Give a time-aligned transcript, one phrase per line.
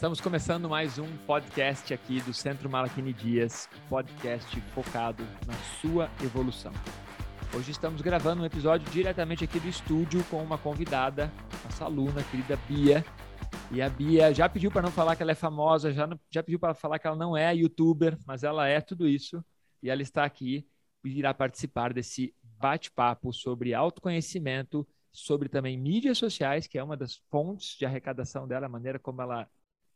[0.00, 6.72] Estamos começando mais um podcast aqui do Centro Malaquini Dias, podcast focado na sua evolução.
[7.54, 11.30] Hoje estamos gravando um episódio diretamente aqui do estúdio com uma convidada,
[11.62, 13.04] nossa aluna, querida Bia.
[13.70, 16.58] E a Bia já pediu para não falar que ela é famosa, já, já pediu
[16.58, 19.44] para falar que ela não é youtuber, mas ela é tudo isso.
[19.82, 20.66] E ela está aqui
[21.04, 27.16] e irá participar desse bate-papo sobre autoconhecimento, sobre também mídias sociais, que é uma das
[27.30, 29.46] fontes de arrecadação dela, a maneira como ela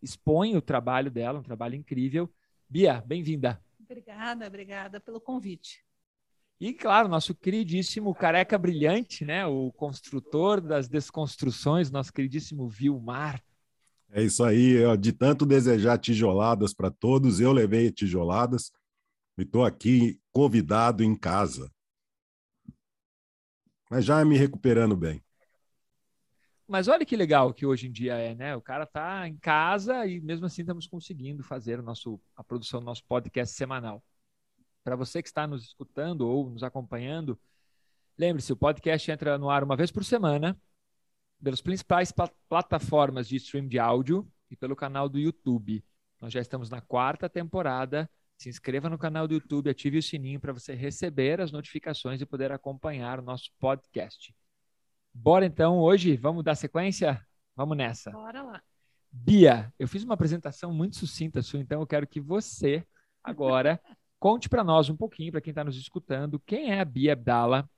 [0.05, 2.33] expõe o trabalho dela, um trabalho incrível.
[2.69, 3.61] Bia, bem-vinda.
[3.81, 5.85] Obrigada, obrigada pelo convite.
[6.61, 9.45] E, claro, nosso queridíssimo careca brilhante, né?
[9.47, 13.43] O construtor das desconstruções, nosso queridíssimo Vilmar.
[14.11, 18.71] É isso aí, de tanto desejar tijoladas para todos, eu levei tijoladas
[19.37, 21.75] e estou aqui convidado em casa
[23.95, 25.23] mas já me recuperando bem.
[26.67, 28.57] Mas olha que legal que hoje em dia é, né?
[28.57, 32.81] O cara tá em casa e mesmo assim estamos conseguindo fazer o nosso, a produção
[32.81, 34.03] do nosso podcast semanal.
[34.83, 37.39] Para você que está nos escutando ou nos acompanhando,
[38.19, 40.59] lembre-se, o podcast entra no ar uma vez por semana,
[41.43, 42.13] pelas principais
[42.49, 45.85] plataformas de stream de áudio e pelo canal do YouTube.
[46.21, 50.41] Nós já estamos na quarta temporada se inscreva no canal do YouTube, ative o sininho
[50.41, 54.35] para você receber as notificações e poder acompanhar o nosso podcast.
[55.15, 57.25] Bora então hoje, vamos dar sequência?
[57.55, 58.11] Vamos nessa.
[58.11, 58.63] Bora lá.
[59.11, 62.85] Bia, eu fiz uma apresentação muito sucinta sua, então eu quero que você
[63.23, 63.81] agora
[64.19, 67.71] conte para nós um pouquinho, para quem está nos escutando, quem é a Bia Abdala,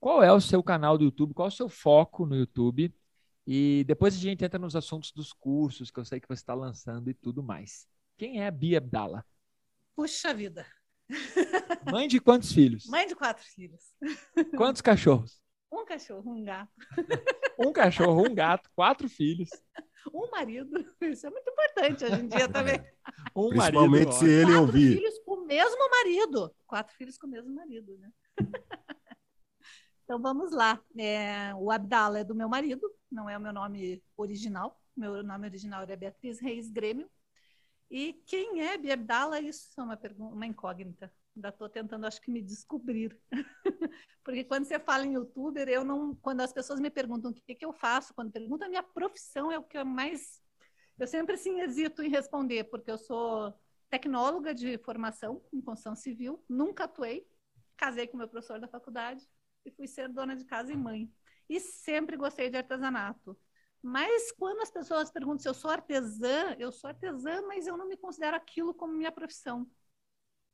[0.00, 2.92] qual é o seu canal do YouTube, qual é o seu foco no YouTube,
[3.46, 6.54] e depois a gente entra nos assuntos dos cursos que eu sei que você está
[6.54, 7.86] lançando e tudo mais.
[8.18, 9.24] Quem é a Bia Abdala?
[9.94, 10.66] Puxa vida.
[11.90, 12.86] Mãe de quantos filhos?
[12.86, 13.94] Mãe de quatro filhos.
[14.56, 15.43] Quantos cachorros?
[15.74, 16.72] Um cachorro, um gato.
[17.58, 19.50] um cachorro, um gato, quatro filhos.
[20.12, 20.84] Um marido.
[21.00, 22.78] Isso é muito importante hoje em dia também.
[23.34, 24.80] Um Principalmente marido, se ele quatro ouvir.
[24.84, 26.56] Quatro filhos com o mesmo marido.
[26.66, 28.12] Quatro filhos com o mesmo marido, né?
[30.04, 30.80] então vamos lá.
[30.96, 34.78] É, o Abdala é do meu marido, não é o meu nome original.
[34.94, 37.10] Meu nome original é Beatriz Reis Grêmio.
[37.90, 39.40] E quem é Biabdala?
[39.40, 41.10] Isso é uma, pergunta, uma incógnita.
[41.36, 43.18] Ainda estou tentando, acho que, me descobrir.
[44.22, 46.14] Porque quando você fala em youtuber, eu não.
[46.16, 49.50] Quando as pessoas me perguntam o que, que eu faço, quando perguntam a minha profissão,
[49.50, 50.40] é o que eu mais.
[50.98, 53.52] Eu sempre assim hesito em responder, porque eu sou
[53.90, 57.26] tecnóloga de formação em construção civil, nunca atuei,
[57.76, 59.24] casei com meu professor da faculdade
[59.64, 61.12] e fui ser dona de casa e mãe.
[61.48, 63.36] E sempre gostei de artesanato.
[63.82, 67.86] Mas quando as pessoas perguntam se eu sou artesã, eu sou artesã, mas eu não
[67.86, 69.68] me considero aquilo como minha profissão.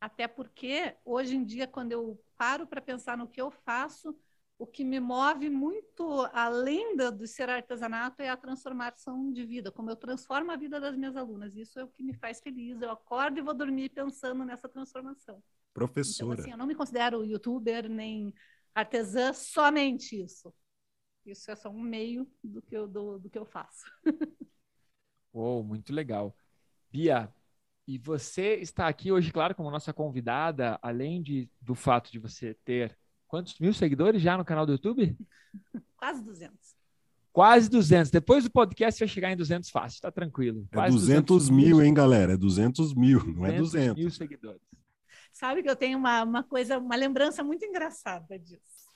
[0.01, 4.19] Até porque, hoje em dia, quando eu paro para pensar no que eu faço,
[4.59, 9.91] o que me move muito além do ser artesanato é a transformação de vida, como
[9.91, 11.57] eu transformo a vida das minhas alunas.
[11.57, 12.81] Isso é o que me faz feliz.
[12.81, 15.43] Eu acordo e vou dormir pensando nessa transformação.
[15.73, 16.33] Professora.
[16.33, 18.35] Então, assim, eu não me considero youtuber nem
[18.75, 20.53] artesã, somente isso.
[21.25, 23.85] Isso é só um meio do que eu, do, do que eu faço.
[25.33, 26.37] oh, muito legal.
[26.91, 27.33] Bia,
[27.91, 32.55] e você está aqui hoje, claro, como nossa convidada, além de, do fato de você
[32.65, 32.97] ter
[33.27, 35.19] quantos mil seguidores já no canal do YouTube?
[35.99, 36.57] Quase 200.
[37.33, 38.13] Quase 200.
[38.13, 40.69] Depois do podcast vai chegar em 200 fácil, tá tranquilo.
[40.71, 42.35] É Quase é 200, 200 mil, hein, galera?
[42.35, 43.97] É 200 mil, não é 200.
[43.97, 44.63] mil seguidores.
[45.33, 48.89] Sabe que eu tenho uma, uma coisa, uma lembrança muito engraçada disso.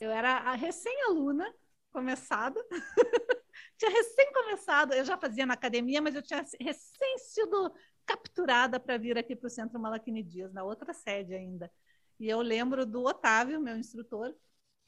[0.00, 1.46] Eu era recém-aluna
[1.92, 2.58] começado.
[3.78, 7.72] tinha recém começado, eu já fazia na academia, mas eu tinha recém sido
[8.06, 11.70] capturada para vir aqui para o Centro Malaquini Dias, na outra sede ainda.
[12.18, 14.34] E eu lembro do Otávio, meu instrutor,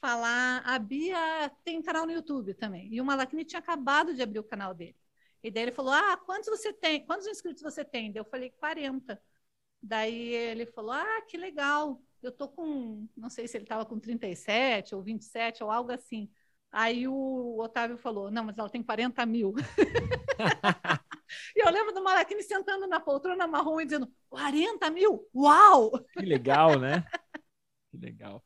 [0.01, 2.93] falar: a Bia tem canal no YouTube também.
[2.93, 4.95] E o Malaquini tinha acabado de abrir o canal dele.
[5.43, 7.05] E daí ele falou: Ah, quantos você tem?
[7.05, 8.11] Quantos inscritos você tem?
[8.11, 9.21] Daí eu falei: 40.
[9.81, 12.01] Daí ele falou: Ah, que legal.
[12.21, 16.29] Eu tô com, não sei se ele estava com 37 ou 27 ou algo assim.
[16.71, 19.53] Aí o Otávio falou: não, mas ela tem 40 mil.
[21.55, 25.27] e eu lembro do Malaquini sentando na poltrona marrom e dizendo: 40 mil?
[25.33, 25.91] Uau!
[26.17, 27.03] Que legal, né?
[27.91, 28.43] que legal.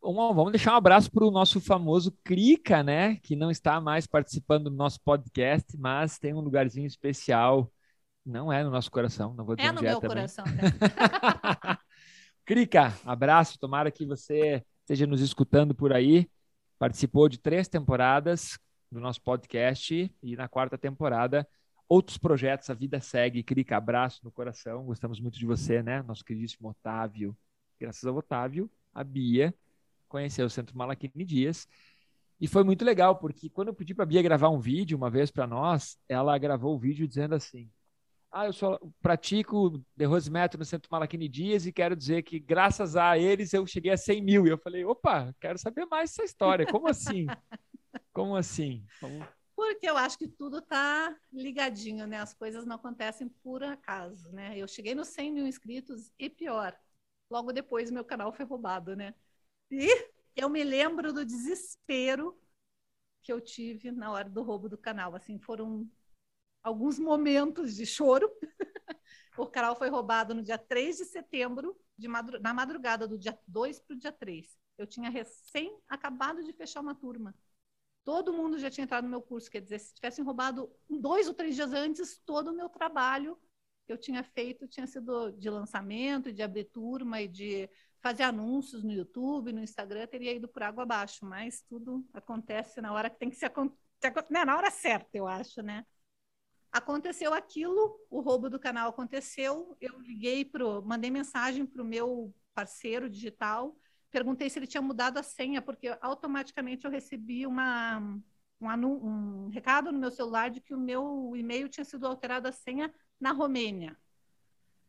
[0.00, 3.16] Bom, vamos deixar um abraço para o nosso famoso Crica, né?
[3.16, 7.70] Que não está mais participando do nosso podcast, mas tem um lugarzinho especial.
[8.24, 10.16] Não é no nosso coração, não vou dizer É no é meu também.
[10.16, 10.44] coração.
[10.44, 10.62] Né?
[12.44, 13.58] Crica, abraço.
[13.58, 16.28] Tomara que você esteja nos escutando por aí
[16.78, 18.58] participou de três temporadas
[18.90, 21.46] do nosso podcast e na quarta temporada
[21.88, 26.02] outros projetos, a vida segue, clica, abraço no coração, gostamos muito de você, né?
[26.02, 27.36] Nosso queridíssimo Otávio.
[27.80, 29.54] Graças ao Otávio, a Bia
[30.08, 31.68] conheceu o Centro Malaquini Dias.
[32.40, 35.10] E foi muito legal, porque quando eu pedi para a Bia gravar um vídeo uma
[35.10, 37.70] vez para nós, ela gravou o vídeo dizendo assim:
[38.30, 43.18] Ah, eu só pratico derrosimetro no Centro Malaquini Dias e quero dizer que, graças a
[43.18, 44.46] eles, eu cheguei a 100 mil.
[44.46, 46.66] E eu falei, opa, quero saber mais dessa história.
[46.66, 47.26] Como assim?
[48.12, 48.84] Como assim?
[49.00, 49.24] Como...
[49.58, 52.20] Porque eu acho que tudo está ligadinho, né?
[52.20, 54.56] As coisas não acontecem por acaso, né?
[54.56, 56.78] Eu cheguei nos 100 mil inscritos e pior,
[57.28, 59.16] logo depois meu canal foi roubado, né?
[59.68, 59.88] E
[60.36, 62.40] eu me lembro do desespero
[63.20, 65.16] que eu tive na hora do roubo do canal.
[65.16, 65.90] Assim, foram
[66.62, 68.30] alguns momentos de choro.
[69.36, 73.36] o canal foi roubado no dia 3 de setembro, de madru na madrugada do dia
[73.44, 74.56] 2 para o dia 3.
[74.78, 77.34] Eu tinha recém acabado de fechar uma turma.
[78.08, 81.34] Todo mundo já tinha entrado no meu curso, quer dizer, se tivessem roubado dois ou
[81.34, 83.38] três dias antes, todo o meu trabalho
[83.84, 87.68] que eu tinha feito tinha sido de lançamento, de abrir turma e de
[88.00, 92.94] fazer anúncios no YouTube, no Instagram, teria ido por água abaixo, mas tudo acontece na
[92.94, 93.52] hora que tem que ser
[94.30, 95.84] né, na hora certa, eu acho, né?
[96.72, 102.34] Aconteceu aquilo, o roubo do canal aconteceu, eu liguei pro, mandei mensagem para o meu
[102.54, 103.76] parceiro digital,
[104.10, 107.98] perguntei se ele tinha mudado a senha, porque automaticamente eu recebi uma,
[108.60, 112.52] um, um recado no meu celular de que o meu e-mail tinha sido alterado a
[112.52, 113.96] senha na Romênia.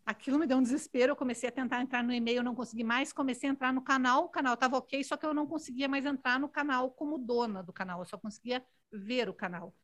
[0.06, 3.13] Aquilo me deu um desespero, eu comecei a tentar entrar no e-mail, não consegui mais,
[3.13, 6.04] comecei a entrar no canal, o canal estava ok, só que eu não conseguia mais
[6.06, 9.75] entrar no canal como dona do canal, eu só conseguia ver o canal.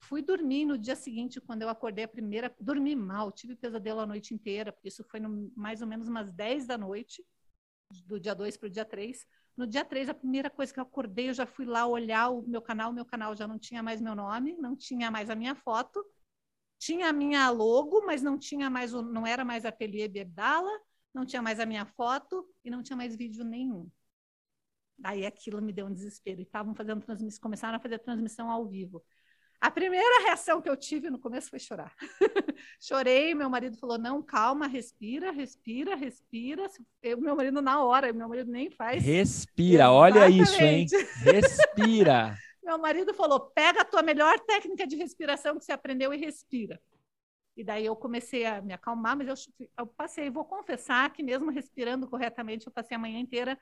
[0.00, 4.06] Fui dormir no dia seguinte, quando eu acordei a primeira, dormi mal, tive pesadelo a
[4.06, 7.24] noite inteira, porque isso foi no, mais ou menos umas 10 da noite,
[8.04, 9.26] do dia 2 para o dia 3.
[9.56, 12.42] No dia 3, a primeira coisa que eu acordei, eu já fui lá olhar o
[12.42, 15.34] meu canal, o meu canal já não tinha mais meu nome, não tinha mais a
[15.34, 16.04] minha foto,
[16.78, 20.70] tinha a minha logo, mas não tinha mais o, não era mais Ateliê Berdala,
[21.12, 23.90] não tinha mais a minha foto e não tinha mais vídeo nenhum.
[24.98, 26.40] Daí aquilo me deu um desespero.
[26.40, 29.02] E estavam fazendo transmissão, começaram a fazer transmissão ao vivo.
[29.60, 31.92] A primeira reação que eu tive no começo foi chorar.
[32.80, 36.66] Chorei, meu marido falou: não, calma, respira, respira, respira.
[37.02, 39.02] Eu, meu marido, na hora, meu marido nem faz.
[39.02, 40.16] Respira, Exatamente.
[40.16, 40.86] olha isso, hein?
[41.24, 42.36] Respira.
[42.62, 46.80] meu marido falou: pega a tua melhor técnica de respiração que você aprendeu e respira.
[47.56, 49.34] E daí eu comecei a me acalmar, mas eu,
[49.76, 53.58] eu passei, vou confessar que mesmo respirando corretamente, eu passei a manhã inteira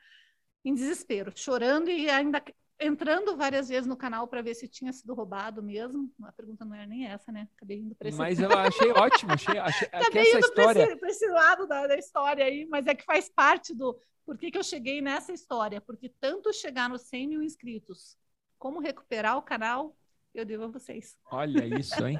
[0.62, 2.42] em desespero, chorando e ainda
[2.78, 6.12] entrando várias vezes no canal para ver se tinha sido roubado mesmo.
[6.22, 7.48] A pergunta não era nem essa, né?
[7.56, 10.96] Acabei indo para esse Mas eu achei ótimo, achei, achei Acabei essa indo história.
[10.98, 13.98] Para esse, esse, lado da, da, história aí, mas é que faz parte do.
[14.24, 15.80] Por que, que eu cheguei nessa história?
[15.80, 18.16] Porque tanto chegar nos 100 mil inscritos,
[18.58, 19.96] como recuperar o canal,
[20.34, 21.16] eu devo a vocês.
[21.30, 22.18] Olha isso, hein?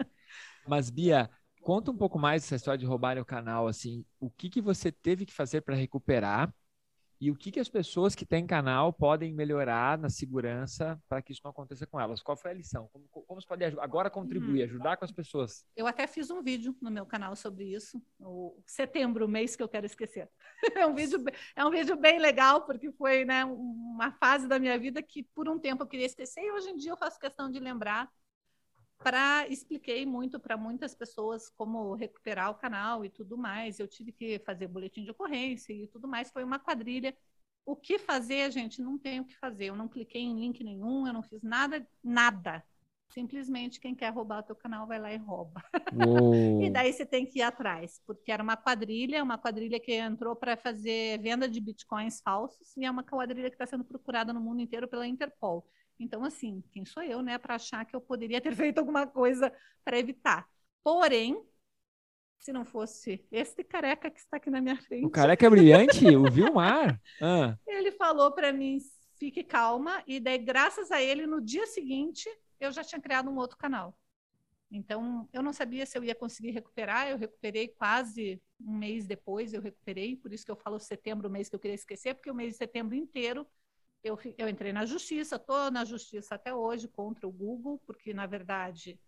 [0.67, 1.29] mas, Bia,
[1.63, 4.05] conta um pouco mais dessa história de roubar o canal, assim.
[4.21, 6.55] O que, que você teve que fazer para recuperar?
[7.21, 11.33] E o que, que as pessoas que têm canal podem melhorar na segurança para que
[11.33, 12.23] isso não aconteça com elas?
[12.23, 12.89] Qual foi a lição?
[12.93, 14.65] Como, como você pode agora contribuir, uhum.
[14.65, 15.65] ajudar com as pessoas?
[15.75, 19.63] Eu até fiz um vídeo no meu canal sobre isso, o setembro, o mês que
[19.63, 20.29] eu quero esquecer.
[20.77, 21.23] É um vídeo,
[21.55, 25.49] é um vídeo bem legal, porque foi né, uma fase da minha vida que por
[25.49, 28.11] um tempo eu queria esquecer e hoje em dia eu faço questão de lembrar
[28.99, 33.79] para expliquei muito para muitas pessoas como recuperar o canal e tudo mais.
[33.79, 36.31] Eu tive que fazer boletim de ocorrência e tudo mais.
[36.31, 37.17] Foi uma quadrilha.
[37.65, 38.81] O que fazer, gente?
[38.81, 39.67] Não tem o que fazer.
[39.67, 42.65] Eu não cliquei em link nenhum, eu não fiz nada, nada.
[43.09, 45.63] Simplesmente quem quer roubar o teu canal vai lá e rouba.
[46.63, 50.35] e daí você tem que ir atrás, porque era uma quadrilha, uma quadrilha que entrou
[50.35, 54.41] para fazer venda de bitcoins falsos e é uma quadrilha que está sendo procurada no
[54.41, 55.67] mundo inteiro pela Interpol.
[55.99, 59.53] Então, assim, quem sou eu, né, para achar que eu poderia ter feito alguma coisa
[59.85, 60.49] para evitar?
[60.83, 61.43] Porém,
[62.39, 65.05] se não fosse esse careca que está aqui na minha frente.
[65.05, 67.01] O careca é brilhante, o Vilmar.
[67.21, 67.59] Ah.
[67.67, 68.79] Ele falou para mim:
[69.19, 72.29] fique calma, e daí, graças a ele, no dia seguinte,
[72.61, 73.99] eu já tinha criado um outro canal.
[74.71, 79.53] Então, eu não sabia se eu ia conseguir recuperar, eu recuperei quase um mês depois,
[79.53, 82.31] eu recuperei, por isso que eu falo setembro, o mês que eu queria esquecer, porque
[82.31, 83.47] o mês de setembro inteiro
[84.03, 88.27] eu, eu entrei na justiça, estou na justiça até hoje contra o Google, porque, na
[88.27, 89.01] verdade,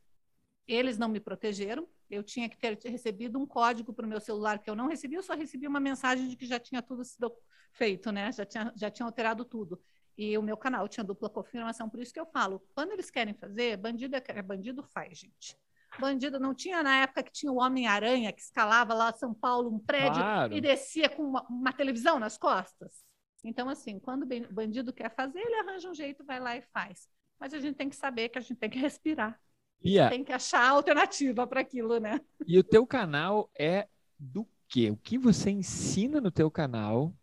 [0.66, 1.88] eles não me protegeram.
[2.10, 5.14] Eu tinha que ter recebido um código para o meu celular que eu não recebi,
[5.14, 7.32] eu só recebi uma mensagem de que já tinha tudo sido
[7.72, 8.32] feito, né?
[8.32, 9.80] Já tinha, já tinha alterado tudo.
[10.16, 13.34] E o meu canal tinha dupla confirmação, por isso que eu falo, quando eles querem
[13.34, 15.56] fazer, bandido é, é bandido faz, gente.
[16.00, 19.78] Bandido não tinha na época que tinha o Homem-Aranha que escalava lá São Paulo, um
[19.78, 20.54] prédio claro.
[20.54, 23.04] e descia com uma, uma televisão nas costas.
[23.44, 27.08] Então, assim, quando o bandido quer fazer, ele arranja um jeito, vai lá e faz.
[27.38, 29.40] Mas a gente tem que saber que a gente tem que respirar.
[29.84, 30.14] Yeah.
[30.14, 32.20] Tem que achar alternativa para aquilo, né?
[32.46, 34.90] E o teu canal é do quê?
[34.90, 37.14] O que você ensina no teu canal?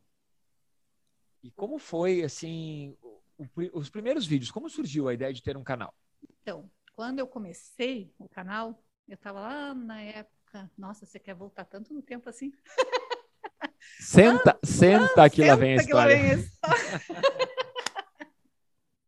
[1.43, 2.95] E como foi, assim,
[3.38, 4.51] o, os primeiros vídeos?
[4.51, 5.93] Como surgiu a ideia de ter um canal?
[6.41, 11.36] Então, quando eu comecei o canal, eu estava lá na época época, nossa, você quer
[11.36, 12.51] voltar tanto no tempo assim?
[14.00, 16.15] Senta, ah, senta ah, que lá vem a história.
[16.15, 17.01] Vem a história.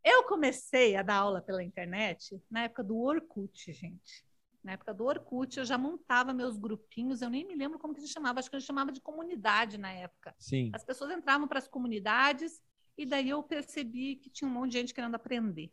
[0.04, 4.26] eu comecei a dar aula pela internet na época do Orkut, gente.
[4.64, 8.02] Na época do Orkut, eu já montava meus grupinhos, eu nem me lembro como que
[8.02, 10.36] se chamava, acho que a gente chamava de comunidade na época.
[10.40, 10.72] Sim.
[10.74, 12.62] As pessoas entravam para as comunidades
[12.98, 15.72] e daí eu percebi que tinha um monte de gente querendo aprender.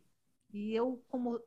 [0.53, 1.41] E eu, como.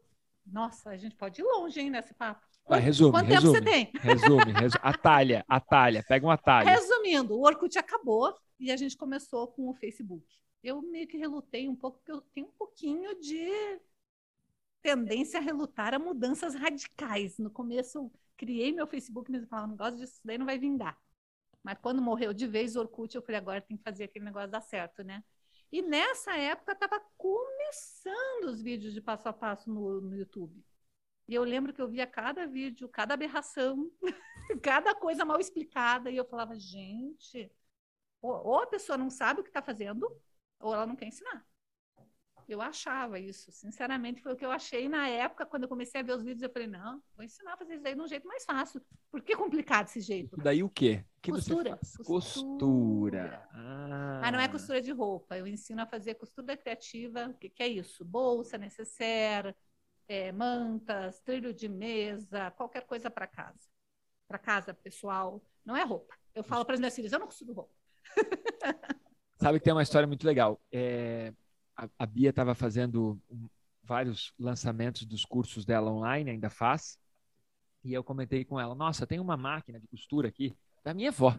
[0.44, 2.47] Nossa, a gente pode ir longe, hein, nesse papo.
[2.68, 3.92] Vai, resume, Quanto resume, tempo você tem?
[4.00, 4.80] Resume, resume.
[4.82, 6.68] Atalha, atalha, pega um atalho.
[6.68, 10.26] Resumindo, o Orkut acabou e a gente começou com o Facebook.
[10.62, 13.80] Eu meio que relutei um pouco, porque eu tenho um pouquinho de
[14.82, 17.38] tendência a relutar a mudanças radicais.
[17.38, 20.46] No começo, eu criei meu Facebook, mas eu falava, não gosto disso, isso daí não
[20.46, 20.98] vai vingar.
[21.62, 24.50] Mas quando morreu de vez o Orkut, eu falei, agora tem que fazer aquele negócio
[24.50, 25.22] dar certo, né?
[25.70, 30.64] E nessa época estava começando os vídeos de passo a passo no, no YouTube.
[31.28, 33.90] E eu lembro que eu via cada vídeo, cada aberração,
[34.62, 37.52] cada coisa mal explicada, e eu falava, gente,
[38.22, 40.10] ou a pessoa não sabe o que está fazendo,
[40.58, 41.46] ou ela não quer ensinar.
[42.48, 46.04] Eu achava isso, sinceramente, foi o que eu achei na época, quando eu comecei a
[46.04, 48.26] ver os vídeos, eu falei, não, vou ensinar a fazer isso aí de um jeito
[48.26, 48.80] mais fácil.
[49.10, 50.34] Por que complicado desse jeito?
[50.38, 51.04] Daí o quê?
[51.20, 51.76] Que costura.
[51.76, 52.06] Costura.
[52.06, 53.48] costura.
[53.52, 54.22] Ah.
[54.24, 54.32] ah.
[54.32, 57.68] não é costura de roupa, eu ensino a fazer costura criativa, o que, que é
[57.68, 58.02] isso?
[58.02, 59.54] Bolsa, necessaire,
[60.08, 63.68] é, mantas, trilho de mesa, qualquer coisa para casa.
[64.26, 66.14] Para casa, pessoal, não é roupa.
[66.34, 67.74] Eu falo para as minhas filhas, eu não costuro roupa.
[69.36, 70.60] Sabe que tem uma história muito legal.
[70.72, 71.32] É,
[71.76, 73.48] a, a Bia estava fazendo um,
[73.82, 76.98] vários lançamentos dos cursos dela online, ainda faz.
[77.84, 81.38] E eu comentei com ela: Nossa, tem uma máquina de costura aqui da minha avó.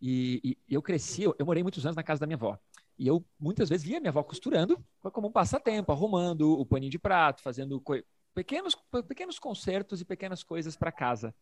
[0.00, 2.58] E, e eu cresci, eu, eu, morei muitos anos na casa da minha avó.
[2.98, 4.82] E eu muitas vezes via minha avó costurando
[5.12, 7.82] como um passatempo, arrumando o paninho de prato, fazendo
[8.34, 11.34] pequenos, pequenos concertos e pequenas coisas para casa.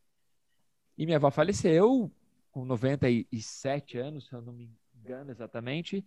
[0.97, 2.11] E minha avó faleceu
[2.51, 6.05] com 97 anos, se eu não me engano exatamente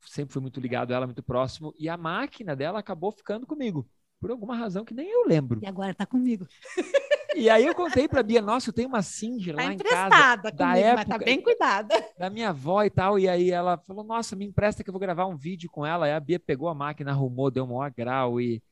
[0.00, 3.88] sempre fui muito ligado a ela, muito próximo, e a máquina dela acabou ficando comigo,
[4.20, 5.60] por alguma razão que nem eu lembro.
[5.62, 6.46] E agora está comigo.
[7.36, 10.36] E aí eu contei para Bia, nossa, eu tenho uma Singer tá lá em casa
[10.36, 11.94] da comigo, época, mas tá bem cuidada.
[12.18, 15.00] Da minha avó e tal, e aí ela falou, nossa, me empresta que eu vou
[15.00, 16.06] gravar um vídeo com ela.
[16.06, 18.62] Aí a Bia pegou a máquina, arrumou, deu um maior grau e,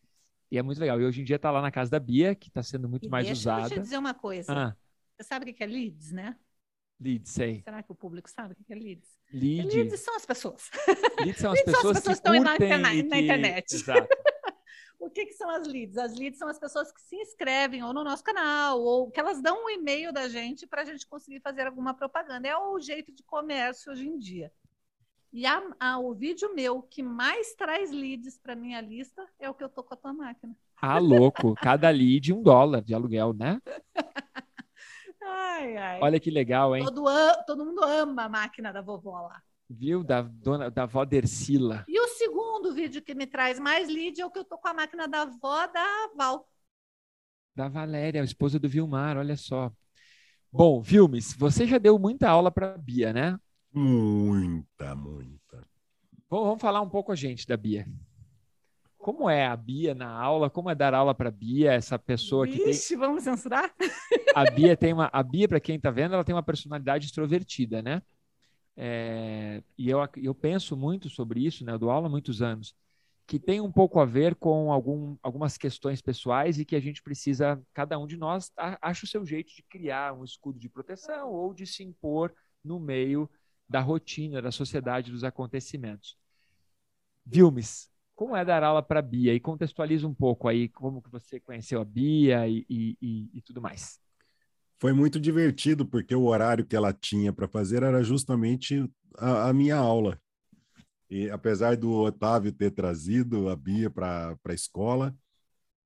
[0.50, 0.99] e é muito legal.
[0.99, 3.09] E hoje em dia está lá na casa da Bia, que está sendo muito e
[3.11, 3.61] mais deixa usada.
[3.61, 4.52] Deixa eu te dizer uma coisa.
[4.52, 4.76] Ah.
[5.16, 6.35] Você sabe o que é leads, né?
[7.00, 7.61] Leads, sei.
[7.62, 9.09] Será que o público sabe o que é leads?
[9.33, 9.76] Lead.
[9.76, 10.71] Leads são as pessoas.
[11.18, 13.09] Leads são as pessoas, são as pessoas que, que estão na, internet.
[13.09, 13.75] Na internet.
[13.75, 14.09] Exato.
[14.99, 15.97] O que, que, são as leads?
[15.97, 19.41] As leads são as pessoas que se inscrevem ou no nosso canal, ou que elas
[19.41, 22.49] dão um e-mail da gente para a gente conseguir fazer alguma propaganda.
[22.49, 24.53] É o jeito de comércio hoje em dia.
[25.33, 29.55] E a, a, o vídeo meu que mais traz leads para minha lista é o
[29.55, 30.57] que eu tô com a tua máquina.
[30.81, 31.55] Ah, louco!
[31.55, 33.61] Cada lead um dólar de aluguel, né?
[35.27, 36.01] Ai, ai.
[36.03, 36.85] Olha que legal, hein?
[36.85, 37.05] Todo,
[37.47, 39.43] todo mundo ama a máquina da vovó lá.
[39.68, 40.04] Viu?
[40.04, 41.85] Da, dona, da avó Dercila.
[41.88, 44.68] E o segundo vídeo que me traz mais lead é o que eu tô com
[44.68, 46.49] a máquina da avó da Val.
[47.54, 49.73] Da Valéria, a esposa do Vilmar, olha só.
[50.50, 53.38] Bom, Vilmes, você já deu muita aula para Bia, né?
[53.73, 55.66] Muita, muita.
[56.28, 57.87] Bom, vamos falar um pouco a gente da Bia.
[58.99, 60.49] Como é a Bia na aula?
[60.49, 62.99] Como é dar aula para a Bia, essa pessoa que Ixi, tem...
[62.99, 63.75] vamos censurar?
[64.35, 67.83] A Bia tem uma, a Bia para quem está vendo, ela tem uma personalidade extrovertida,
[67.83, 68.00] né?
[68.76, 69.62] É...
[69.78, 71.73] E eu, eu penso muito sobre isso, né?
[71.73, 72.75] Eu dou aula há muitos anos,
[73.26, 77.02] que tem um pouco a ver com algum, algumas questões pessoais e que a gente
[77.02, 81.31] precisa, cada um de nós acha o seu jeito de criar um escudo de proteção
[81.31, 83.31] ou de se impor no meio
[83.69, 86.19] da rotina, da sociedade, dos acontecimentos.
[87.26, 89.35] Vilmes, como é dar aula para a Bia?
[89.35, 93.43] E contextualiza um pouco aí como que você conheceu a Bia e, e, e, e
[93.43, 94.03] tudo mais.
[94.78, 99.52] Foi muito divertido, porque o horário que ela tinha para fazer era justamente a, a,
[99.52, 100.21] minha aula.
[101.09, 105.14] E apesar do Otávio ter trazido a Bia para a escola,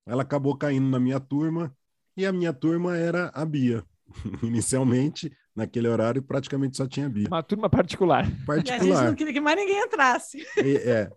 [0.07, 1.75] ela acabou caindo na minha turma,
[2.17, 3.85] e a minha turma era a Bia.
[4.43, 7.29] Inicialmente, naquele horário, praticamente só tinha Bia.
[7.29, 8.27] Uma turma particular.
[8.45, 8.81] Particular.
[8.85, 10.39] E a gente não queria que mais ninguém entrasse.
[10.57, 11.11] E, é.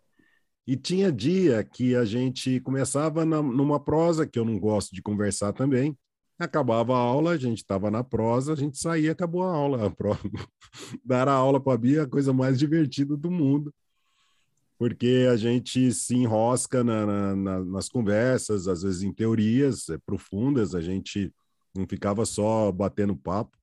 [0.68, 5.02] E tinha dia que a gente começava na, numa prosa, que eu não gosto de
[5.02, 5.98] conversar também.
[6.44, 9.88] Acabava a aula, a gente estava na prosa, a gente saía, acabou a aula.
[9.88, 10.12] A pro...
[11.06, 13.74] Dar a aula para a Bia é a coisa mais divertida do mundo,
[14.78, 20.74] porque a gente se enrosca na, na, nas conversas, às vezes em teorias é, profundas,
[20.74, 21.34] a gente
[21.76, 23.62] não ficava só batendo papo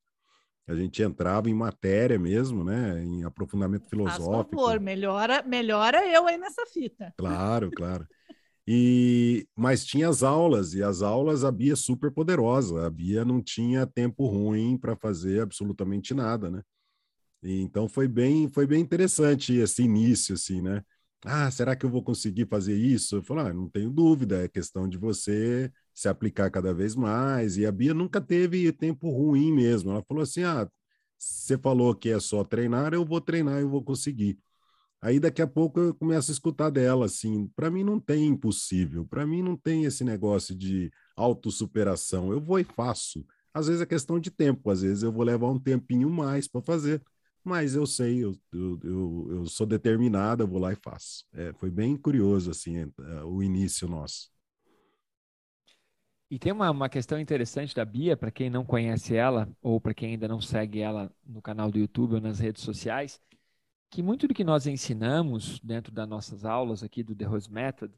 [0.69, 3.03] a gente entrava em matéria mesmo, né?
[3.03, 4.51] Em aprofundamento filosófico.
[4.51, 7.15] Por favor, melhora, melhora eu aí nessa fita.
[7.17, 8.07] Claro, claro.
[8.71, 12.87] E, mas tinha as aulas, e as aulas a Bia é super poderosa.
[12.87, 16.63] A Bia não tinha tempo ruim para fazer absolutamente nada, né?
[17.43, 20.83] E, então foi bem, foi bem interessante esse início, assim, né?
[21.25, 23.17] Ah, será que eu vou conseguir fazer isso?
[23.17, 27.57] Eu falo, ah, não tenho dúvida, é questão de você se aplicar cada vez mais.
[27.57, 29.91] E a Bia nunca teve tempo ruim mesmo.
[29.91, 30.69] Ela falou assim: ah,
[31.19, 34.39] você falou que é só treinar, eu vou treinar, eu vou conseguir.
[35.01, 39.07] Aí daqui a pouco eu começo a escutar dela assim, para mim não tem impossível,
[39.07, 43.25] para mim não tem esse negócio de autossuperação, eu vou e faço.
[43.55, 46.61] Às vezes é questão de tempo, às vezes eu vou levar um tempinho mais para
[46.63, 47.01] fazer,
[47.45, 51.25] mas eu sei, eu, eu, eu, eu, sou determinada, eu vou lá e faço.
[51.33, 54.31] É, foi bem curioso assim é, o início nosso.
[56.31, 59.95] E tem uma, uma questão interessante da Bia, para quem não conhece ela, ou para
[59.95, 63.19] quem ainda não segue ela no canal do YouTube ou nas redes sociais,
[63.91, 67.93] que muito do que nós ensinamos dentro das nossas aulas aqui do The Rose Method,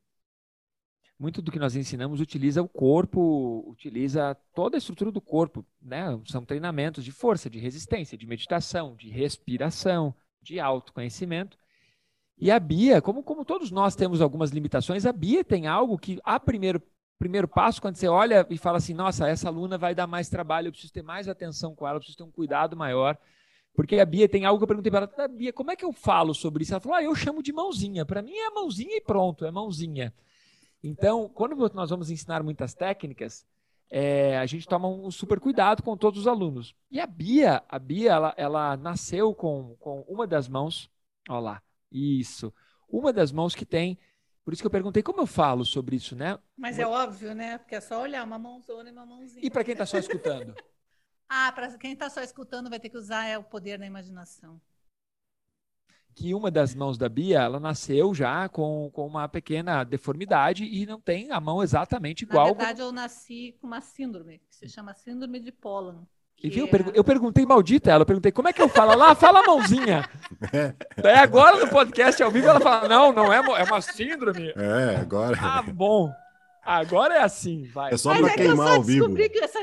[1.19, 6.19] muito do que nós ensinamos utiliza o corpo, utiliza toda a estrutura do corpo, né?
[6.25, 11.59] São treinamentos de força, de resistência, de meditação, de respiração, de autoconhecimento.
[12.39, 16.19] E a Bia, como, como todos nós temos algumas limitações, a Bia tem algo que,
[16.25, 16.83] a primeiro
[17.19, 20.69] primeiro passo, quando você olha e fala assim, nossa, essa aluna vai dar mais trabalho,
[20.69, 23.15] eu preciso ter mais atenção com ela, eu preciso ter um cuidado maior.
[23.75, 25.93] Porque a Bia tem algo que eu perguntei para ela, Bia, como é que eu
[25.93, 26.73] falo sobre isso?
[26.73, 28.05] Ela falou, ah, eu chamo de mãozinha.
[28.05, 30.13] Para mim é mãozinha e pronto, é mãozinha.
[30.83, 33.47] Então, quando nós vamos ensinar muitas técnicas,
[33.91, 36.75] é, a gente toma um super cuidado com todos os alunos.
[36.91, 40.91] E a Bia, a Bia, ela, ela nasceu com, com uma das mãos,
[41.29, 42.53] olha lá, isso,
[42.89, 43.99] uma das mãos que tem
[44.45, 46.39] por isso que eu perguntei como eu falo sobre isso, né?
[46.57, 47.59] Mas é óbvio, né?
[47.59, 49.47] Porque é só olhar uma mãozona e uma mãozinha.
[49.47, 50.55] E para quem está só escutando?
[51.33, 54.61] ah, para quem está só escutando vai ter que usar é o poder da imaginação.
[56.13, 60.85] Que uma das mãos da Bia, ela nasceu já com, com uma pequena deformidade e
[60.85, 62.49] não tem a mão exatamente igual.
[62.49, 62.89] Na verdade, como...
[62.89, 66.05] eu nasci com uma síndrome, que se chama síndrome de Pollan.
[66.43, 69.41] E viu, eu perguntei maldita ela, eu perguntei como é que eu falo lá, fala
[69.41, 70.09] a mãozinha.
[71.01, 74.53] Daí agora no podcast ao vivo ela fala, não, não é, é uma síndrome.
[74.57, 75.39] É, agora.
[75.41, 76.11] Ah, bom.
[76.65, 77.93] Agora é assim, vai.
[77.93, 79.15] É só para é queimar ao vivo.
[79.43, 79.61] Essa,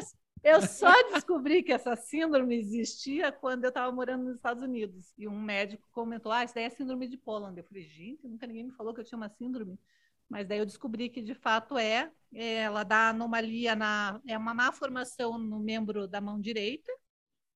[0.47, 5.13] eu só descobri que essa síndrome existia quando eu estava morando nos Estados Unidos.
[5.17, 7.57] E um médico comentou, ah, isso daí é síndrome de Poland.
[7.57, 9.77] Eu falei, gente, nunca ninguém me falou que eu tinha uma síndrome.
[10.29, 14.53] Mas daí eu descobri que de fato é, é, ela dá anomalia na é uma
[14.53, 16.91] má formação no membro da mão direita,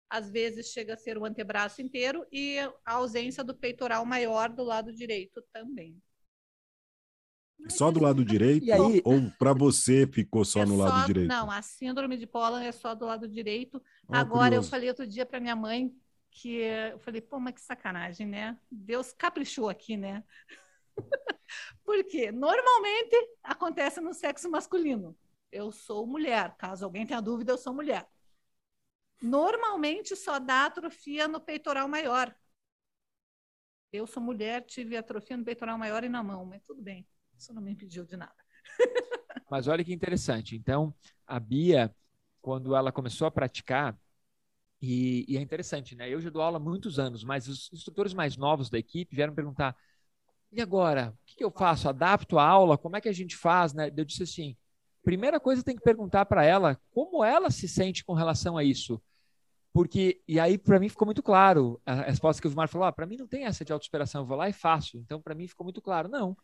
[0.10, 4.64] às vezes chega a ser o antebraço inteiro e a ausência do peitoral maior do
[4.64, 6.02] lado direito também.
[7.70, 9.02] Só do lado direito aí...
[9.06, 11.28] ou para você ficou só é no só, lado direito?
[11.28, 13.82] Não, a síndrome de Polan é só do lado direito.
[14.10, 14.68] Ah, Agora curioso.
[14.68, 15.96] eu falei outro dia para minha mãe
[16.32, 18.58] que eu falei, pô, mas que sacanagem, né?
[18.72, 20.24] Deus caprichou aqui, né?
[21.84, 25.16] Porque normalmente acontece no sexo masculino.
[25.52, 26.56] Eu sou mulher.
[26.58, 28.08] Caso alguém tenha dúvida, eu sou mulher.
[29.22, 32.34] Normalmente só dá atrofia no peitoral maior.
[33.92, 37.06] Eu sou mulher, tive atrofia no peitoral maior e na mão, mas tudo bem.
[37.42, 38.36] Isso não me impediu de nada.
[39.50, 40.56] mas olha que interessante.
[40.56, 40.94] Então,
[41.26, 41.92] a Bia,
[42.40, 43.98] quando ela começou a praticar,
[44.80, 46.08] e, e, é interessante, né?
[46.08, 49.34] Eu já dou aula há muitos anos, mas os instrutores mais novos da equipe vieram
[49.34, 49.76] perguntar:
[50.52, 51.18] e agora?
[51.24, 51.90] O que eu faço?
[51.90, 52.78] Adapto a aula?
[52.78, 53.74] Como é que a gente faz?
[53.74, 53.92] Né?
[53.96, 54.56] Eu disse assim:
[55.04, 59.02] primeira coisa tem que perguntar para ela como ela se sente com relação a isso.
[59.74, 62.92] Porque, e aí para mim ficou muito claro, a resposta que o Vilmar falou, ah,
[62.92, 64.98] para mim não tem essa de autossuperação, eu vou lá e faço.
[64.98, 66.38] Então para mim ficou muito claro, não.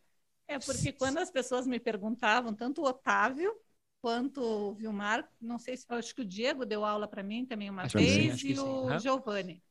[0.47, 3.53] É porque quando as pessoas me perguntavam, tanto o Otávio
[4.01, 7.69] quanto o Vilmar, não sei se acho que o Diego deu aula para mim também
[7.69, 8.99] uma acho vez sim, e o uhum.
[8.99, 9.61] Giovanni.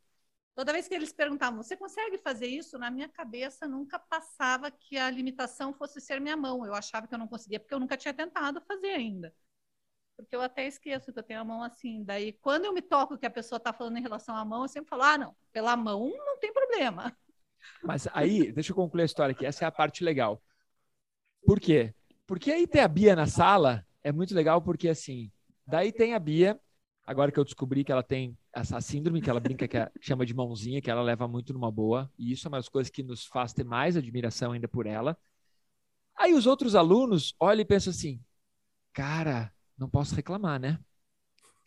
[0.54, 2.78] Toda vez que eles perguntavam, você consegue fazer isso?
[2.78, 6.64] Na minha cabeça nunca passava que a limitação fosse ser minha mão.
[6.64, 9.34] Eu achava que eu não conseguia, porque eu nunca tinha tentado fazer ainda.
[10.16, 12.02] Porque eu até esqueço que eu tenho a mão assim.
[12.02, 14.68] Daí, quando eu me toco que a pessoa está falando em relação à mão, eu
[14.68, 17.14] sempre falo, ah, não, pela mão não tem problema.
[17.82, 19.44] Mas aí, deixa eu concluir a história aqui.
[19.44, 20.42] Essa é a parte legal.
[21.46, 21.94] Por quê?
[22.26, 25.30] Porque aí ter a Bia na sala é muito legal, porque assim,
[25.64, 26.60] daí tem a Bia,
[27.06, 30.26] agora que eu descobri que ela tem essa síndrome que ela brinca que, é, chama
[30.26, 33.02] de mãozinha, que ela leva muito numa boa, e isso é uma das coisas que
[33.04, 35.16] nos faz ter mais admiração ainda por ela.
[36.16, 38.20] Aí os outros alunos olham e pensam assim:
[38.92, 40.80] cara, não posso reclamar, né?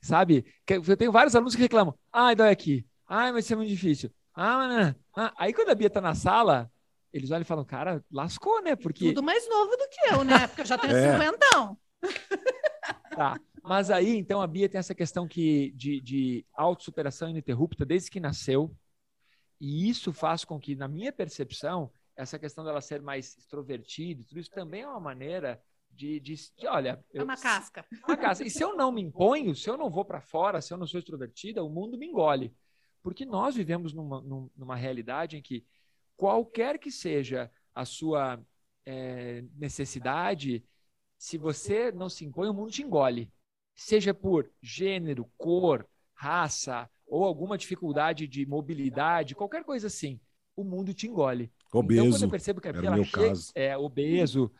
[0.01, 0.45] Sabe?
[0.67, 4.11] Eu tenho vários alunos que reclamam: ai, dói aqui, ai, mas isso é muito difícil.
[4.35, 5.33] Ah, ah.
[5.37, 6.69] Aí quando a Bia tá na sala,
[7.13, 8.75] eles olham e falam: cara, lascou, né?
[8.75, 9.09] Porque.
[9.09, 10.47] Tudo mais novo do que eu, né?
[10.47, 11.11] Porque eu já tenho é.
[11.13, 11.77] 50.
[13.15, 13.39] Tá.
[13.63, 18.19] Mas aí, então, a Bia tem essa questão que, de, de autossuperação ininterrupta desde que
[18.19, 18.75] nasceu.
[19.59, 24.39] E isso faz com que, na minha percepção, essa questão dela ser mais extrovertida, tudo
[24.39, 27.85] isso também é uma maneira de, de, de olha, é uma casca.
[28.07, 28.45] Uma casca.
[28.45, 30.87] E se eu não me imponho, se eu não vou para fora, se eu não
[30.87, 32.55] sou extrovertida, o mundo me engole.
[33.01, 34.21] Porque nós vivemos numa,
[34.55, 35.65] numa realidade em que
[36.19, 38.37] qualquer que seja a sua
[38.85, 40.65] é, necessidade,
[41.17, 43.31] se você não se impõe, o mundo te engole.
[43.73, 50.19] Seja por gênero, cor, raça ou alguma dificuldade de mobilidade, qualquer coisa assim,
[50.57, 51.49] o mundo te engole.
[51.71, 52.01] Obeso.
[52.01, 53.51] Então, quando eu percebo que era meu chega, caso.
[53.55, 54.51] é obeso,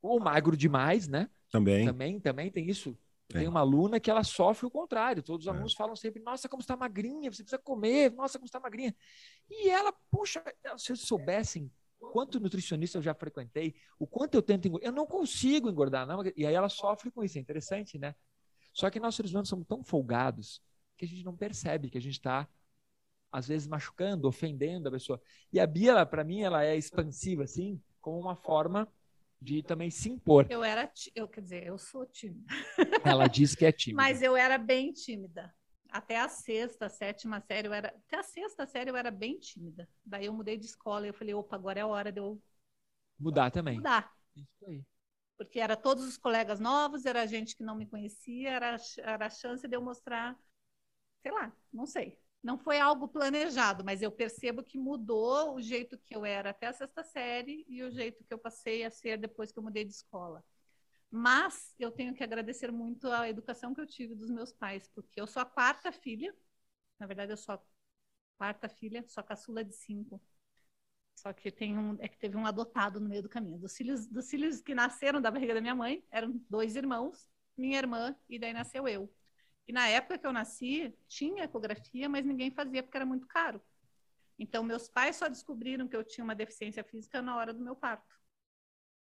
[0.00, 1.28] ou magro demais, né?
[1.50, 1.84] Também.
[1.84, 2.96] Também, também tem isso.
[3.28, 3.40] Tem.
[3.40, 5.22] tem uma aluna que ela sofre o contrário.
[5.22, 5.54] Todos os é.
[5.54, 5.76] alunos é.
[5.76, 8.94] falam sempre: Nossa, como está magrinha, você precisa comer, nossa, como está magrinha.
[9.50, 10.42] E ela, puxa,
[10.76, 15.06] se eles soubessem quanto nutricionista eu já frequentei, o quanto eu tento engordar, eu não
[15.06, 16.22] consigo engordar, não.
[16.36, 18.14] E aí ela sofre com isso, é interessante, né?
[18.72, 20.62] Só que nós seres humanos somos tão folgados
[20.96, 22.48] que a gente não percebe que a gente está,
[23.30, 25.20] às vezes, machucando, ofendendo a pessoa.
[25.52, 28.88] E a Bia, para mim, ela é expansiva, assim, como uma forma
[29.46, 30.46] de também se impor.
[30.50, 32.52] Eu era, eu quer dizer, eu sou tímida.
[33.06, 34.02] Ela diz que é tímida.
[34.02, 35.54] Mas eu era bem tímida.
[35.88, 37.88] Até a sexta, sétima série, eu era.
[37.88, 39.88] Até a sexta série eu era bem tímida.
[40.04, 42.42] Daí eu mudei de escola e eu falei, opa, agora é a hora de eu
[43.18, 43.76] mudar também.
[43.76, 44.12] Mudar.
[44.36, 44.84] Isso aí.
[45.38, 49.30] Porque era todos os colegas novos, era gente que não me conhecia, era, era a
[49.30, 50.36] chance de eu mostrar,
[51.22, 52.18] sei lá, não sei.
[52.46, 56.68] Não foi algo planejado, mas eu percebo que mudou o jeito que eu era até
[56.68, 59.84] a sexta série e o jeito que eu passei a ser depois que eu mudei
[59.84, 60.44] de escola.
[61.10, 65.20] Mas eu tenho que agradecer muito a educação que eu tive dos meus pais, porque
[65.20, 66.32] eu sou a quarta filha,
[67.00, 67.62] na verdade eu sou a
[68.38, 70.22] quarta filha, sou a caçula de cinco.
[71.16, 73.58] Só que tem um, é que teve um adotado no meio do caminho.
[73.58, 77.78] Dos filhos, dos filhos que nasceram da barriga da minha mãe, eram dois irmãos, minha
[77.78, 79.12] irmã, e daí nasceu eu.
[79.68, 83.60] E na época que eu nasci, tinha ecografia, mas ninguém fazia porque era muito caro.
[84.38, 87.74] Então, meus pais só descobriram que eu tinha uma deficiência física na hora do meu
[87.74, 88.14] parto.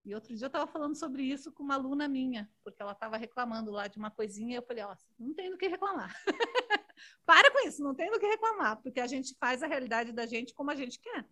[0.04, 3.16] E outro dia eu estava falando sobre isso com uma aluna minha, porque ela estava
[3.16, 6.14] reclamando lá de uma coisinha, e eu falei, ó, não tem do que reclamar.
[7.24, 10.26] Para com isso, não tem do que reclamar, porque a gente faz a realidade da
[10.26, 11.26] gente como a gente quer.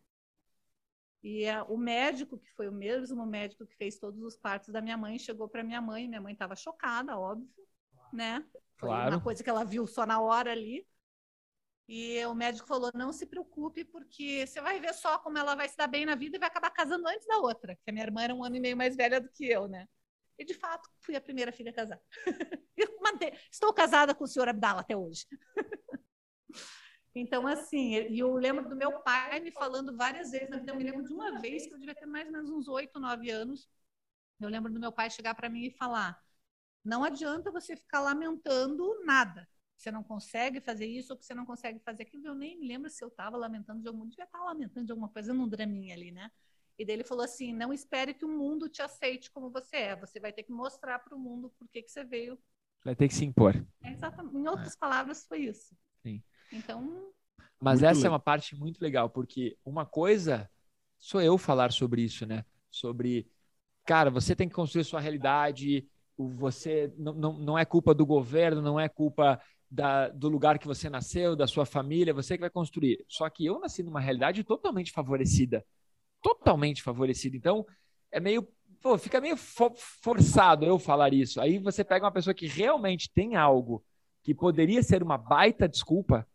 [1.23, 4.81] E a, o médico, que foi o mesmo médico que fez todos os partos da
[4.81, 7.49] minha mãe, chegou para minha mãe, minha mãe estava chocada, óbvio,
[8.13, 8.45] né?
[8.83, 9.15] Foi claro.
[9.15, 10.85] uma coisa que ela viu só na hora ali.
[11.89, 15.69] E o médico falou: não se preocupe, porque você vai ver só como ela vai
[15.69, 18.05] se dar bem na vida e vai acabar casando antes da outra, que a minha
[18.05, 19.89] irmã era um ano e meio mais velha do que eu, né?
[20.37, 22.01] E de fato, fui a primeira filha a casar.
[23.53, 25.27] Estou casada com o senhor Abdala até hoje.
[27.15, 30.73] então, assim, e eu lembro do meu pai me falando várias vezes na vida.
[30.73, 32.99] Eu me lembro de uma vez que eu devia ter mais ou menos uns oito,
[32.99, 33.69] nove anos.
[34.41, 36.21] Eu lembro do meu pai chegar para mim e falar:
[36.85, 39.49] não adianta você ficar lamentando nada.
[39.77, 42.27] Você não consegue fazer isso ou que você não consegue fazer aquilo.
[42.27, 44.07] Eu nem me lembro se eu estava lamentando de algum.
[44.07, 46.31] Devia estar lamentando de alguma coisa num draminha ali, né?
[46.79, 49.97] E daí ele falou assim: não espere que o mundo te aceite como você é.
[49.97, 52.39] Você vai ter que mostrar para o mundo por que, que você veio.
[52.85, 53.55] Vai ter que se impor.
[53.83, 54.37] É exatamente.
[54.37, 54.79] Em outras é.
[54.79, 55.77] palavras, foi isso.
[56.03, 56.23] Sim.
[56.53, 57.13] Então.
[57.61, 58.07] Mas essa legal.
[58.07, 60.51] é uma parte muito legal, porque uma coisa
[60.99, 62.45] sou eu falar sobre isso, né?
[62.71, 63.29] Sobre,
[63.85, 68.61] cara, você tem que construir sua realidade, você não, não, não é culpa do governo,
[68.61, 72.51] não é culpa da, do lugar que você nasceu, da sua família, você que vai
[72.51, 73.05] construir.
[73.09, 75.65] Só que eu nasci numa realidade totalmente favorecida.
[76.21, 77.37] Totalmente favorecida.
[77.37, 77.67] Então,
[78.11, 78.47] é meio.
[78.81, 81.41] Pô, fica meio fo forçado eu falar isso.
[81.41, 83.85] Aí você pega uma pessoa que realmente tem algo
[84.23, 86.27] que poderia ser uma baita desculpa.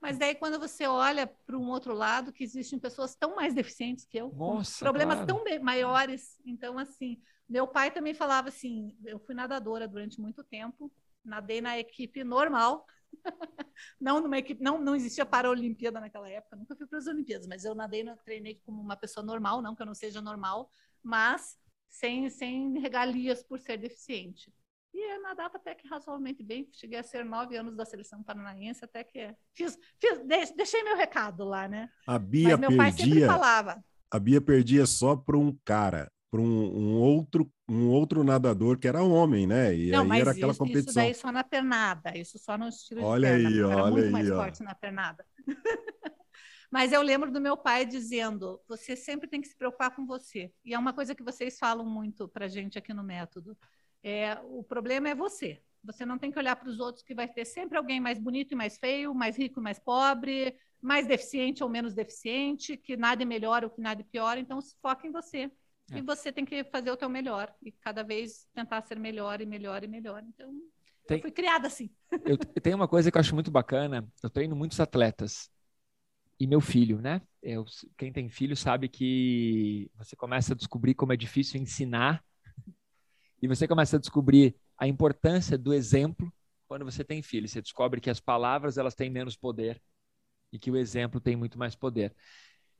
[0.00, 4.06] Mas daí, quando você olha para um outro lado, que existem pessoas tão mais deficientes
[4.06, 5.26] que eu, Nossa, problemas claro.
[5.26, 6.40] tão maiores.
[6.44, 10.92] Então, assim, meu pai também falava assim: eu fui nadadora durante muito tempo,
[11.24, 12.86] nadei na equipe normal,
[14.00, 17.64] não numa equipe, não, não existia Paralimpíada naquela época, nunca fui para as Olimpíadas, mas
[17.64, 20.70] eu nadei, treinei como uma pessoa normal, não que eu não seja normal,
[21.02, 21.58] mas
[21.88, 24.52] sem, sem regalias por ser deficiente.
[24.98, 28.84] E eu nadava até que razoavelmente bem, cheguei a ser nove anos da seleção paranaense,
[28.84, 30.20] até que fiz, fiz
[30.56, 31.88] deixei meu recado lá, né?
[32.04, 33.84] A Bia mas meu perdia, pai sempre falava.
[34.10, 38.88] A Bia perdia só para um cara para um, um, outro um outro nadador que
[38.88, 39.72] era homem, né?
[39.72, 40.90] E não, aí era aquela isso, competição.
[40.90, 43.92] Isso daí só na pernada, isso só no estilo olha de perna, aí, era olha
[43.92, 44.34] muito aí, mais ó.
[44.34, 45.24] forte na pernada.
[46.70, 50.52] Mas eu lembro do meu pai dizendo: você sempre tem que se preocupar com você.
[50.64, 53.56] E é uma coisa que vocês falam muito para gente aqui no método.
[54.02, 55.60] É, o problema é você.
[55.84, 58.52] Você não tem que olhar para os outros, que vai ter sempre alguém mais bonito
[58.52, 63.22] e mais feio, mais rico e mais pobre, mais deficiente ou menos deficiente, que nada
[63.22, 64.38] é melhor ou que nada é pior.
[64.38, 65.50] Então, se foca em você.
[65.90, 65.98] É.
[65.98, 69.46] E você tem que fazer o teu melhor e cada vez tentar ser melhor e
[69.46, 70.22] melhor e melhor.
[70.22, 70.52] Então,
[71.06, 71.90] tem, eu fui criada assim.
[72.24, 74.06] Eu, tenho uma coisa que eu acho muito bacana.
[74.22, 75.50] Eu treino muitos atletas.
[76.38, 77.22] e meu filho, né?
[77.42, 77.64] Eu,
[77.96, 82.22] quem tem filho sabe que você começa a descobrir como é difícil ensinar
[83.40, 86.32] e você começa a descobrir a importância do exemplo
[86.66, 87.48] quando você tem filho.
[87.48, 89.80] Você descobre que as palavras elas têm menos poder
[90.52, 92.14] e que o exemplo tem muito mais poder.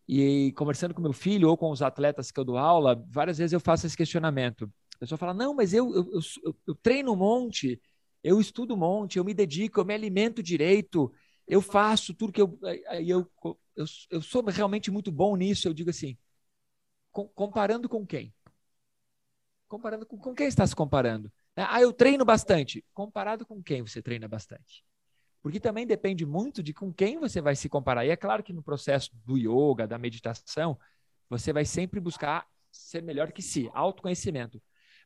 [0.06, 3.52] E conversando com meu filho ou com os atletas que eu dou aula, várias vezes
[3.52, 4.70] eu faço esse questionamento.
[4.96, 6.10] A pessoa fala: Não, mas eu, eu,
[6.44, 7.80] eu, eu treino um monte,
[8.22, 11.12] eu estudo um monte, eu me dedico, eu me alimento direito,
[11.46, 12.58] eu faço tudo que eu,
[13.06, 13.30] eu,
[13.76, 15.68] eu, eu sou realmente muito bom nisso.
[15.68, 16.16] Eu digo assim,
[17.12, 18.34] com, comparando com quem?
[19.68, 21.30] Comparando com, com quem está se comparando?
[21.54, 22.84] Ah, eu treino bastante.
[22.94, 24.84] Comparado com quem você treina bastante?
[25.42, 28.04] Porque também depende muito de com quem você vai se comparar.
[28.04, 30.78] E é claro que no processo do yoga, da meditação,
[31.28, 34.60] você vai sempre buscar ser melhor que si, autoconhecimento.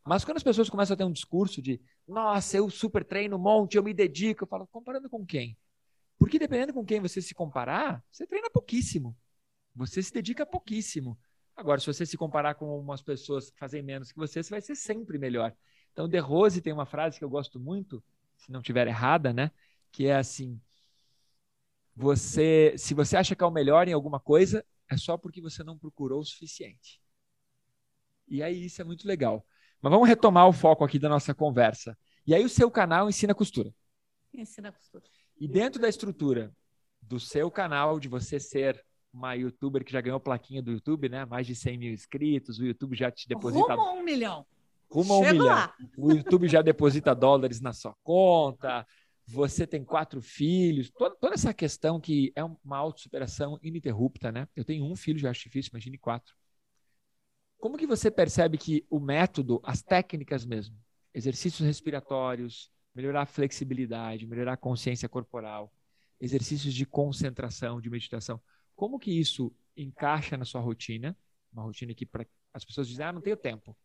[0.05, 3.41] Mas quando as pessoas começam a ter um discurso de, nossa, eu super treino um
[3.41, 5.57] monte, eu me dedico, eu falo, comparando com quem?
[6.19, 9.17] Porque dependendo com quem você se comparar, você treina pouquíssimo.
[9.75, 11.19] Você se dedica pouquíssimo.
[11.57, 14.61] Agora, se você se comparar com umas pessoas que fazem menos que você, você vai
[14.61, 15.55] ser sempre melhor.
[15.93, 18.03] Então, De Rose tem uma frase que eu gosto muito,
[18.37, 19.51] se não estiver errada, né?
[19.91, 20.61] Que é assim:
[21.95, 25.63] você, se você acha que é o melhor em alguma coisa, é só porque você
[25.63, 27.01] não procurou o suficiente.
[28.27, 29.47] E aí isso é muito legal.
[29.81, 31.99] Mas vamos retomar o foco aqui da nossa conversa.
[32.27, 33.75] E aí o seu canal ensina costura.
[34.33, 35.05] Ensina costura.
[35.39, 36.55] E dentro da estrutura
[37.01, 41.25] do seu canal, de você ser uma youtuber que já ganhou plaquinha do YouTube, né?
[41.25, 43.75] Mais de 100 mil inscritos, o YouTube já te deposita.
[43.75, 44.47] Rumo a um milhão.
[44.91, 45.47] Rumo a um milhão.
[45.47, 45.75] Lá.
[45.97, 48.87] O YouTube já deposita dólares na sua conta.
[49.27, 50.91] Você tem quatro filhos.
[50.91, 54.49] Toda, toda essa questão que é uma autossuperação ininterrupta, né?
[54.57, 56.35] Eu tenho um filho, já acho difícil, imagine quatro.
[57.59, 60.77] Como que você percebe que o método, as técnicas mesmo,
[61.15, 65.73] exercícios respiratórios, melhorar a flexibilidade, melhorar a consciência corporal,
[66.21, 68.41] exercícios de concentração, de meditação.
[68.75, 71.17] Como que isso encaixa na sua rotina?
[71.53, 73.77] Uma rotina que pra, as pessoas dizem, ah, não tenho tempo.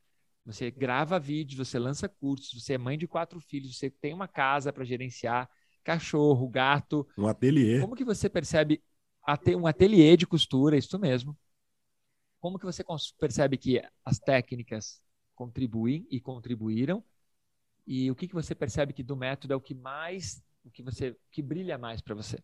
[0.46, 4.28] Você grava vídeos, você lança cursos, você é mãe de quatro filhos, você tem uma
[4.28, 5.50] casa para gerenciar,
[5.84, 7.08] cachorro, gato.
[7.18, 7.82] Um ateliê.
[7.82, 8.82] Como que você percebe
[9.58, 11.38] um ateliê de costura, isso mesmo?
[12.40, 12.84] Como que você
[13.20, 15.02] percebe que as técnicas
[15.36, 17.04] contribuem e contribuíram
[17.86, 20.84] e o que, que você percebe que do método é o que mais, o que
[20.84, 22.38] você, que brilha mais para você?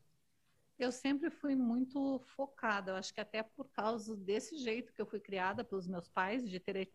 [0.83, 2.91] Eu sempre fui muito focada.
[2.91, 6.47] Eu acho que até por causa desse jeito que eu fui criada pelos meus pais,
[6.47, 6.91] de ter,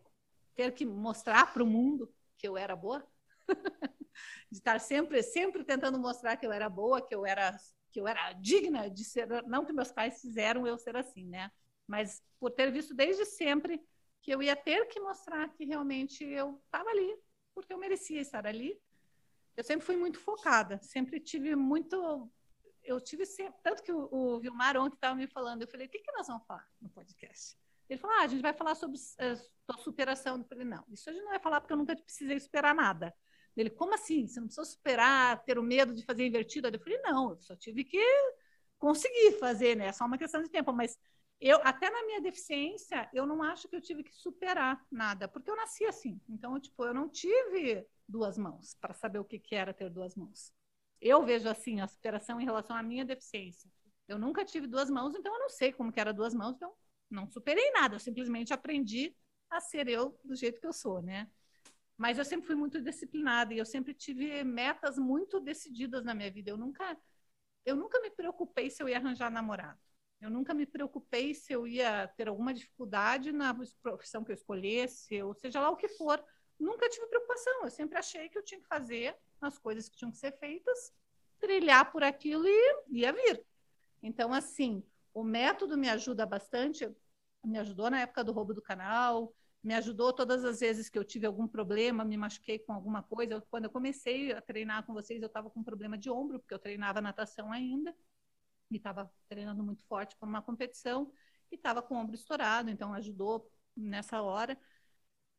[0.55, 3.05] ter que mostrar para o mundo que eu era boa,
[4.51, 7.57] de estar sempre, sempre tentando mostrar que eu era boa, que eu era,
[7.91, 9.27] que eu era digna de ser.
[9.47, 11.51] Não que meus pais fizeram eu ser assim, né?
[11.87, 13.81] Mas por ter visto desde sempre
[14.21, 17.17] que eu ia ter que mostrar que realmente eu estava ali
[17.53, 18.79] porque eu merecia estar ali.
[19.57, 22.31] Eu sempre fui muito focada, sempre tive muito.
[22.89, 23.61] Eu tive sempre.
[23.61, 26.25] Tanto que o, o Vilmar ontem estava me falando, eu falei: o que, que nós
[26.25, 27.55] vamos falar no podcast?
[27.87, 28.97] Ele falou: ah, a gente vai falar sobre
[29.67, 30.37] a superação.
[30.37, 33.13] Eu falei: não, isso a gente não vai falar porque eu nunca precisei superar nada.
[33.55, 34.27] Ele, como assim?
[34.27, 36.67] Você não precisou superar, ter o medo de fazer invertido?
[36.67, 38.03] Eu falei: não, eu só tive que
[38.79, 39.87] conseguir fazer, né?
[39.87, 40.73] É só uma questão de tempo.
[40.73, 40.97] Mas
[41.39, 45.51] eu até na minha deficiência, eu não acho que eu tive que superar nada, porque
[45.51, 46.19] eu nasci assim.
[46.27, 50.15] Então, tipo, eu não tive duas mãos para saber o que, que era ter duas
[50.15, 50.51] mãos.
[51.01, 53.69] Eu vejo assim a superação em relação à minha deficiência.
[54.07, 56.73] Eu nunca tive duas mãos, então eu não sei como que era duas mãos, então
[57.09, 59.15] não superei nada, eu simplesmente aprendi
[59.49, 61.29] a ser eu do jeito que eu sou, né?
[61.97, 66.31] Mas eu sempre fui muito disciplinada e eu sempre tive metas muito decididas na minha
[66.31, 66.51] vida.
[66.51, 66.97] Eu nunca
[67.65, 69.79] eu nunca me preocupei se eu ia arranjar namorado.
[70.21, 75.21] Eu nunca me preocupei se eu ia ter alguma dificuldade na profissão que eu escolhesse,
[75.21, 76.23] ou seja lá o que for.
[76.59, 77.63] Nunca tive preocupação.
[77.63, 79.15] Eu sempre achei que eu tinha que fazer
[79.47, 80.93] as coisas que tinham que ser feitas,
[81.39, 83.45] trilhar por aquilo e ia vir.
[84.01, 86.89] Então, assim, o método me ajuda bastante.
[87.43, 91.03] Me ajudou na época do roubo do canal, me ajudou todas as vezes que eu
[91.03, 93.41] tive algum problema, me machuquei com alguma coisa.
[93.49, 96.59] Quando eu comecei a treinar com vocês, eu estava com problema de ombro, porque eu
[96.59, 97.95] treinava natação ainda
[98.71, 101.11] e estava treinando muito forte para uma competição
[101.51, 104.57] e estava com o ombro estourado, então ajudou nessa hora.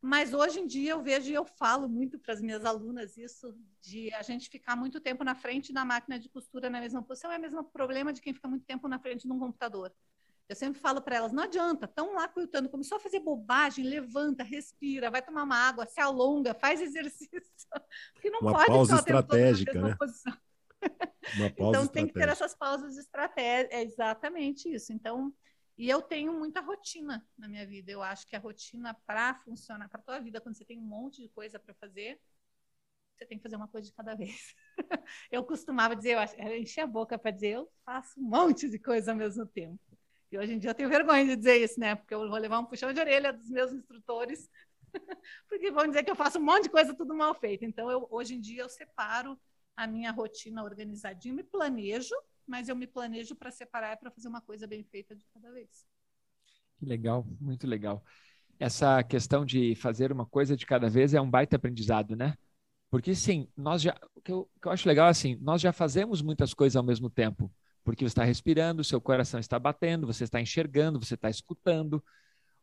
[0.03, 3.55] Mas hoje em dia eu vejo e eu falo muito para as minhas alunas isso,
[3.83, 7.31] de a gente ficar muito tempo na frente da máquina de costura na mesma posição,
[7.31, 9.93] é o mesmo problema de quem fica muito tempo na frente de um computador.
[10.49, 14.43] Eu sempre falo para elas, não adianta, estão lá coitando, começou a fazer bobagem, levanta,
[14.43, 17.31] respira, vai tomar uma água, se alonga, faz exercício.
[18.15, 19.95] Porque não uma pode pausa estratégica, né?
[19.97, 20.37] Posição.
[21.57, 23.79] então tem que ter essas pausas estratégicas.
[23.79, 24.93] É exatamente isso.
[24.93, 25.33] Então,
[25.81, 27.91] e eu tenho muita rotina na minha vida.
[27.91, 31.23] Eu acho que a rotina para funcionar para tua vida, quando você tem um monte
[31.23, 32.21] de coisa para fazer,
[33.17, 34.55] você tem que fazer uma coisa de cada vez.
[35.33, 39.13] eu costumava dizer, eu encher a boca para dizer, eu faço um monte de coisa
[39.13, 39.81] ao mesmo tempo.
[40.31, 41.95] E hoje em dia eu tenho vergonha de dizer isso, né?
[41.95, 44.51] Porque eu vou levar um puxão de orelha dos meus instrutores,
[45.49, 47.65] porque vão dizer que eu faço um monte de coisa tudo mal feito.
[47.65, 49.41] Então, eu, hoje em dia eu separo
[49.75, 52.15] a minha rotina organizadinha, me planejo,
[52.51, 55.87] mas eu me planejo para separar para fazer uma coisa bem feita de cada vez.
[56.83, 58.05] Legal, muito legal.
[58.59, 62.37] Essa questão de fazer uma coisa de cada vez é um baita aprendizado, né?
[62.91, 65.61] Porque sim, nós já, o que eu, o que eu acho legal é assim, nós
[65.63, 67.51] já fazemos muitas coisas ao mesmo tempo
[67.85, 72.03] porque você está respirando, seu coração está batendo, você está enxergando, você está escutando,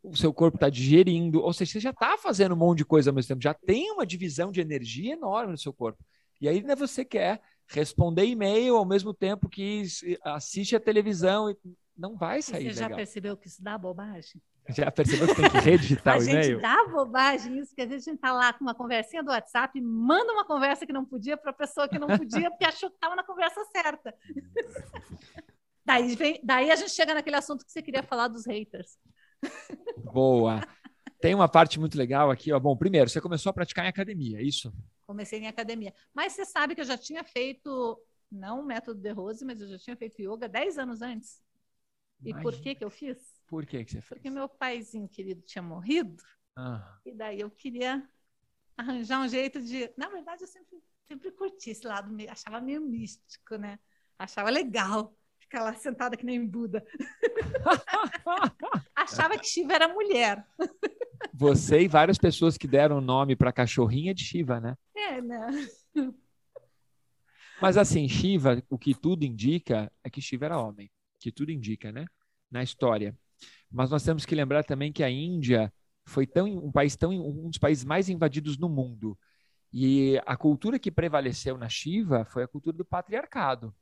[0.03, 3.09] o seu corpo está digerindo, ou seja, você já está fazendo um monte de coisa
[3.09, 6.03] ao mesmo tempo, já tem uma divisão de energia enorme no seu corpo.
[6.39, 9.83] E aí né, você quer responder e-mail ao mesmo tempo que
[10.23, 11.57] assiste a televisão e
[11.97, 12.67] não vai sair.
[12.67, 12.89] E você legal.
[12.89, 14.41] já percebeu que isso dá bobagem?
[14.69, 16.39] Já percebeu que tem que redigitar o e-mail?
[16.39, 19.23] A gente dá bobagem isso, que às vezes a gente está lá com uma conversinha
[19.23, 22.65] do WhatsApp, manda uma conversa que não podia para a pessoa que não podia, porque
[22.65, 24.13] achou que estava na conversa certa.
[25.85, 28.97] daí, vem, daí a gente chega naquele assunto que você queria falar dos haters.
[29.97, 30.61] Boa.
[31.19, 32.51] Tem uma parte muito legal aqui.
[32.51, 32.59] Ó.
[32.59, 34.73] Bom, primeiro, você começou a praticar em academia, é isso?
[35.05, 35.93] Comecei em academia.
[36.13, 37.99] Mas você sabe que eu já tinha feito,
[38.31, 41.41] não o método de Rose, mas eu já tinha feito yoga 10 anos antes.
[42.23, 42.41] E Imagina.
[42.51, 43.17] por que, que eu fiz?
[43.47, 44.09] Por que, que você fez?
[44.09, 46.21] Porque meu paizinho querido tinha morrido.
[46.55, 46.99] Ah.
[47.05, 48.07] E daí eu queria
[48.75, 49.91] arranjar um jeito de.
[49.97, 50.77] Na verdade, eu sempre,
[51.07, 53.79] sempre curti esse lado, achava meio místico, né?
[54.19, 55.16] Achava legal
[55.47, 56.85] ficar lá sentada que nem Buda.
[58.93, 60.45] achava que Shiva era mulher.
[61.33, 64.75] Você e várias pessoas que deram o nome para cachorrinha de Shiva, né?
[64.95, 65.47] É, né?
[67.61, 70.91] Mas assim, Shiva, o que tudo indica é que Shiva era homem.
[71.19, 72.05] Que tudo indica, né?
[72.51, 73.17] Na história.
[73.71, 75.73] Mas nós temos que lembrar também que a Índia
[76.05, 79.17] foi tão um país tão um dos países mais invadidos no mundo.
[79.71, 83.73] E a cultura que prevaleceu na Shiva foi a cultura do patriarcado.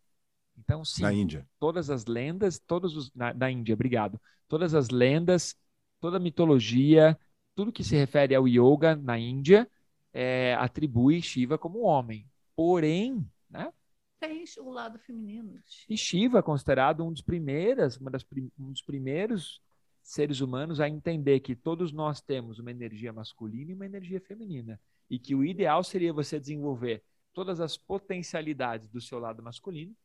[0.58, 1.48] Então, sim, na Índia.
[1.60, 4.20] todas as lendas, todos os na, da Índia, obrigado.
[4.48, 5.56] Todas as lendas,
[6.00, 7.18] toda a mitologia,
[7.54, 9.70] tudo que se refere ao yoga na Índia
[10.14, 12.26] é, atribui Shiva como homem.
[12.56, 13.72] Porém, né,
[14.20, 15.62] tem o lado feminino.
[15.90, 18.26] E Shiva é considerado um dos primeiros, uma das,
[18.58, 19.62] um dos primeiros
[20.02, 24.80] seres humanos a entender que todos nós temos uma energia masculina e uma energia feminina.
[25.10, 29.96] E que o ideal seria você desenvolver todas as potencialidades do seu lado masculino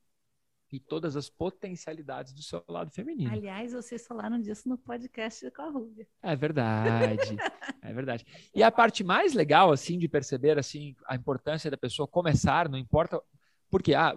[0.72, 3.32] e todas as potencialidades do seu lado feminino.
[3.32, 6.06] Aliás, vocês falaram disso no podcast com a Rúbia.
[6.22, 7.36] É verdade,
[7.82, 8.24] é verdade.
[8.54, 12.78] E a parte mais legal, assim, de perceber, assim, a importância da pessoa começar, não
[12.78, 13.20] importa...
[13.68, 14.16] Porque, ah,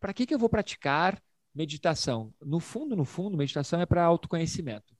[0.00, 1.22] para que, que eu vou praticar
[1.54, 2.34] meditação?
[2.40, 4.96] No fundo, no fundo, meditação é para autoconhecimento.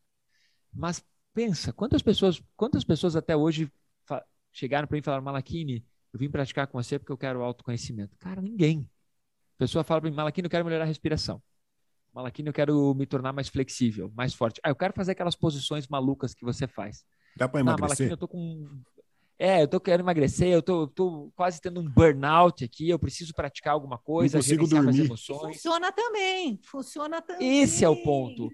[0.72, 3.70] Mas pensa, quantas pessoas, quantas pessoas até hoje
[4.52, 8.16] chegaram para mim e falaram, Malakini, eu vim praticar com você porque eu quero autoconhecimento.
[8.18, 8.88] Cara, ninguém.
[9.54, 11.42] A pessoa fala para mim, Malakini, eu quero melhorar a respiração.
[12.12, 14.60] Malakini, eu quero me tornar mais flexível, mais forte.
[14.64, 17.04] Ah, eu quero fazer aquelas posições malucas que você faz.
[17.36, 17.84] Dá para emagrecer?
[17.84, 18.80] Ah, Malakini, eu tô com...
[19.38, 23.32] É, eu tô querendo emagrecer, eu tô, tô quase tendo um burnout aqui, eu preciso
[23.34, 25.08] praticar alguma coisa, Não consigo dormir.
[25.08, 27.60] Funciona também, funciona também.
[27.60, 28.50] Esse é o ponto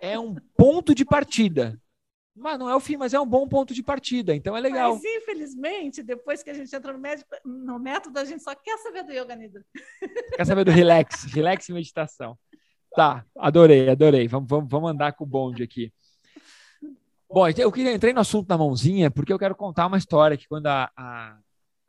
[0.00, 1.80] é um ponto de partida.
[2.36, 4.94] Mas não é o fim, mas é um bom ponto de partida, então é legal.
[4.94, 8.76] Mas, infelizmente, depois que a gente entra no, médico, no método, a gente só quer
[8.78, 9.64] saber do Yoga Nidra.
[10.36, 12.38] Quer saber do relax, relax e meditação.
[12.94, 14.28] Tá, adorei, adorei.
[14.28, 15.90] Vamos, vamos, vamos andar com o bonde aqui.
[17.28, 20.46] Bom, eu queria entrei no assunto da mãozinha porque eu quero contar uma história que
[20.46, 21.38] quando a, a,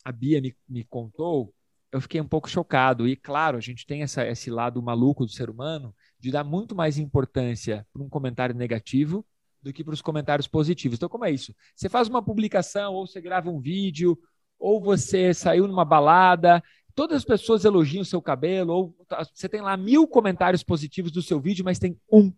[0.03, 1.53] a Bia me, me contou,
[1.91, 3.05] eu fiquei um pouco chocado.
[3.05, 6.73] E claro, a gente tem essa, esse lado maluco do ser humano de dar muito
[6.73, 9.25] mais importância para um comentário negativo
[9.67, 10.97] do que para os comentários positivos.
[10.97, 11.53] Então, como é isso?
[11.75, 14.17] Você faz uma publicação, ou você grava um vídeo,
[14.57, 16.63] ou você saiu numa balada,
[16.95, 21.11] todas as pessoas elogiam o seu cabelo, ou tá, você tem lá mil comentários positivos
[21.11, 22.33] do seu vídeo, mas tem um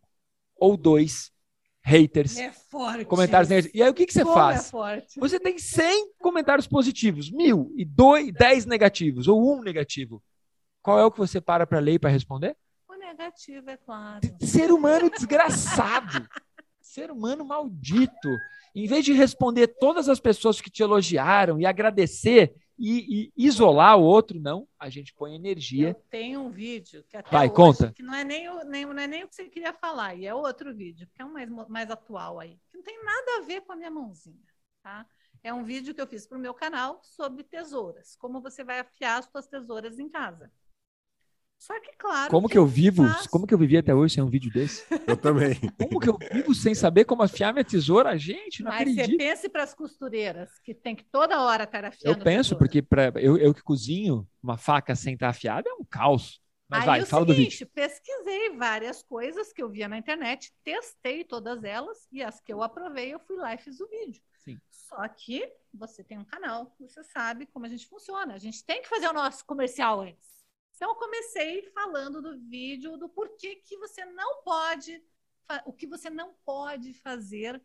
[0.56, 1.32] ou dois
[1.82, 2.38] haters.
[2.38, 3.06] É forte.
[3.06, 3.80] Comentários negativos.
[3.80, 4.68] E aí o que, que você Como faz?
[4.68, 5.20] É forte.
[5.20, 10.22] Você tem 100 comentários positivos, mil, e dois, dez negativos, ou um negativo.
[10.82, 12.58] Qual é o que você para para ler e para responder?
[13.20, 14.22] negativo, é claro.
[14.42, 16.28] Ser humano desgraçado.
[17.00, 18.30] ser humano maldito.
[18.76, 23.98] Em vez de responder todas as pessoas que te elogiaram e agradecer e, e, isolar
[23.98, 24.68] o outro, não.
[24.78, 25.90] A gente põe energia.
[25.90, 27.92] Eu tenho um vídeo que até Vai, hoje, conta.
[27.92, 30.26] que não é, nem o, nem, não é nem o que você queria falar, e
[30.26, 33.46] é outro vídeo, que é um mais, mais atual aí, que não tem nada a
[33.46, 34.48] ver com a minha mãozinha,
[34.82, 35.06] tá?
[35.44, 38.80] É um vídeo que eu fiz para o meu canal sobre tesouras, como você vai
[38.80, 40.52] afiar as suas tesouras em casa.
[41.60, 42.32] Só que, claro.
[42.32, 43.04] Como que eu vivo?
[43.06, 43.30] faço.
[43.30, 44.86] Como que eu vivi até hoje sem um vídeo desse?
[45.06, 45.56] Eu também.
[45.78, 48.18] Como que eu vivo sem saber como afiar minha tesoura?
[48.18, 49.18] Gente, não Mas você acredito.
[49.18, 52.18] pense para as costureiras, que tem que toda hora estar afiando.
[52.18, 52.58] Eu penso, tesoura.
[52.60, 56.42] porque pra, eu, eu que cozinho, uma faca sem estar afiada é um caos.
[56.70, 57.72] Mas Aí vai, o fala do seguinte, vídeo.
[57.74, 62.62] pesquisei várias coisas que eu via na internet, testei todas elas e as que eu
[62.64, 64.22] aprovei, eu fui lá e fiz o vídeo.
[64.38, 64.58] Sim.
[64.70, 68.36] Só que você tem um canal, você sabe como a gente funciona.
[68.36, 70.39] A gente tem que fazer o nosso comercial antes.
[70.80, 75.04] Então eu comecei falando do vídeo do porquê que você não pode,
[75.66, 77.62] o que você não pode fazer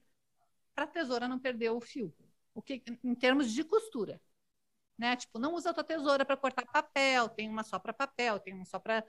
[0.75, 2.13] para a tesoura não perder o fio.
[2.53, 4.21] O que em termos de costura
[4.99, 5.17] né?
[5.17, 8.55] Tipo, não usa a tua tesoura para cortar papel, tem uma só para papel, tem
[8.55, 9.05] uma só para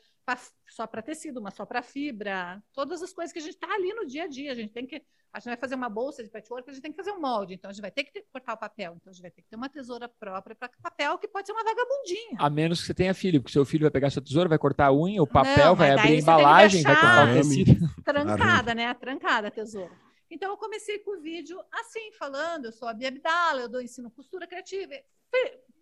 [0.68, 3.94] só para tecido, uma só para fibra, todas as coisas que a gente está ali
[3.94, 4.52] no dia a dia.
[4.52, 6.92] A gente tem que, a gente vai fazer uma bolsa de patchwork, a gente tem
[6.92, 9.12] que fazer um molde, então a gente vai ter que ter- cortar o papel, então
[9.12, 11.64] a gente vai ter que ter uma tesoura própria para papel que pode ser uma
[11.64, 12.38] vagabundinha.
[12.40, 14.88] A menos que você tenha filho, porque seu filho vai pegar sua tesoura, vai cortar
[14.88, 18.04] a unha, o papel, Não, vai abrir a embalagem, vai cortar o tecido.
[18.04, 18.92] trancada, né?
[18.96, 19.92] Trancada a tesoura.
[20.32, 23.80] Então eu comecei com o vídeo assim, falando, eu sou a Bia Abdala, eu dou
[23.82, 24.94] ensino costura criativa.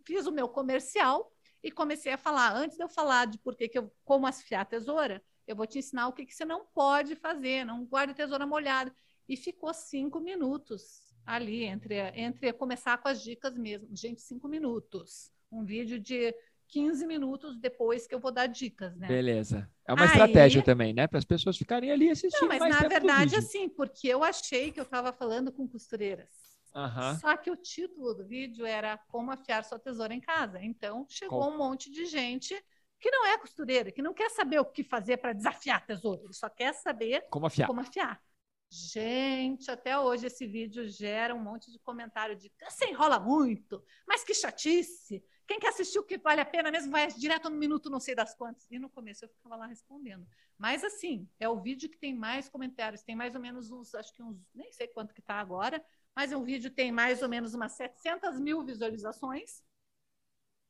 [0.06, 1.32] Fiz o meu comercial
[1.64, 4.62] e comecei a falar, antes de eu falar de por que que eu como afiar
[4.62, 8.12] a tesoura, eu vou te ensinar o que, que você não pode fazer, não guarde
[8.12, 8.93] a tesoura molhada.
[9.28, 13.88] E ficou cinco minutos ali, entre, entre começar com as dicas mesmo.
[13.95, 15.32] Gente, cinco minutos.
[15.51, 16.34] Um vídeo de
[16.68, 19.08] 15 minutos depois que eu vou dar dicas, né?
[19.08, 19.70] Beleza.
[19.88, 21.08] É uma Aí- estratégia também, né?
[21.08, 24.80] Para as pessoas ficarem ali assistindo Não, mas na verdade, assim, porque eu achei que
[24.80, 26.53] eu estava falando com costureiras.
[26.76, 27.17] Aham.
[27.19, 30.59] Só que o título do vídeo era Como Afiar Sua Tesoura em Casa.
[30.61, 31.51] Então, chegou Qual?
[31.51, 32.55] um monte de gente
[32.99, 36.21] que não é costureira, que não quer saber o que fazer para desafiar a tesoura.
[36.24, 37.67] Ele só quer saber Como afiar?
[37.67, 38.21] como afiar.
[38.69, 44.24] Gente, até hoje esse vídeo gera um monte de comentário de você enrola muito, mas
[44.24, 45.24] que chatice.
[45.45, 48.15] Quem quer assistir o que vale a pena mesmo vai direto no minuto não sei
[48.15, 48.65] das quantas.
[48.71, 50.26] E no começo eu ficava lá respondendo.
[50.57, 54.11] Mas assim, é o vídeo que tem mais comentários, tem mais ou menos uns, acho
[54.13, 55.84] que uns, nem sei quanto que está agora,
[56.16, 59.61] mas é um vídeo que tem mais ou menos umas 700 mil visualizações.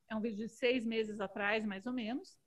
[0.10, 2.38] É um vídeo de seis meses atrás, mais ou menos.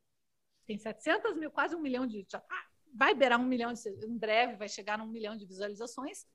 [0.66, 2.26] Tem 700 mil, quase um milhão de.
[2.28, 6.26] Já tá, vai beirar um milhão, de, em breve vai chegar num milhão de visualizações.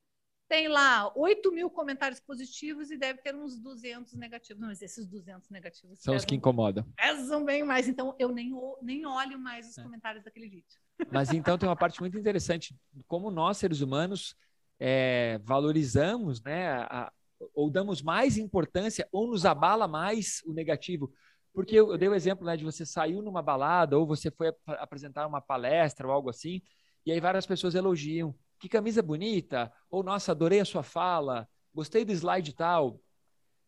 [0.47, 4.61] Tem lá 8 mil comentários positivos e deve ter uns 200 negativos.
[4.61, 6.85] Mas esses 200 negativos São os que pesam, incomodam.
[6.97, 7.87] pesam bem mais.
[7.87, 8.51] Então, eu nem,
[8.81, 9.83] nem olho mais os É.
[9.83, 10.77] comentários daquele vídeo.
[11.09, 12.75] Mas então tem uma parte muito interessante,
[13.07, 14.35] como nós, seres humanos,
[14.81, 17.11] é, valorizamos, né, a-
[17.53, 21.11] ou damos mais importância, ou nos abala mais o negativo.
[21.53, 24.47] Porque eu, eu dei o exemplo né, de você saiu numa balada, ou você foi
[24.49, 26.61] ap- apresentar uma palestra ou algo assim,
[27.05, 28.35] e aí várias pessoas elogiam.
[28.59, 29.71] Que camisa bonita!
[29.89, 32.99] Ou, nossa, adorei a sua fala, gostei do slide tal.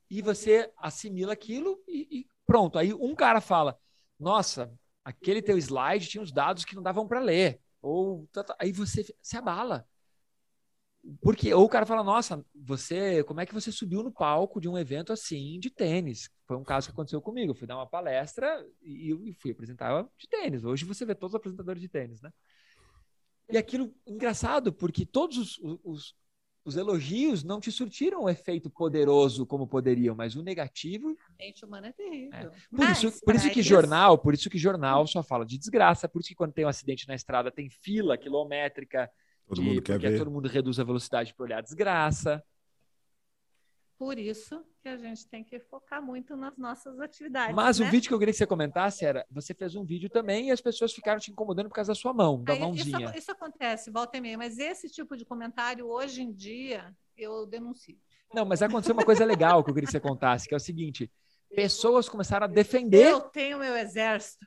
[0.10, 2.78] E você assimila aquilo e, e pronto.
[2.78, 3.78] Aí um cara fala,
[4.20, 4.72] nossa,
[5.04, 7.60] aquele teu slide tinha uns dados que não davam para ler.
[7.82, 8.28] Ou
[8.60, 9.88] aí você se abala.
[11.22, 14.70] Porque ou o cara fala, nossa, você, como é que você subiu no palco de
[14.70, 16.30] um evento assim de tênis?
[16.48, 17.52] Foi um caso que aconteceu comigo.
[17.52, 20.64] Eu fui dar uma palestra e eu fui apresentar de tênis.
[20.64, 22.32] Hoje você vê todos os apresentadores de tênis, né?
[23.50, 26.16] E aquilo engraçado, porque todos os, os,
[26.64, 31.66] os elogios não te surtiram um efeito poderoso como poderiam, mas o negativo A mente
[31.66, 32.52] humana é terrível.
[32.72, 36.08] por isso, Mas, por isso que jornal, por isso que jornal só fala de desgraça,
[36.08, 39.12] por isso que quando tem um acidente na estrada tem fila quilométrica,
[39.48, 40.18] Todo de- mundo quer porque ver.
[40.18, 42.44] todo mundo reduz a velocidade para olhar a desgraça.
[43.98, 47.56] Por isso que a gente tem que focar muito nas nossas atividades.
[47.56, 47.88] Mas né?
[47.88, 50.52] o vídeo que eu queria que você comentasse era, você fez um vídeo também e
[50.52, 53.06] as pessoas ficaram te incomodando por causa da sua mão, da Aí, mãozinha.
[53.10, 57.46] Isso, isso acontece, volta e meia, mas esse tipo de comentário, hoje em dia, eu
[57.46, 57.98] denuncio.
[58.34, 60.60] Não, mas aconteceu uma coisa legal que eu queria que você contasse, que é o
[60.60, 61.10] seguinte,
[61.56, 64.46] pessoas começaram a defender, Eu tenho meu exército.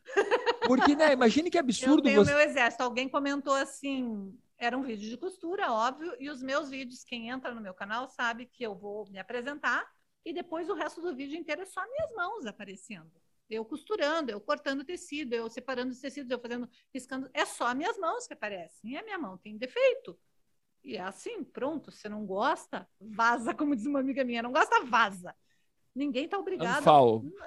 [0.67, 2.31] porque, né, imagine que Eu absurdo tenho você...
[2.35, 2.83] meu exército.
[2.83, 7.55] Alguém comentou assim, era um vídeo de costura, óbvio, e os meus vídeos, quem entra
[7.55, 9.87] no meu canal sabe que eu vou me apresentar
[10.25, 13.13] e depois o resto do vídeo inteiro é só minhas mãos aparecendo.
[13.49, 17.31] Eu costurando, eu cortando tecido, eu separando os tecidos, eu fazendo, riscando.
[17.33, 18.91] É só minhas mãos que aparecem.
[18.91, 20.19] E a minha mão tem defeito.
[20.83, 21.93] E é assim, pronto.
[21.93, 24.43] Se não gosta, vaza, como diz uma amiga minha.
[24.43, 25.33] Não gosta, vaza.
[25.95, 26.83] Ninguém está obrigado.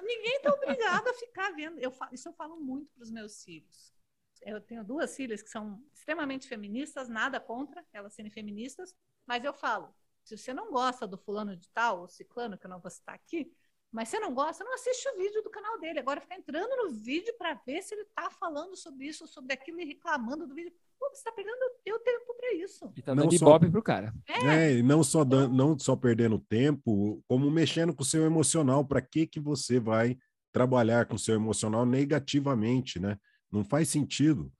[0.02, 1.80] Ninguém está obrigado a ficar vendo.
[1.80, 3.94] Eu isso eu falo muito para os meus filhos.
[4.42, 8.96] Eu tenho duas filhas que são extremamente feministas, nada contra elas serem feministas,
[9.28, 12.70] mas eu falo: se você não gosta do fulano de tal, ou ciclano, que eu
[12.70, 13.52] não vou citar aqui,
[13.92, 16.00] mas você não gosta, não assiste o vídeo do canal dele.
[16.00, 19.80] Agora fica entrando no vídeo para ver se ele está falando sobre isso, sobre aquilo
[19.82, 20.72] e reclamando do vídeo.
[21.00, 22.92] Pô, você está perdendo o teu tempo para isso.
[22.96, 24.14] E tá Não só- pro cara.
[24.28, 28.86] É, e não só, dan- não só perdendo tempo, como mexendo com o seu emocional.
[28.86, 30.18] Para que, que você vai
[30.52, 33.18] trabalhar com o seu emocional negativamente, né?
[33.52, 34.52] Não faz sentido.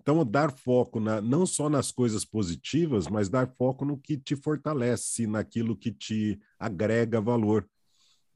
[0.00, 4.36] Então, dar foco na, não só nas coisas positivas, mas dar foco no que te
[4.36, 7.66] fortalece, naquilo que te agrega valor.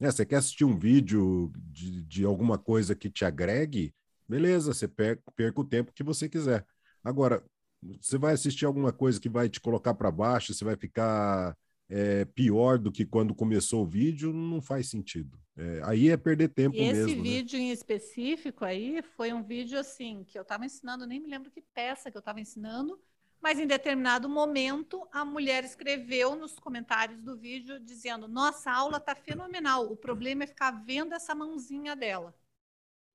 [0.00, 3.94] É, você quer assistir um vídeo de, de alguma coisa que te agregue?
[4.26, 6.64] Beleza, você perca, perca o tempo que você quiser.
[7.04, 7.44] Agora,
[8.00, 11.56] você vai assistir alguma coisa que vai te colocar para baixo, você vai ficar
[11.88, 15.38] é, pior do que quando começou o vídeo, não faz sentido.
[15.58, 17.08] É, aí é perder tempo e mesmo.
[17.08, 17.22] Esse né?
[17.22, 21.50] vídeo em específico aí foi um vídeo assim que eu estava ensinando, nem me lembro
[21.50, 22.96] que peça que eu estava ensinando,
[23.42, 28.98] mas em determinado momento a mulher escreveu nos comentários do vídeo dizendo: Nossa, a aula
[28.98, 29.90] está fenomenal.
[29.90, 32.32] O problema é ficar vendo essa mãozinha dela.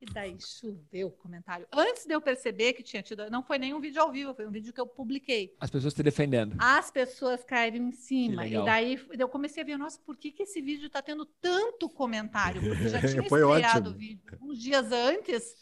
[0.04, 1.66] E daí choveu o comentário.
[1.72, 3.30] Antes de eu perceber que tinha tido.
[3.30, 5.56] Não foi nenhum vídeo ao vivo, foi um vídeo que eu publiquei.
[5.62, 6.58] As pessoas te defendendo.
[6.60, 8.46] As pessoas caíram em cima.
[8.46, 11.90] E daí eu comecei a ver, nossa, por que, que esse vídeo está tendo tanto
[11.90, 12.62] comentário?
[12.62, 13.96] Porque já tinha foi estreado ótimo.
[13.96, 15.56] o vídeo uns dias antes.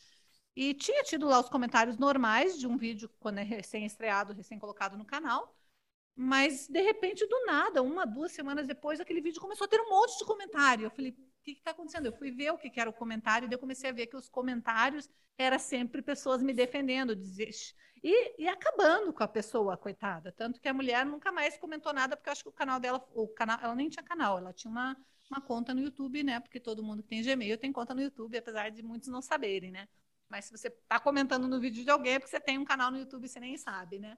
[0.56, 5.06] E tinha tido lá os comentários normais de um vídeo quando é recém-estreado, recém-colocado no
[5.06, 5.56] canal.
[6.16, 9.90] Mas, de repente, do nada, uma, duas semanas depois, aquele vídeo começou a ter um
[9.90, 10.86] monte de comentário.
[10.86, 12.06] Eu falei, o que está acontecendo?
[12.06, 14.16] Eu fui ver o que, que, era o comentário, e eu comecei a ver que
[14.16, 17.50] os comentários era sempre pessoas me defendendo, dizer,
[18.04, 20.32] e, e, acabando com a pessoa, coitada.
[20.32, 23.04] Tanto que a mulher nunca mais comentou nada, porque eu acho que o canal dela,
[23.14, 24.98] o canal, ela nem tinha canal, ela tinha uma,
[25.30, 26.40] uma conta no YouTube, né?
[26.40, 29.72] Porque todo mundo que tem Gmail tem conta no YouTube, apesar de muitos não saberem,
[29.72, 29.88] né?
[30.30, 32.90] Mas se você está comentando no vídeo de alguém, é porque você tem um canal
[32.90, 34.18] no YouTube e você nem sabe, né?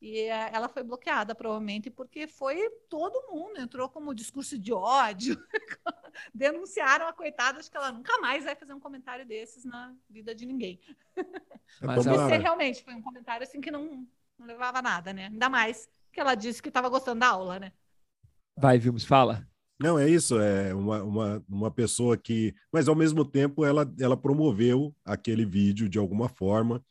[0.00, 5.36] E ela foi bloqueada, provavelmente, porque foi todo mundo, entrou como discurso de ódio.
[6.32, 10.34] Denunciaram a coitada, acho que ela nunca mais vai fazer um comentário desses na vida
[10.34, 10.80] de ninguém.
[11.82, 14.06] Mas Esse realmente foi um comentário assim que não,
[14.38, 15.26] não levava a nada, né?
[15.26, 17.72] Ainda mais que ela disse que estava gostando da aula, né?
[18.56, 19.46] Vai, Vilmos, fala.
[19.80, 22.54] Não, é isso, é uma, uma, uma pessoa que.
[22.72, 26.84] Mas ao mesmo tempo ela, ela promoveu aquele vídeo de alguma forma.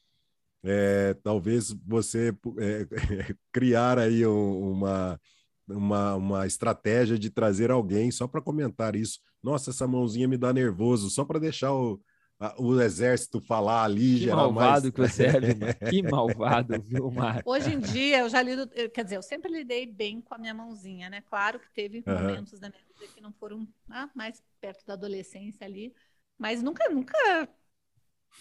[0.63, 2.87] É, talvez você é,
[3.51, 5.19] criar aí uma,
[5.67, 9.19] uma, uma estratégia de trazer alguém só para comentar isso.
[9.41, 12.01] Nossa, essa mãozinha me dá nervoso, só para deixar o,
[12.39, 14.19] a, o exército falar ali.
[14.19, 14.93] Que malvado mais...
[14.93, 15.77] que você é, Vilmar.
[15.77, 17.41] Que malvado, Vilmar.
[17.45, 20.53] Hoje em dia, eu já lido, quer dizer, eu sempre lidei bem com a minha
[20.53, 21.21] mãozinha, né?
[21.21, 22.13] Claro que teve uhum.
[22.13, 25.93] momentos da minha vida que não foram ah, mais perto da adolescência ali,
[26.37, 27.47] mas nunca, nunca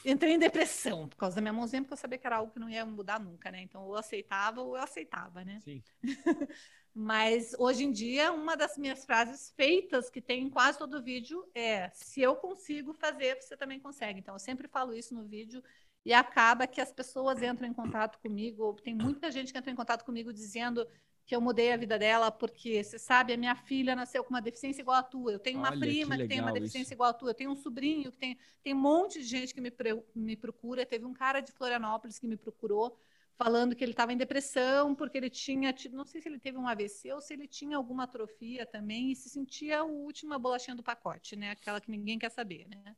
[0.04, 2.58] entrei em depressão por causa da minha mãozinha, porque eu sabia que era algo que
[2.58, 3.62] não ia mudar nunca, né?
[3.62, 5.60] Então, ou eu aceitava ou eu aceitava, né?
[5.64, 5.82] Sim.
[6.94, 11.46] Mas hoje em dia, uma das minhas frases feitas que tem em quase todo vídeo
[11.54, 14.20] é: se eu consigo fazer, você também consegue.
[14.20, 15.62] Então, eu sempre falo isso no vídeo
[16.06, 19.70] e acaba que as pessoas entram em contato comigo, ou tem muita gente que entra
[19.70, 20.86] em contato comigo dizendo
[21.26, 24.40] que eu mudei a vida dela, porque você sabe, a minha filha nasceu com uma
[24.40, 25.32] deficiência igual a tua.
[25.32, 26.94] Eu tenho uma Olha, prima que, que, tem uma deficiência isso.
[26.94, 27.30] igual a tua.
[27.30, 28.38] Eu tenho um sobrinho que tem.
[28.62, 29.72] Tem um monte de gente que me,
[30.14, 30.86] me procura.
[30.86, 32.96] Teve um cara de Florianópolis que me procurou
[33.36, 36.56] falando que ele estava em depressão porque ele tinha tido, não sei se ele teve
[36.56, 40.74] um AVC ou se ele tinha alguma atrofia também e se sentia a última bolachinha
[40.74, 41.50] do pacote, né?
[41.50, 42.96] Aquela que ninguém quer saber, né?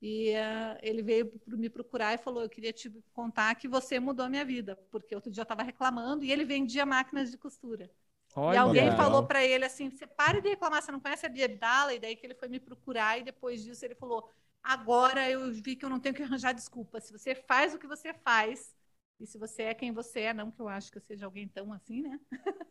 [0.00, 4.26] E uh, ele veio me procurar e falou: Eu queria te contar que você mudou
[4.26, 7.90] a minha vida, porque outro dia eu estava reclamando e ele vendia máquinas de costura.
[8.34, 8.96] Olha, e alguém legal.
[8.98, 11.94] falou para ele assim: Você pare de reclamar, você não conhece a Bia Abdala?
[11.94, 14.30] E daí que ele foi me procurar e depois disso ele falou:
[14.62, 17.00] Agora eu vi que eu não tenho que arranjar desculpa.
[17.00, 18.74] Se você faz o que você faz,
[19.18, 21.48] e se você é quem você é, não que eu acho que eu seja alguém
[21.48, 22.20] tão assim, né?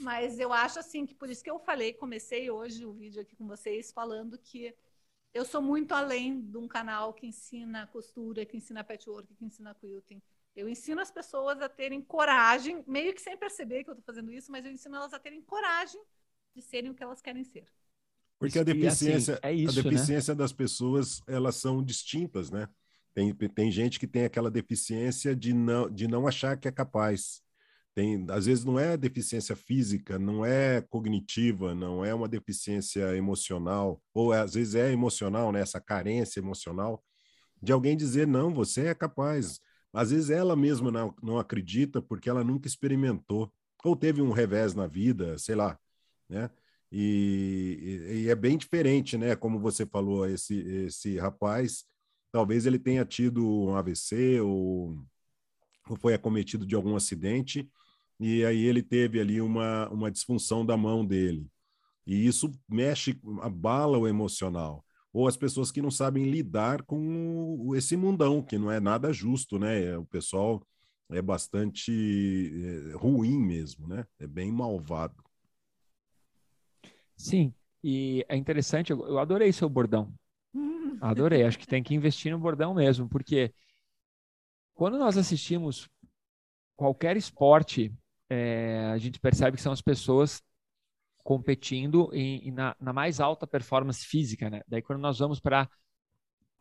[0.00, 3.36] Mas eu acho assim que por isso que eu falei, comecei hoje o vídeo aqui
[3.36, 4.74] com vocês falando que
[5.34, 9.74] eu sou muito além de um canal que ensina costura, que ensina patchwork, que ensina
[9.74, 10.22] quilting.
[10.54, 14.32] Eu ensino as pessoas a terem coragem, meio que sem perceber que eu estou fazendo
[14.32, 16.00] isso, mas eu ensino elas a terem coragem
[16.54, 17.66] de serem o que elas querem ser.
[18.38, 20.38] Porque a deficiência, assim, é isso, a deficiência né?
[20.38, 22.68] das pessoas, elas são distintas, né?
[23.12, 27.42] Tem, tem gente que tem aquela deficiência de não, de não achar que é capaz.
[27.94, 34.02] Tem, às vezes não é deficiência física, não é cognitiva, não é uma deficiência emocional,
[34.12, 35.60] ou às vezes é emocional, né?
[35.60, 37.02] essa carência emocional,
[37.62, 39.60] de alguém dizer, não, você é capaz.
[39.92, 43.52] Às vezes ela mesma não, não acredita porque ela nunca experimentou,
[43.84, 45.78] ou teve um revés na vida, sei lá,
[46.28, 46.50] né?
[46.90, 47.78] E,
[48.10, 49.36] e, e é bem diferente, né?
[49.36, 51.84] Como você falou, esse, esse rapaz,
[52.32, 54.96] talvez ele tenha tido um AVC ou,
[55.88, 57.68] ou foi acometido de algum acidente,
[58.18, 61.48] e aí ele teve ali uma, uma disfunção da mão dele.
[62.06, 64.84] E isso mexe, abala o emocional.
[65.12, 69.58] Ou as pessoas que não sabem lidar com esse mundão, que não é nada justo,
[69.58, 69.96] né?
[69.96, 70.66] O pessoal
[71.10, 71.92] é bastante
[72.92, 74.06] é, ruim mesmo, né?
[74.18, 75.22] É bem malvado.
[77.16, 80.12] Sim, e é interessante, eu adorei seu bordão.
[81.00, 83.52] Adorei, acho que tem que investir no bordão mesmo, porque
[84.74, 85.88] Quando nós assistimos
[86.76, 87.92] qualquer esporte,
[88.28, 90.42] é, a gente percebe que são as pessoas
[91.18, 94.62] competindo em, em na, na, mais alta performance física, né?
[94.68, 95.68] Daí quando nós vamos para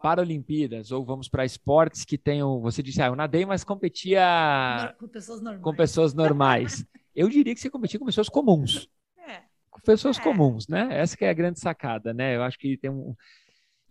[0.01, 5.07] Paralimpíadas ou vamos para esportes que tenham, você disse, ah, eu nadei, mas competia com
[5.07, 5.63] pessoas normais.
[5.63, 6.85] Com pessoas normais.
[7.15, 8.89] eu diria que você competia com pessoas comuns.
[9.17, 9.43] É.
[9.69, 10.21] Com pessoas É.
[10.21, 10.89] comuns, né?
[10.91, 12.35] Essa que é a grande sacada, né?
[12.35, 13.15] Eu acho que tem um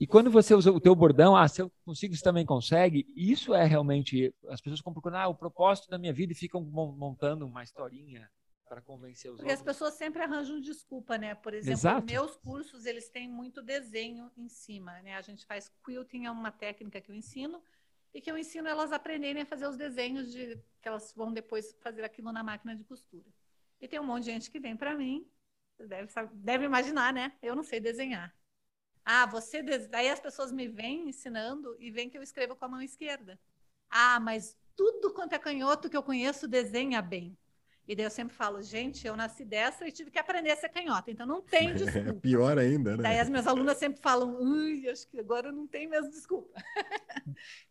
[0.02, 3.06] e quando você usa o teu bordão, ah, se eu consigo, você também consegue.
[3.14, 6.60] Isso é realmente as pessoas ficam procurando ah, o propósito da minha vida e ficam
[6.60, 8.28] mon- montando uma historinha
[8.68, 9.76] para convencer os Porque as outros.
[9.76, 11.36] pessoas sempre arranjam desculpa, né?
[11.36, 12.04] Por exemplo, Exato.
[12.04, 15.14] meus cursos, eles têm muito desenho em cima, né?
[15.14, 17.62] A gente faz quilting, é uma técnica que eu ensino,
[18.12, 21.32] e que eu ensino elas a aprenderem a fazer os desenhos de que elas vão
[21.32, 23.30] depois fazer aquilo na máquina de costura.
[23.80, 25.24] E tem um monte de gente que vem para mim,
[25.78, 27.32] deve, deve imaginar, né?
[27.40, 28.34] Eu não sei desenhar.
[29.04, 29.62] Ah, você.
[29.62, 32.82] des- Daí as pessoas me vêm ensinando e veem que eu escrevo com a mão
[32.82, 33.38] esquerda.
[33.90, 37.36] Ah, mas tudo quanto é canhoto que eu conheço desenha bem.
[37.86, 40.68] E daí eu sempre falo, gente, eu nasci dessa e tive que aprender a ser
[40.68, 42.22] canhota, então não tem É desculpa.
[42.22, 43.20] pior ainda, Daí né?
[43.20, 46.54] as minhas alunas sempre falam, ui, acho que agora não tem mesmo desculpa.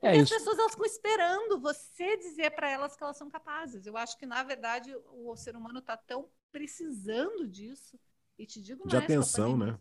[0.03, 3.85] É as pessoas elas ficam esperando você dizer para elas que elas são capazes.
[3.85, 7.99] Eu acho que, na verdade, o ser humano está tão precisando disso.
[8.37, 9.79] E te digo De mais, com a atenção, né?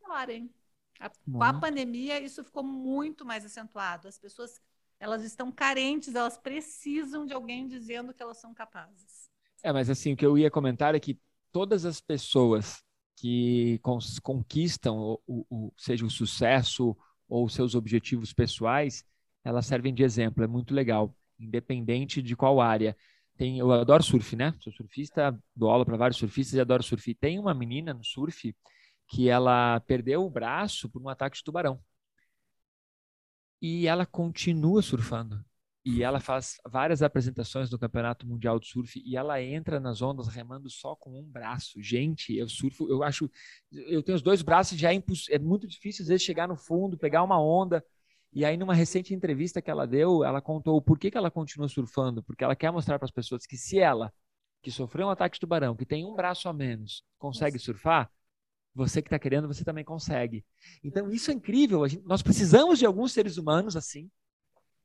[0.00, 0.52] Pior, hein?
[0.98, 1.60] A- com a Muito.
[1.60, 4.08] pandemia, isso ficou muito mais acentuado.
[4.08, 4.60] As pessoas
[5.00, 9.30] elas estão carentes, elas precisam de alguém dizendo que elas são capazes.
[9.62, 11.18] É, mas assim, o que eu ia comentar é que
[11.52, 12.82] todas as pessoas
[13.16, 13.80] que
[14.22, 16.96] conquistam, o, o- o- seja o sucesso
[17.28, 19.04] ou seus objetivos pessoais,
[19.44, 20.44] elas servem de exemplo.
[20.44, 22.96] É muito legal, independente de qual área.
[23.36, 24.54] Tem, eu adoro surf, né?
[24.60, 27.14] Sou surfista, dou aula para vários surfistas e adoro surf.
[27.14, 28.54] Tem uma menina no surf
[29.08, 31.80] que ela perdeu o braço por um ataque de tubarão.
[33.60, 35.44] E ela continua surfando.
[35.84, 40.28] E ela faz várias apresentações no Campeonato Mundial de Surf e ela entra nas ondas
[40.28, 41.80] remando só com um braço.
[41.82, 43.30] Gente, eu surfo, eu acho,
[43.72, 46.98] eu tenho os dois braços, já é, é muito difícil às vezes chegar no fundo,
[46.98, 47.82] pegar uma onda.
[48.32, 51.68] E aí, numa recente entrevista que ela deu, ela contou o porquê que ela continua
[51.68, 54.12] surfando, porque ela quer mostrar para as pessoas que se ela,
[54.62, 58.10] que sofreu um ataque de tubarão, que tem um braço a menos, consegue surfar,
[58.78, 60.44] você que está querendo, você também consegue.
[60.82, 61.86] Então, isso é incrível.
[61.88, 64.10] Gente- nós precisamos de alguns seres humanos assim,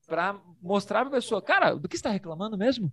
[0.08, 2.92] para mostrar para a pessoa, cara, do que está reclamando mesmo?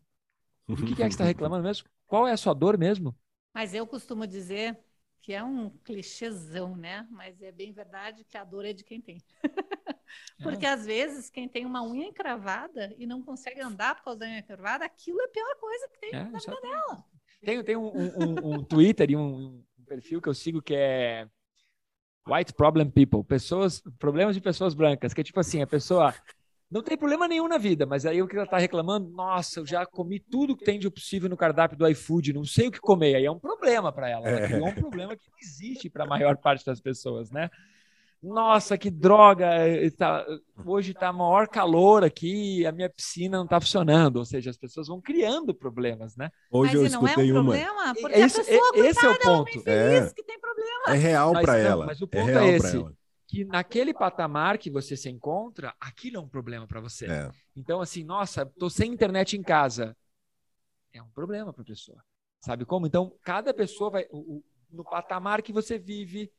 [0.68, 1.88] Do que, é que está reclamando mesmo?
[2.07, 3.16] Qual é a sua dor mesmo?
[3.53, 4.78] Mas eu costumo dizer
[5.20, 7.07] que é um clichêzão, né?
[7.11, 9.18] Mas é bem verdade que a dor é de quem tem.
[10.42, 14.26] Porque às vezes quem tem uma unha encravada e não consegue andar por causa da
[14.26, 17.05] unha encravada, aquilo é a pior coisa que tem É, na vida é- dela.
[17.42, 21.26] Tem, tem um, um- um- um Twitter e um perfil que eu sigo que é
[22.28, 26.14] White Problem People, pessoas, problemas de pessoas brancas, que é tipo assim, a pessoa
[26.70, 29.66] não tem problema nenhum na vida, mas aí o que ela tá reclamando, nossa, eu
[29.66, 32.78] já comi tudo que tem de possível no cardápio do iFood, não sei o que
[32.78, 34.47] comer, aí é um problema para ela, ela É.
[34.47, 37.51] criou um problema que não existe para a maior parte das pessoas, né?
[38.22, 39.46] Nossa, que droga!
[39.66, 40.26] eh, tá-
[40.66, 44.16] hoje está maior calor aqui, a minha piscina não está funcionando.
[44.16, 46.30] Ou seja, as pessoas vão criando problemas, né?
[46.50, 47.42] Hoje eu Mas e não é um escutei uma.
[47.42, 47.94] problema?
[47.98, 49.48] Porque Esse, a pessoa, e- esse é o ela ponto.
[49.48, 49.66] é feliz
[50.10, 50.14] É.
[50.14, 50.82] que tem problema.
[50.88, 51.86] É real para não, ela.
[51.86, 52.76] mas o é ponto é real para esse.
[52.76, 52.92] ela.
[53.26, 57.06] Que naquele patamar que você se encontra, aquilo é um problema para você.
[57.06, 57.30] É.
[57.56, 59.96] Então, assim, nossa, tô sem internet em casa.
[60.92, 62.02] É um problema para a pessoa.
[62.40, 62.86] Sabe como?
[62.86, 64.06] Então, cada pessoa vai.
[64.10, 66.30] o- o- no patamar que você vive,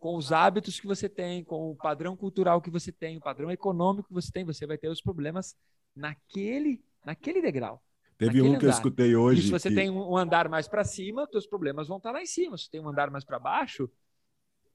[0.00, 3.50] com os hábitos que você tem, com o padrão cultural que você tem, o padrão
[3.50, 5.54] econômico que você tem, você vai ter os problemas
[5.94, 7.80] naquele, naquele degrau.
[8.18, 8.76] Teve um que eu andar.
[8.78, 9.42] escutei E hoje.
[9.42, 12.26] se você que- tem um andar mais para cima, seus problemas vão estar lá em
[12.26, 12.56] cima.
[12.58, 13.88] Se tem um andar mais para baixo,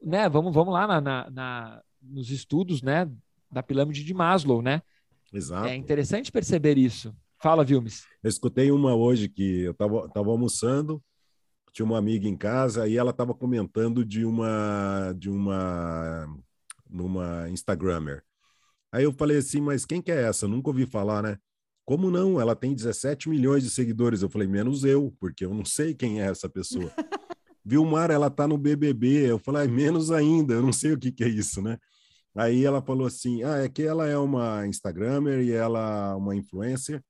[0.01, 0.29] né?
[0.29, 3.09] Vamos, vamos lá na, na- na- nos estudos, né?
[3.51, 4.81] Da pirâmide de Maslow, né?
[5.33, 5.67] Exato.
[5.67, 7.15] É interessante perceber isso.
[7.39, 8.05] Fala, Vilmes.
[8.23, 11.03] Eu escutei uma hoje que eu estava tava almoçando,
[11.75, 16.25] tinha uma amiga em casa e ela estava comentando de uma de uma
[16.89, 18.23] numa Instagrammer.
[18.93, 20.47] Aí eu falei assim, mas quem que é essa?
[20.47, 21.37] Nunca ouvi falar, né?
[21.83, 22.39] Como não?
[22.39, 24.21] Ela tem 17 milhões de seguidores.
[24.21, 26.89] Eu falei, menos eu, porque eu não sei quem é essa pessoa.
[27.65, 29.29] Vilmar, ela tá no BBB.
[29.29, 31.77] Eu falei, "Ai, menos ainda, eu não sei o que que é isso, né?
[32.33, 36.35] Aí ela falou assim, ah, é que ela é uma Instagrammer e ela é uma
[36.35, 37.03] influencer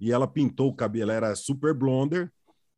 [0.00, 2.30] e ela pintou o cabelo, ela era super blonder,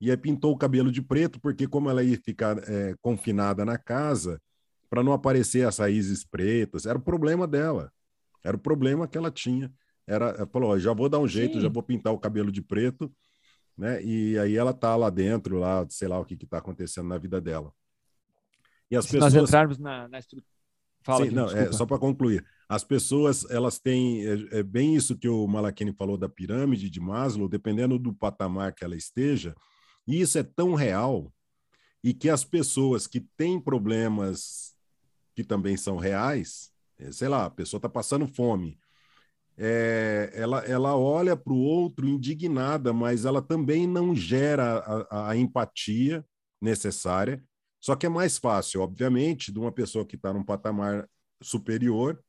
[0.04, 3.78] e aí pintou o cabelo de preto, porque como ela ia ficar é, confinada na
[3.78, 4.38] casa,
[4.90, 7.90] para não aparecer as raízes pretas, era o problema dela,
[8.44, 9.72] era o problema que ela tinha.
[10.06, 11.62] Era, ela falou, ó, já vou dar um jeito, Sim.
[11.62, 13.10] já vou pintar o cabelo de preto,
[13.78, 14.02] né?
[14.04, 17.16] E aí ela tá lá dentro, lá, sei lá o que que tá acontecendo na
[17.16, 17.72] vida dela.
[18.90, 20.52] E as Se nós pessoas entrarmos na, na estrutura.
[21.02, 22.44] Fala, Sim, Vilmes, não, é, só para concluir.
[22.68, 27.00] as pessoas elas têm é, é, bem isso que o Malakini falou da pirâmide de
[27.00, 29.54] Maslow, dependendo do patamar que ela esteja,
[30.06, 31.32] e isso é tão real
[32.02, 34.74] e que as pessoas que têm problemas
[35.34, 38.78] que também são reais, é, sei lá, a pessoa está passando fome,
[39.56, 44.78] é, ela, ela olha para o outro indignada, mas ela também não gera
[45.10, 46.24] a, a, empatia
[46.60, 47.42] necessária.
[47.80, 51.08] Só que é mais fácil, obviamente, de uma pessoa que está num patamar
[51.42, 52.22] superior,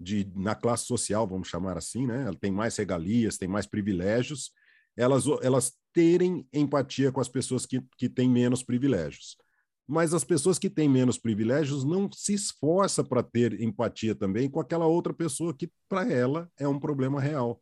[0.00, 2.24] de, na classe social, vamos chamar assim, né?
[2.26, 4.50] Ela tem mais regalias, tem mais privilégios,
[4.96, 9.38] elas, elas terem empatia com as pessoas que, que têm menos privilégios
[9.86, 14.58] mas as pessoas que têm menos privilégios não se esforçam para ter empatia também com
[14.58, 17.60] aquela outra pessoa que para ela é um problema real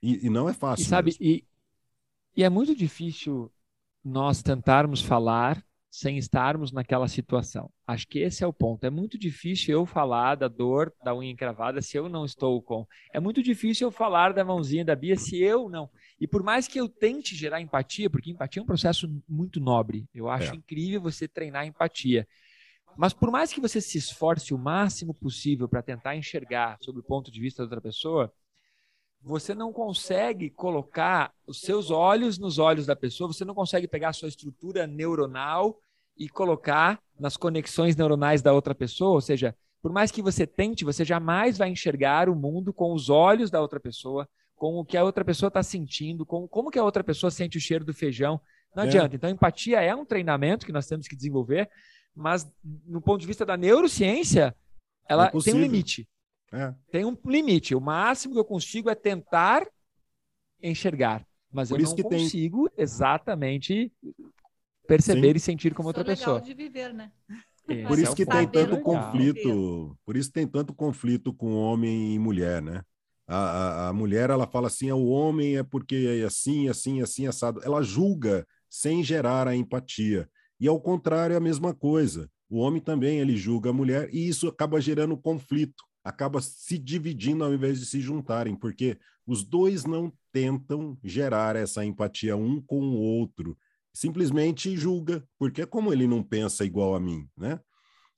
[0.00, 0.82] e, e não é fácil.
[0.82, 1.44] E sabe e,
[2.36, 3.52] e é muito difícil
[4.04, 7.70] nós tentarmos falar sem estarmos naquela situação.
[7.86, 8.82] Acho que esse é o ponto.
[8.84, 12.86] É muito difícil eu falar da dor da unha encravada se eu não estou com.
[13.12, 15.90] É muito difícil eu falar da mãozinha da Bia se eu não.
[16.18, 20.08] E por mais que eu tente gerar empatia, porque empatia é um processo muito nobre.
[20.14, 20.56] Eu acho é.
[20.56, 22.26] incrível você treinar empatia.
[22.96, 27.04] Mas por mais que você se esforce o máximo possível para tentar enxergar sobre o
[27.04, 28.32] ponto de vista da outra pessoa,
[29.22, 34.08] você não consegue colocar os seus olhos nos olhos da pessoa, você não consegue pegar
[34.08, 35.78] a sua estrutura neuronal
[36.16, 40.84] e colocar nas conexões neuronais da outra pessoa, ou seja, por mais que você tente,
[40.84, 44.96] você jamais vai enxergar o mundo com os olhos da outra pessoa, com o que
[44.96, 47.92] a outra pessoa está sentindo, com como que a outra pessoa sente o cheiro do
[47.92, 48.40] feijão.
[48.76, 48.86] Não é.
[48.86, 49.16] adianta.
[49.16, 51.68] Então, empatia é um treinamento que nós temos que desenvolver,
[52.14, 52.46] mas
[52.86, 54.54] no ponto de vista da neurociência,
[55.08, 56.08] ela é tem um limite.
[56.52, 56.74] É.
[56.90, 57.74] Tem um limite.
[57.74, 59.66] O máximo que eu consigo é tentar
[60.62, 61.26] enxergar.
[61.50, 62.82] Mas Por eu não consigo tem...
[62.82, 63.92] exatamente
[64.86, 65.36] perceber Sim.
[65.36, 66.40] e sentir como outra é pessoa.
[66.40, 67.10] de viver, né?
[67.68, 68.82] Esse por isso é que tem tanto legal.
[68.82, 72.82] conflito, por isso tem tanto conflito com homem e mulher, né?
[73.26, 77.00] A, a, a, mulher ela fala assim, ah, o homem é porque é assim, assim,
[77.00, 77.60] assim, assado.
[77.64, 80.28] Ela julga sem gerar a empatia.
[80.58, 82.28] E ao contrário é a mesma coisa.
[82.50, 87.44] O homem também ele julga a mulher e isso acaba gerando conflito acaba se dividindo
[87.44, 92.80] ao invés de se juntarem, porque os dois não tentam gerar essa empatia um com
[92.80, 93.56] o outro,
[93.92, 97.60] simplesmente julga, porque como ele não pensa igual a mim, né?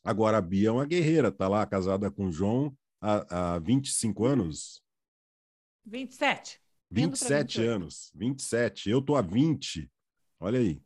[0.03, 4.25] Agora a Bia é uma guerreira, tá lá casada com o João há, há 25
[4.27, 4.83] anos.
[5.87, 6.61] 27.
[6.91, 8.91] 27 anos, 27.
[8.91, 9.91] Eu tô há 20.
[10.39, 10.81] Olha aí.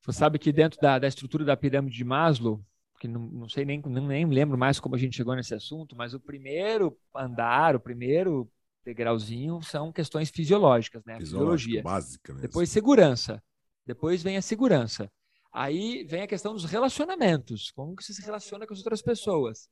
[0.00, 2.64] Você sabe que dentro da, da estrutura da pirâmide de Maslow,
[2.98, 6.14] que não, não sei nem, nem lembro mais como a gente chegou nesse assunto, mas
[6.14, 8.50] o primeiro andar, o primeiro
[8.84, 11.18] degrauzinho são questões fisiológicas, né?
[11.18, 11.82] Fisiologia.
[11.82, 12.46] Básica mesmo.
[12.48, 13.42] Depois segurança.
[13.86, 15.10] Depois vem a segurança.
[15.52, 19.68] Aí vem a questão dos relacionamentos, como que você se relaciona com as outras pessoas.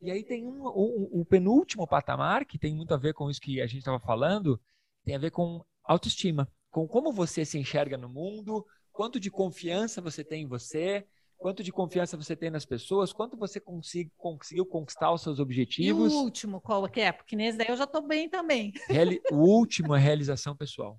[0.00, 3.40] E aí tem um, um, um penúltimo patamar, que tem muito a ver com isso
[3.40, 4.60] que a gente estava falando,
[5.02, 10.00] tem a ver com autoestima, com como você se enxerga no mundo, quanto de confiança
[10.00, 11.06] você tem em você,
[11.44, 16.10] quanto de confiança você tem nas pessoas, quanto você consigo, conseguiu conquistar os seus objetivos.
[16.10, 17.12] E o último, qual que é?
[17.12, 18.72] Porque nesse daí eu já estou bem também.
[18.88, 20.98] Reali o último é realização pessoal.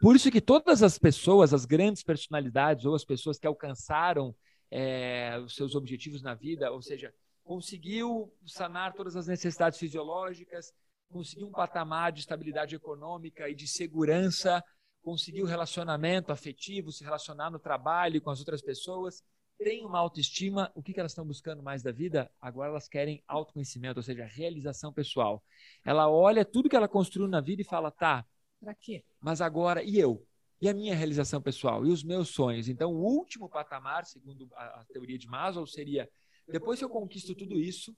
[0.00, 4.34] Por isso que todas as pessoas, as grandes personalidades ou as pessoas que alcançaram
[4.70, 10.72] é, os seus objetivos na vida, ou seja, conseguiu sanar todas as necessidades fisiológicas,
[11.10, 14.64] conseguiu um patamar de estabilidade econômica e de segurança,
[15.02, 19.22] conseguiu relacionamento afetivo, se relacionar no trabalho com as outras pessoas,
[19.58, 22.30] tem uma autoestima, o que, que elas estão buscando mais da vida?
[22.40, 25.42] Agora elas querem autoconhecimento, ou seja, realização pessoal.
[25.84, 28.26] Ela olha tudo que ela construiu na vida e fala, tá,
[28.60, 29.04] para quê?
[29.20, 30.26] Mas agora, e eu?
[30.60, 31.84] E a minha realização pessoal?
[31.86, 32.68] E os meus sonhos?
[32.68, 36.08] Então, o último patamar, segundo a, a teoria de Maslow, seria,
[36.48, 37.96] depois que eu conquisto tudo isso,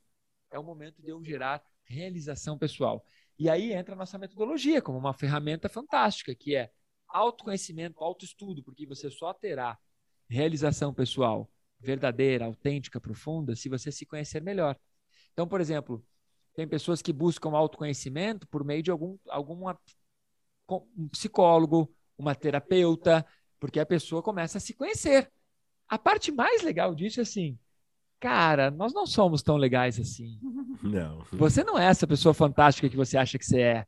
[0.51, 3.05] é o momento de eu gerar realização pessoal.
[3.39, 6.71] E aí entra a nossa metodologia como uma ferramenta fantástica, que é
[7.09, 9.79] autoconhecimento, autoestudo, porque você só terá
[10.29, 14.77] realização pessoal verdadeira, autêntica, profunda, se você se conhecer melhor.
[15.33, 16.05] Então, por exemplo,
[16.55, 19.79] tem pessoas que buscam autoconhecimento por meio de algum alguma,
[20.97, 23.25] um psicólogo, uma terapeuta,
[23.61, 25.31] porque a pessoa começa a se conhecer.
[25.89, 27.59] A parte mais legal disso é assim,
[28.19, 30.41] cara, nós não somos tão legais assim.
[30.83, 31.25] Não.
[31.33, 33.87] Você não é essa pessoa fantástica que você acha que você é.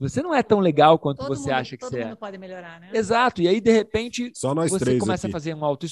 [0.00, 2.00] Você não é tão legal quanto todo você mundo, acha que todo você é.
[2.00, 2.90] Todo mundo pode melhorar, né?
[2.92, 3.42] Exato.
[3.42, 5.32] E aí, de repente, Só nós você começa aqui.
[5.32, 5.86] a fazer um auto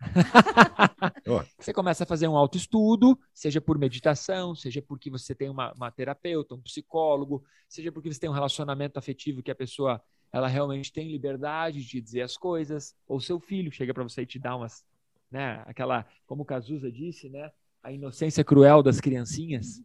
[1.58, 5.90] você começa a fazer um autoestudo, seja por meditação, seja porque você tem uma, uma,
[5.90, 10.02] terapeuta, um psicólogo, seja porque você tem um relacionamento afetivo que a pessoa
[10.32, 14.26] ela realmente tem liberdade de dizer as coisas, ou seu filho chega para você e
[14.26, 14.84] te dá umas,
[15.30, 17.52] né, aquela, como o Cazuza disse, né,
[17.82, 19.80] a inocência cruel das criancinhas,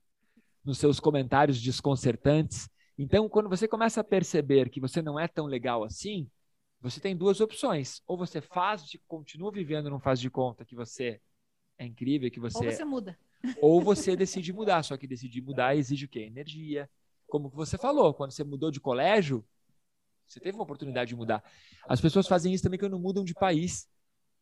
[0.66, 2.68] nos seus comentários desconcertantes.
[3.02, 6.30] Então, quando você começa a perceber que você não é tão legal assim,
[6.82, 8.02] você tem duas opções.
[8.06, 11.22] Ou você faz, de, continua vivendo, não faz de conta que você
[11.78, 12.58] é incrível, que você.
[12.58, 13.18] Ou você muda.
[13.62, 14.84] Ou você decide mudar.
[14.84, 16.24] Só que decidir mudar exige o quê?
[16.24, 16.90] Energia.
[17.26, 19.46] Como você falou, quando você mudou de colégio,
[20.28, 21.42] você teve uma oportunidade de mudar.
[21.88, 23.88] As pessoas fazem isso também quando mudam de país.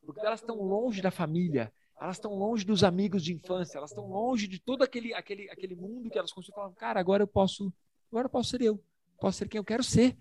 [0.03, 4.08] Porque elas estão longe da família, elas estão longe dos amigos de infância, elas estão
[4.08, 6.74] longe de todo aquele, aquele, aquele mundo que elas construíram.
[6.74, 7.72] Cara, agora eu posso,
[8.12, 8.84] agora posso ser eu,
[9.20, 10.18] posso ser quem eu quero ser.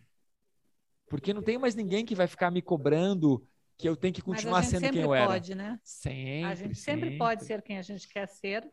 [1.09, 4.63] Porque não tem mais ninguém que vai ficar me cobrando que eu tenho que continuar
[4.63, 5.27] sendo quem eu era.
[5.27, 5.79] Pode, né?
[5.83, 6.45] Sempre.
[6.45, 8.69] A gente sempre, sempre pode ser quem a gente quer ser,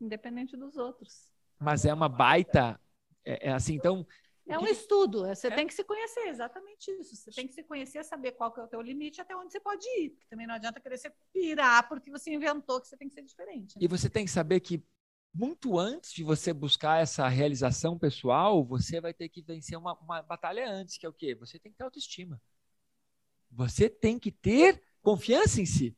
[0.00, 1.30] independente dos outros.
[1.58, 2.80] Mas é uma baita.
[3.24, 4.06] É, é assim, então.
[4.48, 5.26] É um estudo.
[5.26, 5.54] Você é?
[5.54, 7.14] tem que se conhecer, exatamente isso.
[7.14, 9.60] Você tem que se conhecer, saber qual que é o teu limite, até onde você
[9.60, 10.10] pode ir.
[10.10, 13.22] Porque também não adianta querer se pirar porque você inventou que você tem que ser
[13.22, 13.76] diferente.
[13.76, 13.84] Né?
[13.84, 14.82] E você tem que saber que
[15.32, 20.22] muito antes de você buscar essa realização pessoal, você vai ter que vencer uma, uma
[20.22, 21.34] batalha antes, que é o quê?
[21.36, 22.40] Você tem que ter autoestima.
[23.50, 25.96] Você tem que ter confiança em si.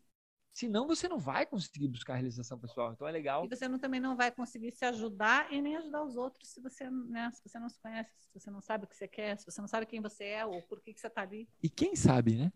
[0.53, 2.93] Senão você não vai conseguir buscar a realização pessoal.
[2.93, 3.45] Então é legal.
[3.45, 6.61] E você não, também não vai conseguir se ajudar e nem ajudar os outros se
[6.61, 9.39] você, né, se você não se conhece, se você não sabe o que você quer,
[9.39, 11.49] se você não sabe quem você é ou por que, que você está ali.
[11.62, 12.53] E quem sabe, né?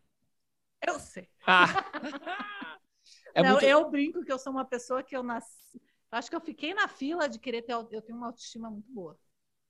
[0.87, 1.31] Eu sei.
[1.47, 1.67] Ah.
[3.35, 3.65] é não, muito...
[3.65, 5.81] Eu brinco que eu sou uma pessoa que eu nasci.
[6.17, 7.73] Acho que eu fiquei na fila de querer ter.
[7.73, 9.19] Eu tenho uma autoestima muito boa.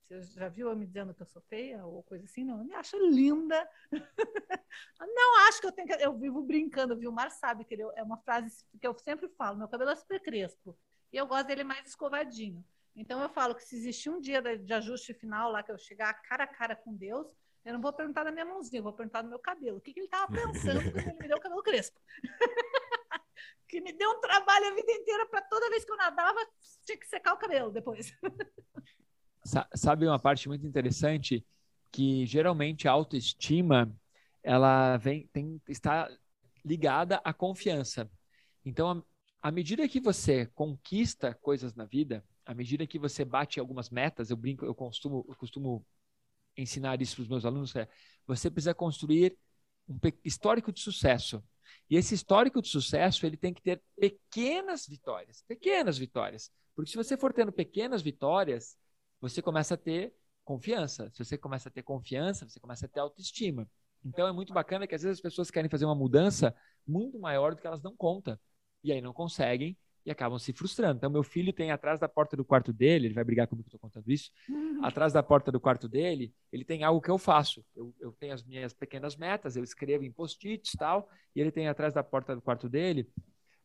[0.07, 2.45] Você já viu eu me dizendo que eu sou feia ou coisa assim?
[2.45, 3.69] Não, eu me acho linda.
[4.99, 5.93] não acho que eu tenho que.
[5.93, 7.09] Eu vivo brincando, viu?
[7.09, 9.95] O Mar sabe que ele, é uma frase que eu sempre falo: meu cabelo é
[9.95, 10.77] super crespo
[11.11, 12.63] e eu gosto dele mais escovadinho.
[12.95, 16.13] Então eu falo que se existir um dia de ajuste final lá que eu chegar
[16.23, 17.27] cara a cara com Deus,
[17.63, 19.77] eu não vou perguntar da minha mãozinha, eu vou perguntar do meu cabelo.
[19.77, 21.99] O que, que ele estava pensando quando ele me deu o cabelo crespo?
[23.67, 26.39] que me deu um trabalho a vida inteira para toda vez que eu nadava,
[26.85, 28.13] tinha que secar o cabelo depois.
[29.75, 31.45] Sabe uma parte muito interessante
[31.91, 33.91] que geralmente a autoestima
[34.43, 36.09] ela vem tem está
[36.63, 38.09] ligada à confiança.
[38.63, 39.03] Então,
[39.41, 44.29] à medida que você conquista coisas na vida, à medida que você bate algumas metas,
[44.29, 45.85] eu brinco, eu costumo, eu costumo
[46.57, 47.87] ensinar isso para os meus alunos, é,
[48.25, 49.37] você precisa construir
[49.87, 51.43] um histórico de sucesso.
[51.89, 56.51] E esse histórico de sucesso, ele tem que ter pequenas vitórias, pequenas vitórias.
[56.75, 58.77] Porque se você for tendo pequenas vitórias,
[59.19, 60.13] você começa a ter
[60.43, 61.09] confiança.
[61.11, 63.67] Se você começa a ter confiança, você começa a ter autoestima.
[64.03, 66.55] Então é muito bacana que às vezes as pessoas querem fazer uma mudança
[66.85, 68.39] muito maior do que elas dão conta.
[68.83, 69.77] E aí não conseguem
[70.07, 70.95] e acabam se frustrando.
[70.95, 73.75] Então, meu filho tem atrás da porta do quarto dele, ele vai brigar comigo que
[73.75, 74.31] estou contando isso.
[74.47, 74.79] Uhum.
[74.81, 77.61] Atrás da porta do quarto dele, ele tem algo que eu faço.
[77.75, 81.51] Eu, eu tenho as minhas pequenas metas, eu escrevo em post-its e tal, e ele
[81.51, 83.11] tem atrás da porta do quarto dele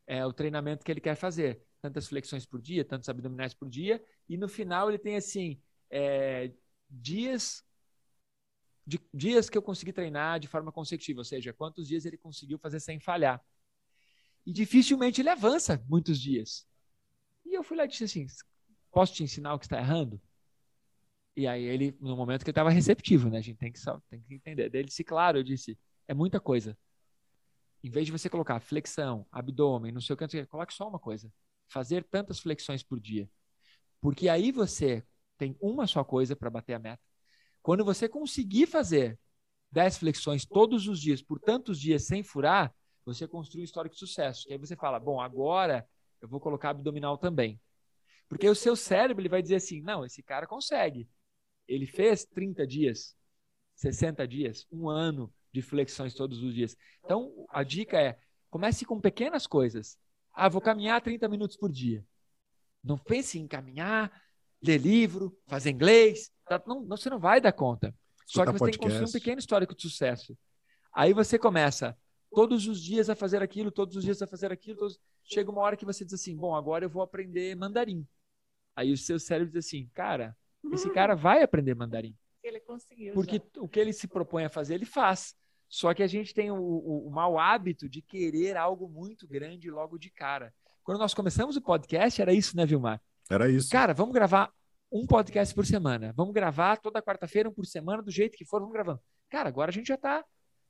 [0.05, 4.05] é, o treinamento que ele quer fazer tantas flexões por dia, tantos abdominais por dia,
[4.29, 6.51] e no final ele tem assim é,
[6.91, 7.65] dias
[8.85, 12.59] de, dias que eu consegui treinar de forma consecutiva, ou seja, quantos dias ele conseguiu
[12.59, 13.41] fazer sem falhar.
[14.47, 16.67] E dificilmente ele avança muitos dias.
[17.45, 18.27] E eu fui lá e disse assim:
[18.91, 20.21] posso te ensinar o que está errando?
[21.35, 23.39] E aí ele, no momento que ele estava receptivo, né?
[23.39, 23.81] A gente tem que,
[24.11, 24.69] tem que entender.
[24.69, 26.77] Daí ele disse, claro, eu disse, é muita coisa.
[27.83, 31.33] Em vez de você colocar flexão, abdômen, não sei o que, coloque só uma coisa
[31.69, 33.29] fazer tantas flexões por dia.
[34.01, 35.03] Porque aí você
[35.39, 37.03] tem uma só coisa para bater a meta.
[37.63, 39.19] Quando você conseguir fazer
[39.71, 42.75] 10 flexões todos os dias, por tantos dias sem furar,
[43.05, 44.47] você construi um histórico de sucesso.
[44.47, 45.87] Que aí você fala, bom, agora
[46.21, 47.61] eu vou colocar abdominal também.
[48.29, 51.09] Porque o seu cérebro ele vai dizer assim, não, esse cara consegue.
[51.69, 53.15] Ele fez 30 dias,
[53.77, 56.77] 60 dias, um ano de flexões todos os dias.
[57.05, 59.99] Então, a dica é, comece com pequenas coisas.
[60.33, 62.05] Ah, vou caminhar 30 minutos por dia.
[62.83, 64.11] Não pense em caminhar,
[64.63, 66.31] ler livro, fazer inglês.
[66.47, 66.63] Tá?
[66.67, 67.95] Não, você não vai dar conta.
[68.27, 68.79] Só que você podcast.
[68.79, 70.37] tem que construir um pequeno histórico de sucesso.
[70.93, 71.97] Aí você começa
[72.35, 74.79] todos os dias a fazer aquilo, todos os dias a fazer aquilo.
[74.79, 75.01] Todos...
[75.25, 78.07] Chega uma hora que você diz assim: bom, agora eu vou aprender mandarim.
[78.75, 80.37] Aí o seu cérebro diz assim: cara,
[80.73, 82.17] esse cara vai aprender mandarim.
[82.43, 83.15] Ele conseguiu.
[83.15, 83.61] Porque já.
[83.61, 85.35] o que ele se propõe a fazer, ele faz.
[85.69, 89.71] Só que a gente tem o, o, o mau hábito de querer algo muito grande
[89.71, 90.53] logo de cara.
[90.85, 93.01] Quando nós começamos o podcast, era isso, né, Vilmar?
[93.31, 93.71] Era isso.
[93.71, 94.53] Cara, vamos gravar
[94.91, 96.13] um podcast por semana.
[96.15, 99.01] Vamos gravar toda quarta-feira, um por semana, do jeito que for, vamos gravando.
[99.31, 100.23] Cara, agora a gente já está,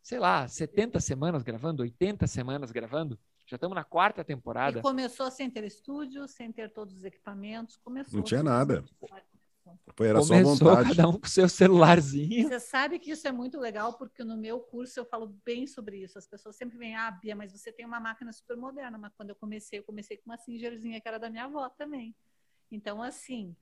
[0.03, 3.19] sei lá, 70 semanas gravando, 80 semanas gravando.
[3.47, 4.79] Já estamos na quarta temporada.
[4.79, 7.77] E começou sem ter estúdio, sem ter todos os equipamentos.
[7.77, 8.17] Começou.
[8.17, 8.85] Não tinha nada.
[9.95, 10.97] Foi, era Começou só vontade.
[10.97, 12.49] cada um com seu celularzinho.
[12.49, 16.03] Você sabe que isso é muito legal, porque no meu curso eu falo bem sobre
[16.03, 16.19] isso.
[16.19, 18.99] As pessoas sempre vêm, ah, Bia, mas você tem uma máquina super moderna.
[18.99, 22.15] Mas quando eu comecei, eu comecei com uma Singerzinha que era da minha avó também.
[22.71, 23.55] Então, assim,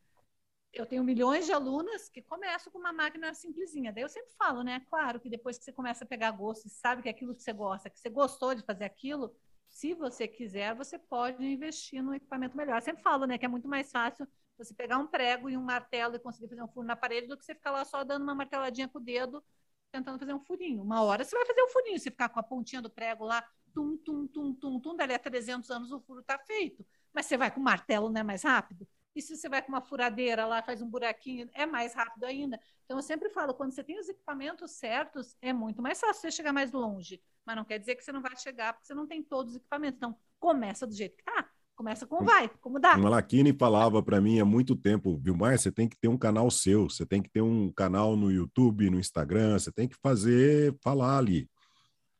[0.72, 3.92] eu tenho milhões de alunas que começam com uma máquina simplesinha.
[3.92, 4.80] Daí eu sempre falo, né?
[4.88, 7.42] Claro que depois que você começa a pegar gosto e sabe que é aquilo que
[7.42, 9.34] você gosta, que você gostou de fazer aquilo,
[9.68, 12.76] se você quiser, você pode investir num equipamento melhor.
[12.76, 15.62] Eu sempre falo, né, que é muito mais fácil você pegar um prego e um
[15.62, 18.22] martelo e conseguir fazer um furo na parede do que você ficar lá só dando
[18.22, 19.42] uma marteladinha com o dedo
[19.90, 20.82] tentando fazer um furinho.
[20.82, 23.44] Uma hora você vai fazer um furinho, se ficar com a pontinha do prego lá,
[23.74, 26.86] tum, tum, tum, tum, tum, dali a 300 anos o furo está feito.
[27.12, 28.86] Mas você vai com o martelo, não é mais rápido?
[29.14, 32.60] E se você vai com uma furadeira lá, faz um buraquinho, é mais rápido ainda.
[32.84, 36.30] Então, eu sempre falo, quando você tem os equipamentos certos, é muito mais fácil você
[36.30, 37.20] chegar mais longe.
[37.44, 39.56] Mas não quer dizer que você não vai chegar, porque você não tem todos os
[39.56, 39.96] equipamentos.
[39.96, 41.48] Então, começa do jeito que tá.
[41.74, 42.94] Começa com vai, como dá.
[42.94, 46.50] O Malachini falava para mim há muito tempo, Vilmar, você tem que ter um canal
[46.50, 50.76] seu, você tem que ter um canal no YouTube, no Instagram, você tem que fazer,
[50.82, 51.48] falar ali.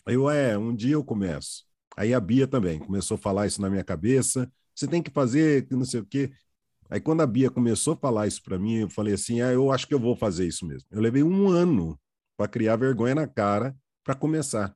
[0.06, 1.66] Aí eu, é, um dia eu começo.
[1.94, 4.50] Aí a Bia também começou a falar isso na minha cabeça.
[4.74, 6.32] Você tem que fazer, não sei o quê.
[6.90, 9.70] Aí quando a Bia começou a falar isso para mim, eu falei assim, ah, eu
[9.70, 10.88] acho que eu vou fazer isso mesmo.
[10.90, 11.98] Eu levei um ano
[12.36, 14.74] para criar vergonha na cara para começar.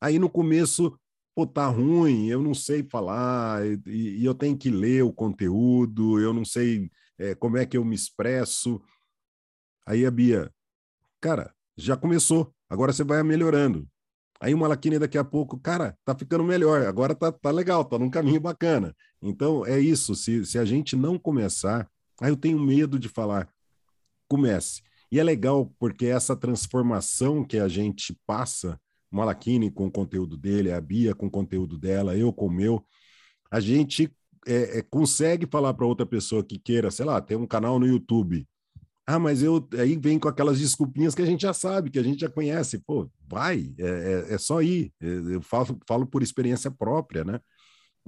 [0.00, 0.98] Aí no começo,
[1.36, 6.18] pô, tá ruim, eu não sei falar, e, e eu tenho que ler o conteúdo,
[6.18, 8.80] eu não sei é, como é que eu me expresso.
[9.86, 10.52] Aí a Bia,
[11.20, 13.88] cara, já começou, agora você vai melhorando.
[14.40, 17.98] Aí o Malaquine daqui a pouco, cara, tá ficando melhor, agora tá, tá legal, tá
[17.98, 18.94] num caminho bacana.
[19.22, 21.90] Então é isso, se, se a gente não começar,
[22.20, 23.48] aí eu tenho medo de falar,
[24.28, 24.82] comece.
[25.10, 28.78] E é legal porque essa transformação que a gente passa,
[29.10, 32.52] o Malaquine com o conteúdo dele, a Bia com o conteúdo dela, eu com o
[32.52, 32.84] meu,
[33.50, 34.12] a gente
[34.46, 37.86] é, é, consegue falar para outra pessoa que queira, sei lá, ter um canal no
[37.86, 38.46] YouTube,
[39.10, 42.02] ah, mas eu aí vem com aquelas desculpinhas que a gente já sabe, que a
[42.02, 42.78] gente já conhece.
[42.78, 44.92] Pô, vai, é, é, é só ir.
[45.00, 47.40] É, eu falo, falo por experiência própria, né?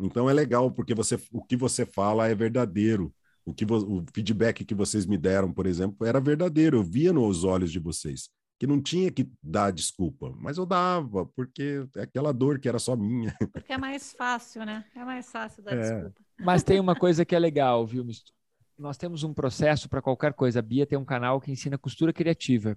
[0.00, 3.12] Então é legal, porque você, o que você fala é verdadeiro.
[3.44, 6.78] O, que o feedback que vocês me deram, por exemplo, era verdadeiro.
[6.78, 8.28] Eu via nos olhos de vocês
[8.58, 12.78] que não tinha que dar desculpa, mas eu dava, porque é aquela dor que era
[12.78, 13.34] só minha.
[13.54, 14.84] Porque é mais fácil, né?
[14.94, 15.80] É mais fácil dar é.
[15.80, 16.20] desculpa.
[16.38, 18.32] Mas tem uma coisa que é legal, viu, Misto?
[18.80, 20.58] nós temos um processo para qualquer coisa.
[20.58, 22.76] A Bia tem um canal que ensina costura criativa.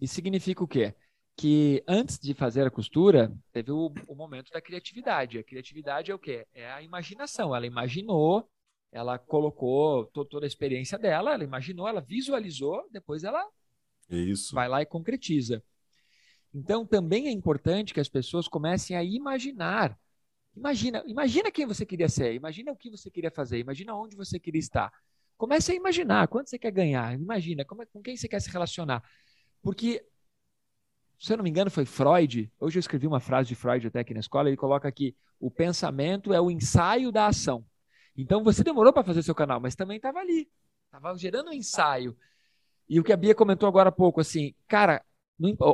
[0.00, 0.94] Isso significa o quê?
[1.38, 5.38] Que antes de fazer a costura, teve o, o momento da criatividade.
[5.38, 6.44] A criatividade é o quê?
[6.52, 7.54] É a imaginação.
[7.54, 8.50] Ela imaginou,
[8.90, 13.46] ela colocou toda a experiência dela, ela imaginou, ela visualizou, depois ela
[14.10, 14.52] Isso.
[14.52, 15.62] vai lá e concretiza.
[16.52, 19.96] Então, também é importante que as pessoas comecem a imaginar.
[20.56, 24.40] Imagina, imagina quem você queria ser, imagina o que você queria fazer, imagina onde você
[24.40, 24.92] queria estar.
[25.36, 27.14] Comece a imaginar quanto você quer ganhar.
[27.14, 29.08] Imagina como, é, com quem você quer se relacionar.
[29.62, 30.04] Porque,
[31.18, 32.50] se eu não me engano, foi Freud.
[32.60, 34.48] Hoje eu escrevi uma frase de Freud até aqui na escola.
[34.48, 37.64] Ele coloca aqui: o pensamento é o ensaio da ação.
[38.16, 40.48] Então você demorou para fazer seu canal, mas também estava ali.
[40.86, 42.16] Estava gerando um ensaio.
[42.88, 45.04] E o que a Bia comentou agora há pouco, assim, cara,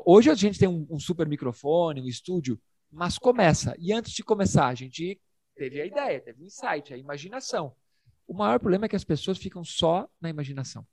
[0.05, 3.75] hoje a gente tem um, um super microfone, um estúdio, mas começa.
[3.79, 5.21] E antes de começar, a gente
[5.55, 7.75] teve a ideia, teve o um insight, a imaginação.
[8.27, 10.87] O maior problema é que as pessoas ficam só na imaginação.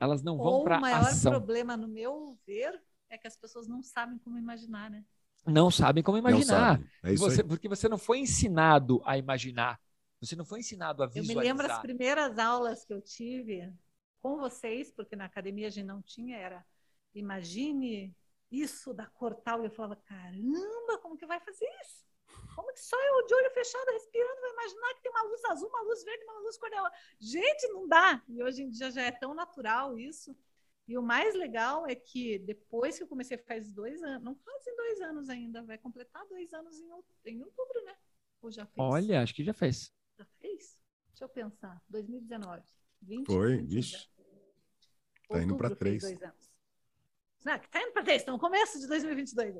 [0.00, 1.30] Elas não vão para ação.
[1.30, 2.82] O maior problema, no meu ver,
[3.14, 5.04] é que as pessoas não sabem como imaginar, né?
[5.46, 6.80] Não sabem como imaginar.
[7.02, 9.80] É você, porque você não foi ensinado a imaginar.
[10.20, 11.36] Você não foi ensinado a visualizar.
[11.36, 13.70] Eu me lembro as primeiras aulas que eu tive
[14.22, 16.64] com vocês, porque na academia a gente não tinha, era
[17.14, 18.16] imagine
[18.50, 19.62] isso da cor tal.
[19.62, 22.04] E eu falava, caramba, como que vai fazer isso?
[22.54, 25.68] Como que só eu de olho fechado, respirando, vai imaginar que tem uma luz azul,
[25.68, 26.70] uma luz verde, uma luz cor
[27.20, 28.22] Gente, não dá!
[28.28, 30.34] E hoje em dia já é tão natural isso.
[30.86, 34.76] E o mais legal é que depois que eu comecei faz dois anos, não fazem
[34.76, 36.88] dois anos ainda, vai completar dois anos em,
[37.32, 37.94] em outubro, né?
[38.42, 38.76] Ou já fez?
[38.78, 39.90] Olha, acho que já fez.
[40.18, 40.78] Já fez?
[41.08, 41.82] Deixa eu pensar.
[41.88, 42.62] 2019.
[43.00, 44.08] 20, Foi, 20, vixe.
[45.28, 46.02] Tá indo para três.
[46.02, 46.50] Dois anos.
[47.44, 49.54] Não, tá indo para três, então começo de 2022.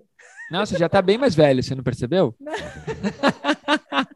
[0.51, 2.35] Não, você já está bem mais velho, você não percebeu?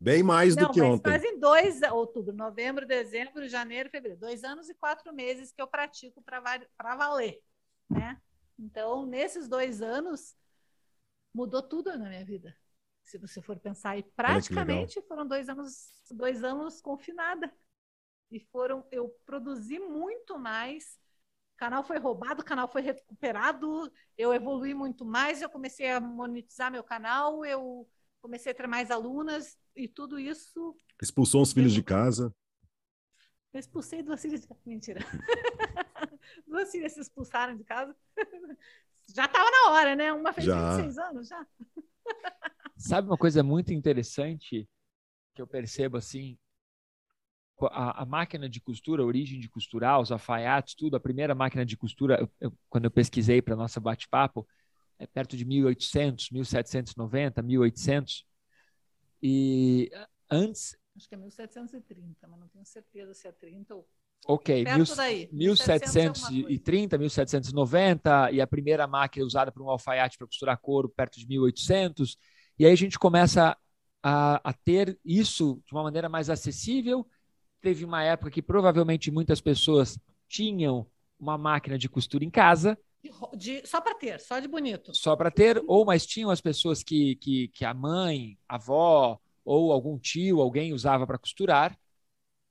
[0.00, 1.10] bem mais do não, que ontem.
[1.10, 4.20] Fazem dois, outubro, novembro, dezembro, janeiro, fevereiro.
[4.20, 7.42] Dois anos e quatro meses que eu pratico para valer,
[7.90, 8.20] né?
[8.58, 10.36] Então, nesses dois anos,
[11.34, 12.56] mudou tudo na minha vida.
[13.04, 17.52] Se você for pensar, e praticamente foram dois anos, dois anos confinada.
[18.30, 20.98] E foram, eu produzi muito mais
[21.56, 25.98] o canal foi roubado, o canal foi recuperado, eu evolui muito mais, eu comecei a
[25.98, 27.88] monetizar meu canal, eu
[28.26, 30.76] comecei a ter mais alunas e tudo isso.
[31.00, 32.34] Expulsou os filhos de casa.
[33.52, 34.60] Eu expulsei duas filhas de casa.
[34.66, 35.00] Mentira.
[36.46, 37.94] duas filhas se expulsaram de casa.
[39.14, 40.12] Já estava na hora, né?
[40.12, 40.76] Uma fez Já.
[40.76, 41.46] 26 anos já.
[42.76, 44.68] Sabe uma coisa muito interessante
[45.32, 46.36] que eu percebo assim?
[47.70, 51.64] A, a máquina de costura, a origem de costurar, os alfaiates, tudo, a primeira máquina
[51.64, 54.46] de costura, eu- eu- quando eu pesquisei para nossa bate-papo,
[54.98, 58.24] é perto de 1800, 1790, 1800.
[59.22, 59.90] E
[60.30, 63.86] antes, Acho que é 1730, mas não tenho certeza se é 30 ou
[64.26, 65.28] ok, mil- daí.
[65.30, 71.26] 1730, 1790, e a primeira máquina usada para um alfaiate para costurar couro perto de
[71.28, 72.16] 1800.
[72.58, 73.56] E aí a gente começa
[74.02, 77.06] a, a ter isso de uma maneira mais acessível.
[77.60, 80.86] Teve uma época que provavelmente muitas pessoas tinham
[81.18, 82.78] uma máquina de costura em casa,
[83.36, 84.92] De só para ter, só de bonito.
[84.92, 89.18] só para ter, ou mas tinham as pessoas que, que, que a mãe, a avó
[89.44, 91.78] ou algum tio, alguém usava para costurar.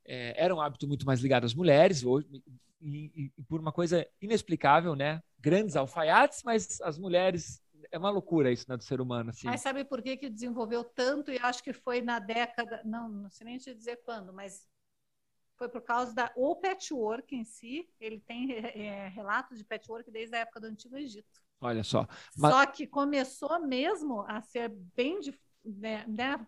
[0.06, 2.28] É, era um hábito muito mais ligado às mulheres, hoje,
[2.82, 5.22] e, e- e por uma coisa inexplicável, né?
[5.40, 7.62] Grandes alfaiates, mas as mulheres.
[7.92, 9.30] É uma loucura isso né, do ser humano.
[9.30, 9.48] Assim.
[9.48, 11.32] Mas sabe por que, que desenvolveu tanto?
[11.32, 14.68] E acho que foi na década, não, não sei nem te dizer quando, mas
[15.58, 17.90] foi por causa da o patchwork em si.
[18.00, 21.42] Ele tem é, relatos de patchwork desde a época do Antigo Egito.
[21.62, 22.08] Olha só.
[22.38, 25.20] Mas- Só que começou mesmo a ser bem,
[25.64, 26.48] né, né,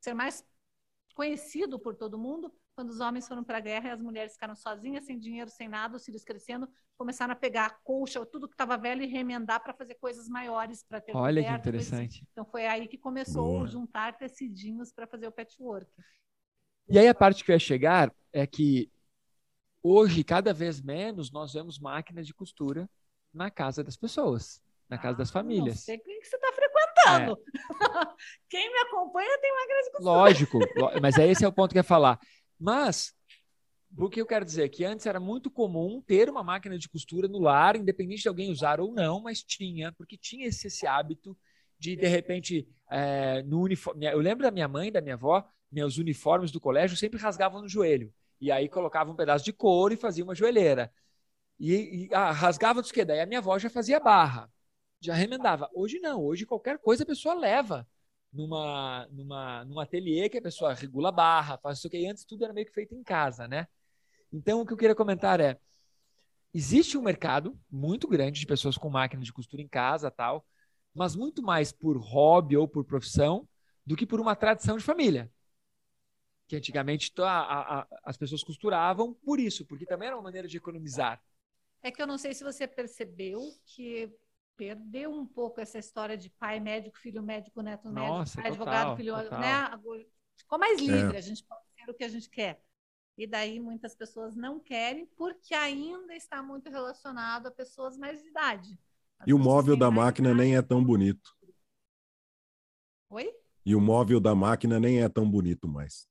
[0.00, 0.44] ser mais
[1.14, 4.54] conhecido por todo mundo quando os homens foram para a guerra e as mulheres ficaram
[4.54, 8.54] sozinhas, sem dinheiro, sem nada, os filhos crescendo, começaram a pegar a colcha, tudo que
[8.54, 11.58] estava velho e remendar para fazer coisas maiores, para ter Olha que assim.
[11.58, 12.24] interessante.
[12.30, 13.64] Então foi aí que começou Boa.
[13.64, 15.90] a juntar tecidinhos para fazer o patchwork.
[16.88, 18.90] E aí a parte que eu ia chegar é que
[19.82, 22.88] hoje, cada vez menos, nós vemos máquinas de costura
[23.32, 25.80] na casa das pessoas, na casa das Ah, Não famílias.
[25.80, 27.38] sei quem que você está frequentando.
[28.50, 30.12] Quem me acompanha tem máquina de costura.
[30.12, 30.58] Lógico,
[31.00, 32.18] mas é esse é o ponto que eu ia falar.
[32.58, 33.14] Mas
[33.96, 36.88] o que eu quero dizer é que antes era muito comum ter uma máquina de
[36.88, 40.86] costura no lar, independente de alguém usar ou não, mas tinha, porque tinha esse, esse
[40.86, 41.36] hábito
[41.78, 44.06] de, de repente, é, no uniforme.
[44.06, 47.68] Eu lembro da minha mãe, da minha avó, meus uniformes do colégio sempre rasgavam no
[47.68, 48.12] joelho.
[48.40, 50.92] E aí colocava um pedaço de couro e fazia uma joelheira.
[51.58, 53.04] E, e ah, rasgava dos que?
[53.04, 54.50] Daí a minha avó já fazia barra,
[55.00, 55.68] já remendava.
[55.74, 57.86] Hoje não, hoje qualquer coisa a pessoa leva
[58.32, 62.52] numa, numa, num ateliê que a pessoa regula barra, faz isso que antes tudo era
[62.52, 63.66] meio que feito em casa, né?
[64.32, 65.58] Então o que eu queria comentar é
[66.52, 70.46] existe um mercado muito grande de pessoas com máquina de costura em casa, tal,
[70.94, 73.48] mas muito mais por hobby ou por profissão
[73.84, 75.30] do que por uma tradição de família.
[76.48, 80.48] Que antigamente a- a- a- as pessoas costuravam por isso, porque também era uma maneira
[80.48, 81.22] de economizar.
[81.82, 84.10] É que eu não sei se você percebeu que
[84.56, 88.92] perdeu um pouco essa história de pai médico, filho médico, neto médico, Nossa, pai total,
[88.92, 89.40] advogado, filho, total.
[89.40, 90.06] né?
[90.36, 92.60] Ficou mais livre, a gente pode ser o que a gente quer.
[93.16, 98.28] E daí muitas pessoas não querem porque ainda está muito relacionado a pessoas mais de
[98.28, 98.78] idade.
[99.18, 100.48] As E o móvel da máquina idade.
[100.48, 101.36] nem é tão bonito.
[103.10, 103.32] Oi?
[103.66, 106.08] E o móvel da máquina nem é tão bonito mais.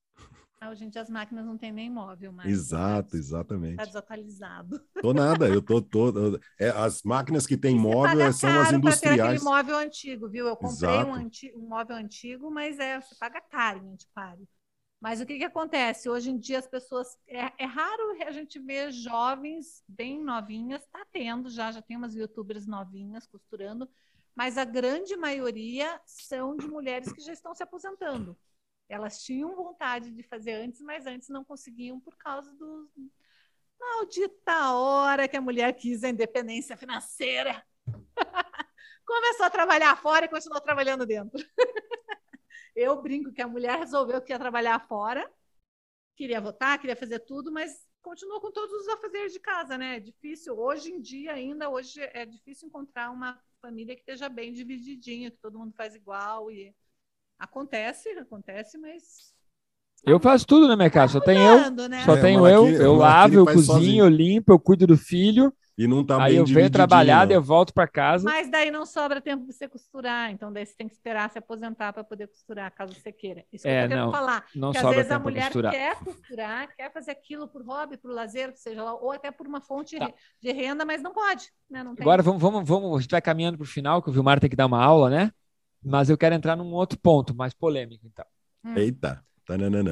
[0.62, 2.49] Hoje em dia as máquinas não têm nem móvel mais.
[2.51, 3.86] Exato, Está exatamente.
[3.86, 4.82] desatualizado.
[4.99, 6.39] Tô nada, eu tô todo.
[6.60, 9.20] É, as máquinas que têm móvel paga são as pra ter industriais.
[9.20, 10.47] aquele móvel antigo, viu?
[10.47, 14.47] Eu comprei um, anti- um móvel antigo, mas é, você paga caro em antiquário.
[14.99, 16.10] Mas o que, que acontece?
[16.10, 17.08] Hoje em dia as pessoas.
[17.28, 22.16] É, é raro a gente ver jovens bem novinhas, está tendo já, já tem umas
[22.16, 23.88] youtubers novinhas costurando,
[24.36, 28.36] mas a grande maioria são de mulheres que já estão se aposentando.
[28.89, 32.89] Elas tinham vontade de fazer antes, mas antes não conseguiam por causa do
[33.79, 37.63] maldita hora que a mulher quis a independência financeira.
[39.05, 41.41] Começou a trabalhar fora e continuou trabalhando dentro.
[42.75, 45.31] Eu brinco que a mulher resolveu que ia trabalhar fora,
[46.15, 49.97] queria votar, queria fazer tudo, mas continuou com todos os afazeres de casa, né?
[49.97, 54.53] É difícil, hoje em dia ainda, hoje é difícil encontrar uma família que esteja bem
[54.53, 56.76] divididinha, que todo mundo faz igual e
[57.39, 59.34] acontece, acontece, mas
[60.05, 61.57] Eu faço tudo na minha casa, só tem eu,
[61.89, 62.03] né?
[62.03, 64.05] só É, tenho eu, eu lavo, eu cozinho, sozinho.
[64.05, 67.41] eu limpo, eu cuido do filho, E não tá aí bem eu venho trabalhar, eu
[67.41, 68.26] volto para casa.
[68.26, 71.38] Mas daí não sobra tempo para você costurar, então daí você tem que esperar se
[71.38, 73.45] aposentar para poder costurar, caso você queira.
[73.53, 74.45] Isso que É, eu tô querendo não, falar.
[74.55, 75.72] Não que às sobra vezes a tempo para mulher costurar.
[75.72, 79.61] quer costurar, quer fazer aquilo por hobby, por lazer, seja lá, ou até por uma
[79.61, 80.11] fonte Tá.
[80.41, 81.84] de renda, mas não pode, né?
[81.84, 82.03] Não tem.
[82.03, 84.49] Agora vamos, vamos, vamos, a gente vai caminhando para o final, que o Vilmar tem
[84.49, 85.31] que dar uma aula, né?
[85.88, 88.26] Mas eu quero entrar num outro ponto, mais polêmico, então.
[88.76, 89.23] Eita.
[89.45, 89.84] Tananã.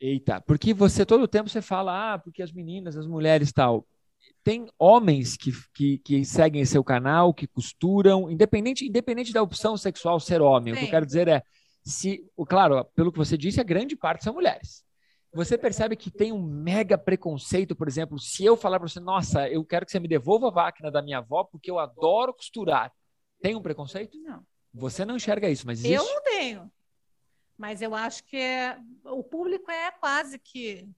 [0.00, 3.86] Eita, porque você todo o tempo você fala, ah, porque as meninas, as mulheres tal.
[4.42, 10.18] Tem homens que, que, que seguem seu canal, que costuram, independente, independente da opção sexual
[10.18, 10.72] ser homem.
[10.72, 11.42] O que eu quero dizer é,
[11.84, 14.82] se, o- claro, pelo que você disse, a grande parte são mulheres.
[15.34, 19.48] Você percebe que tem um mega preconceito, por exemplo, se eu falar para você, nossa,
[19.48, 22.90] eu quero que você me devolva a máquina da minha avó porque eu adoro costurar.
[23.42, 24.18] Tem um preconceito?
[24.18, 24.42] Não.
[24.72, 25.94] Você não enxerga isso, mas existe.
[25.94, 26.72] Eu não tenho.
[27.58, 30.88] Mas eu acho que é, o público é quase que.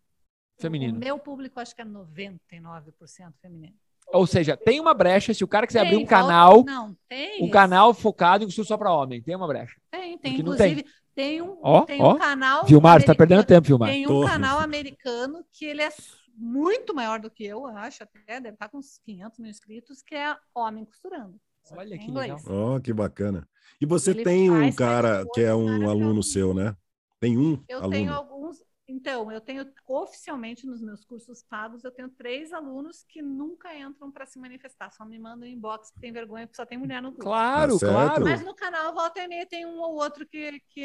[0.59, 0.97] Feminino.
[0.97, 3.75] O meu público acho que é 99% feminino.
[4.09, 5.33] Ou seja, tem uma brecha.
[5.33, 7.43] Se o cara quiser Tem, abrir um canal, Não, tem.
[7.43, 9.75] um canal focado em costura só para homem, tem uma brecha.
[9.91, 10.33] Tem, tem.
[10.33, 12.15] Porque Inclusive, tem, um, Ó, tem ó.
[12.15, 12.65] um canal.
[12.65, 13.89] Vilmar, você tá perdendo tempo, Vilmar.
[13.89, 14.27] Tem um Tô.
[14.27, 15.91] canal americano que ele é
[16.37, 20.15] muito maior do que eu, acho até, deve estar com uns 500 mil inscritos, que
[20.15, 21.41] é Homem Costurando.
[21.71, 22.39] Olha que legal.
[22.47, 23.49] Ó, que bacana.
[23.81, 26.77] E você Ele tem um cara que é um aluno seu, né?
[27.21, 27.93] Tem um Eu aluno.
[27.93, 28.63] tenho alguns.
[28.89, 34.11] Então, eu tenho oficialmente nos meus cursos pagos, eu tenho três alunos que nunca entram
[34.11, 37.11] para se manifestar, só me mandam inbox porque tem vergonha, porque só tem mulher no
[37.11, 37.25] grupo.
[37.25, 38.25] Claro, Tá claro.
[38.25, 40.85] Mas no canal Volta e Meia tem um ou outro que, que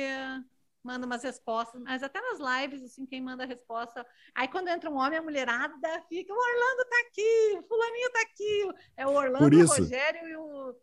[0.87, 4.05] manda umas respostas, mas até nas lives, assim, quem manda a resposta.
[4.33, 8.21] Aí quando entra um homem, a mulherada fica, o Orlando tá aqui, o fulaninho tá
[8.21, 8.87] aqui.
[8.95, 9.65] É o Orlando, o.
[9.65, 10.75] Rogério e o.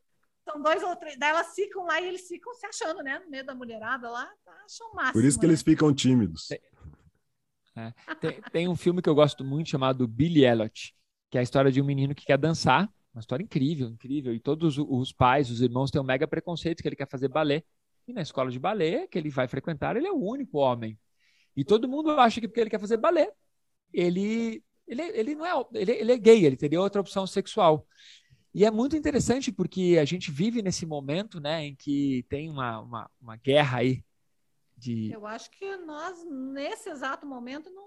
[0.45, 1.19] São dois ou três.
[1.19, 3.19] Daí elas ficam lá e eles ficam se achando, né?
[3.19, 4.31] No meio da mulherada lá,
[4.67, 5.15] acham o máximo.
[5.15, 5.53] Por isso que né?
[5.53, 6.49] eles ficam tímidos.
[8.21, 10.95] Tem, tem um filme que eu gosto muito chamado Billy Elliot,
[11.31, 12.89] que é a história de um menino que quer dançar.
[13.13, 14.35] Uma história incrível, incrível.
[14.35, 17.29] E todos os- os pais, os irmãos têm um mega preconceito que ele quer fazer
[17.29, 17.63] balé.
[18.07, 20.99] E na escola de balé que ele vai frequentar, ele é o único homem.
[21.57, 23.31] E todo mundo acha que porque ele quer fazer balé,
[23.93, 27.87] ele, ele, ele não é, ele, ele é gay, ele teria outra opção sexual.
[28.53, 32.81] E é muito interessante porque a gente vive nesse momento, né, em que tem uma,
[32.81, 34.05] uma, uma guerra aí
[34.77, 37.85] de Eu acho que nós, nesse exato momento, não,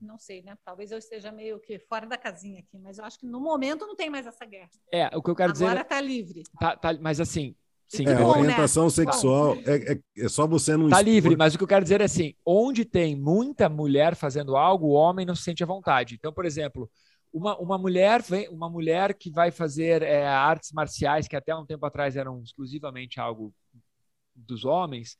[0.00, 0.56] não sei, né?
[0.64, 3.86] Talvez eu esteja meio que fora da casinha aqui, mas eu acho que no momento
[3.86, 4.70] não tem mais essa guerra.
[4.92, 6.42] é o que eu quero dizer Agora tá livre.
[6.58, 7.54] Tá, tá, mas assim,
[7.90, 8.38] sim, É, a bom, né?
[8.40, 11.68] orientação sexual é, é, é só você não tá expor- livre, mas o que eu
[11.68, 15.62] quero dizer é assim, onde tem muita mulher fazendo algo, o homem não se sente
[15.62, 16.14] à vontade.
[16.14, 16.88] Então, por exemplo,
[17.32, 21.66] uma, uma mulher vem, uma mulher que vai fazer é, artes marciais, que até um
[21.66, 23.52] tempo atrás eram exclusivamente algo
[24.34, 25.16] dos homens,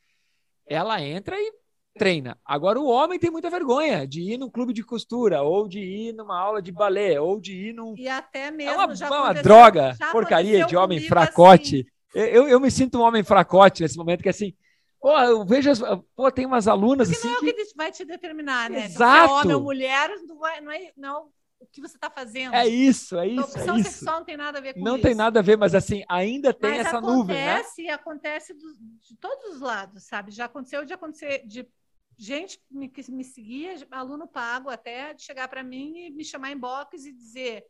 [0.66, 1.52] ela entra e
[1.98, 2.38] treina.
[2.44, 6.12] Agora o homem tem muita vergonha de ir num clube de costura, ou de ir
[6.12, 9.32] numa aula de balé, ou de ir num E até mesmo é uma, já uma
[9.34, 11.80] droga, já porcaria de homem fracote.
[11.80, 14.54] assim, Eu, eu, me sinto um homem fracote nesse momento, que assim,
[15.00, 15.80] pô, eu vejo, as,
[16.14, 17.64] pô, tem umas alunas Porque assim não é o que...
[17.64, 18.88] que vai te determinar, né?
[18.88, 19.30] Se Exato.
[19.32, 21.20] é homem ou mulher, não, vai- não é, não é
[21.60, 22.54] o que você está fazendo.
[22.54, 23.90] É isso, é A isso, opção é isso.
[23.92, 25.02] sexual não tem nada a ver com Não isso.
[25.02, 27.62] tem nada a ver, mas assim, ainda tem Mas essa acontece, nuvem, né?
[27.78, 28.76] e acontece do-
[29.08, 30.30] de todos os lados, sabe?
[30.32, 31.68] Já aconteceu de acontecer de
[32.16, 36.50] gente me- que me seguia, aluno pago até, de chegar para mim e me chamar
[36.50, 37.64] em box e dizer: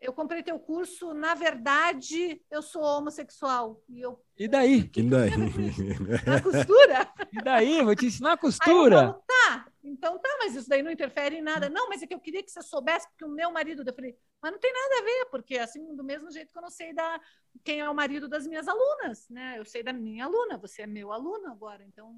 [0.00, 4.90] eu comprei teu curso, na verdade eu sou homossexual e eu E daí?
[4.96, 5.30] E daí?
[6.26, 7.12] na costura.
[7.32, 7.82] E daí?
[7.84, 8.96] Vou te ensinar a Aí eu costura.
[8.96, 11.68] falo, tá, então tá, mas isso daí não interfere em nada.
[11.68, 13.82] Não, mas é que eu queria que você soubesse, porque o meu marido.
[13.86, 16.62] Eu falei, mas não tem nada a ver, porque assim, do mesmo jeito que eu
[16.62, 17.20] não sei da,
[17.62, 19.58] quem é o marido das minhas alunas, né?
[19.58, 22.14] Eu sei da minha aluna, você é meu aluno agora, então.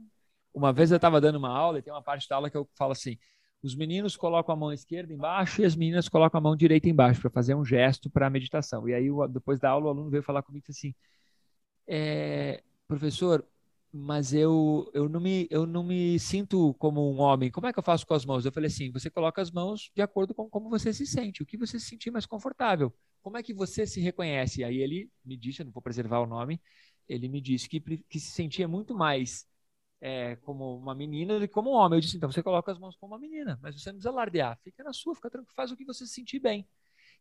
[0.54, 2.68] Uma vez eu estava dando uma aula e tem uma parte da aula que eu
[2.76, 3.18] falo assim:
[3.62, 7.20] os meninos colocam a mão esquerda embaixo e as meninas colocam a mão direita embaixo
[7.20, 8.88] para fazer um gesto para a meditação.
[8.88, 10.94] E aí, depois da aula, o aluno veio falar comigo assim:
[11.86, 13.46] é, professor,
[13.92, 17.50] mas eu, eu, não me, eu não me sinto como um homem.
[17.50, 18.44] Como é que eu faço com as mãos?
[18.44, 21.46] Eu falei assim: você coloca as mãos de acordo com como você se sente, o
[21.46, 22.92] que você se sentir mais confortável.
[23.22, 24.64] Como é que você se reconhece?
[24.64, 26.60] Aí ele me disse, eu não vou preservar o nome,
[27.08, 29.46] ele me disse que, que se sentia muito mais
[30.02, 31.98] é, como uma menina que como um homem.
[31.98, 34.58] Eu disse, então você coloca as mãos como uma menina, mas você não precisa lardear.
[34.64, 36.68] Fica na sua, fica tranquilo, faz o que você se sentir bem.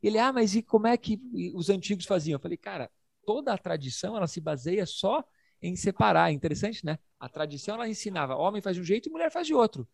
[0.04, 1.20] Ele, ah, mas e como é que
[1.56, 2.38] os antigos faziam?
[2.38, 2.90] Eu falei, cara,
[3.26, 5.24] toda a tradição ela se baseia só
[5.62, 6.32] em separar.
[6.32, 7.00] É interessante, né?
[7.20, 9.88] A tradição ela ensinava, homem faz de um jeito e mulher faz de outro.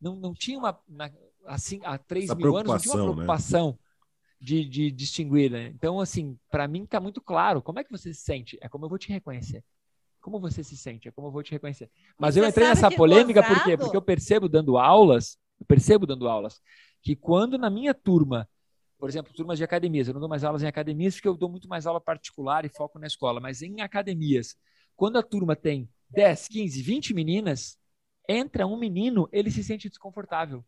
[0.00, 1.10] Não, não tinha uma, na-
[1.46, 3.78] assim, há 3 Essa mil anos, não tinha uma preocupação, né?
[4.40, 5.68] de, de distinguir, né?
[5.68, 7.62] Então, assim, para mim está muito claro.
[7.62, 8.58] Como é que você se sente?
[8.62, 9.64] É como eu vou te reconhecer.
[10.20, 11.08] Como você se sente?
[11.08, 11.90] É como eu vou te reconhecer.
[12.18, 13.76] Mas Você eu entrei nessa polêmica por quê?
[13.76, 16.60] Porque eu percebo dando aulas, eu percebo dando aulas,
[17.02, 18.48] que quando na minha turma,
[18.98, 21.48] por exemplo, turmas de academias, eu não dou mais aulas em academias porque eu dou
[21.48, 24.56] muito mais aula particular e foco na escola, mas em academias,
[24.94, 27.78] quando a turma tem 10, 15, 20 meninas,
[28.28, 30.64] entra um menino, ele se sente desconfortável.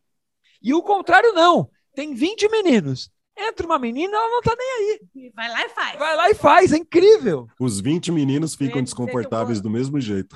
[0.61, 1.69] E o contrário não.
[1.93, 3.11] Tem 20 meninos.
[3.37, 5.99] Entra uma menina, ela não tá nem Vai lá e faz.
[5.99, 7.47] vai lá e faz, é incrível.
[7.59, 10.35] Os 20 meninos ficam desconfortáveis vou- do mesmo jeito.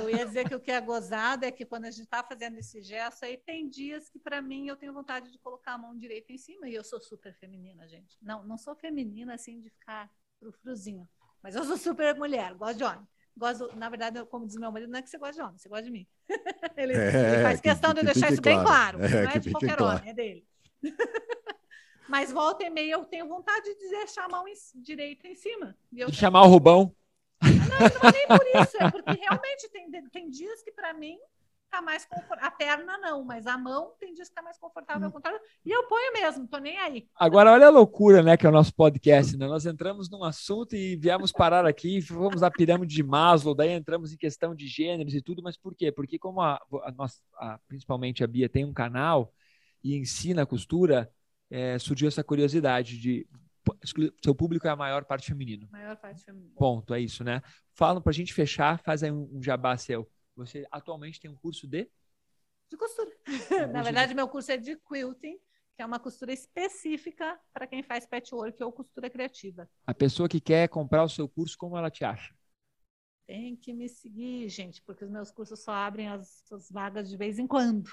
[0.00, 2.56] Eu ia dizer que o que é gozado é que quando a gente está fazendo
[2.58, 5.96] esse gesto aí, tem dias que para mim eu tenho vontade de colocar a mão
[5.96, 8.16] direita em cima e eu sou super feminina, gente.
[8.22, 11.06] Não, não sou feminina assim de ficar frufruzinho,
[11.42, 13.06] mas eu sou super mulher, gosto de homem.
[13.36, 15.68] Gosto, na verdade, como diz meu marido, não é que você gosta de homem, você
[15.68, 16.06] gosta de mim.
[16.76, 18.98] ele, É, ele faz que- questão que de deixar isso bem claro.
[18.98, 19.14] claro.
[19.14, 19.98] É, não é que de qualquer claro.
[19.98, 20.46] homem, é dele.
[22.08, 25.74] Mas volta e meia eu tenho vontade de deixar a mão em- direita em cima.
[25.92, 26.94] E eu De chamar o Rubão.
[27.42, 31.18] não é nem por isso, é porque realmente tem, tem dias que para mim
[31.70, 32.46] tá mais confortável.
[32.46, 35.40] A perna não, mas a mão tem dias que tá mais confortável ao contrário.
[35.64, 37.08] E eu ponho mesmo, tô nem aí.
[37.16, 39.46] Agora, olha a loucura, né, que é o nosso podcast, né?
[39.48, 44.12] Nós entramos num assunto e viemos parar aqui, fomos à pirâmide de Maslow, daí entramos
[44.12, 45.90] em questão de gêneros e tudo, mas por quê?
[45.90, 49.32] Porque como a, a nossa, a- principalmente a Bia tem um canal
[49.84, 51.12] e ensina costura,
[51.50, 53.26] é, surgiu essa curiosidade de
[54.22, 55.68] seu público é a maior parte feminino.
[55.70, 56.54] Maior parte feminina.
[56.56, 57.40] Ponto, é isso, né?
[57.74, 60.10] Falam pra gente fechar, faz aí um, um jabá seu.
[60.36, 61.88] Você atualmente tem um curso de
[62.70, 63.10] De costura.
[63.72, 65.38] Na de- verdade, meu curso é de quilting,
[65.76, 69.68] que é uma costura específica para quem faz patchwork ou costura criativa.
[69.86, 72.34] a pessoa que quer comprar o seu curso, como ela te acha?
[73.26, 77.16] Tem que me seguir, gente, porque os meus cursos só abrem as, as vagas de
[77.16, 77.90] vez em quando.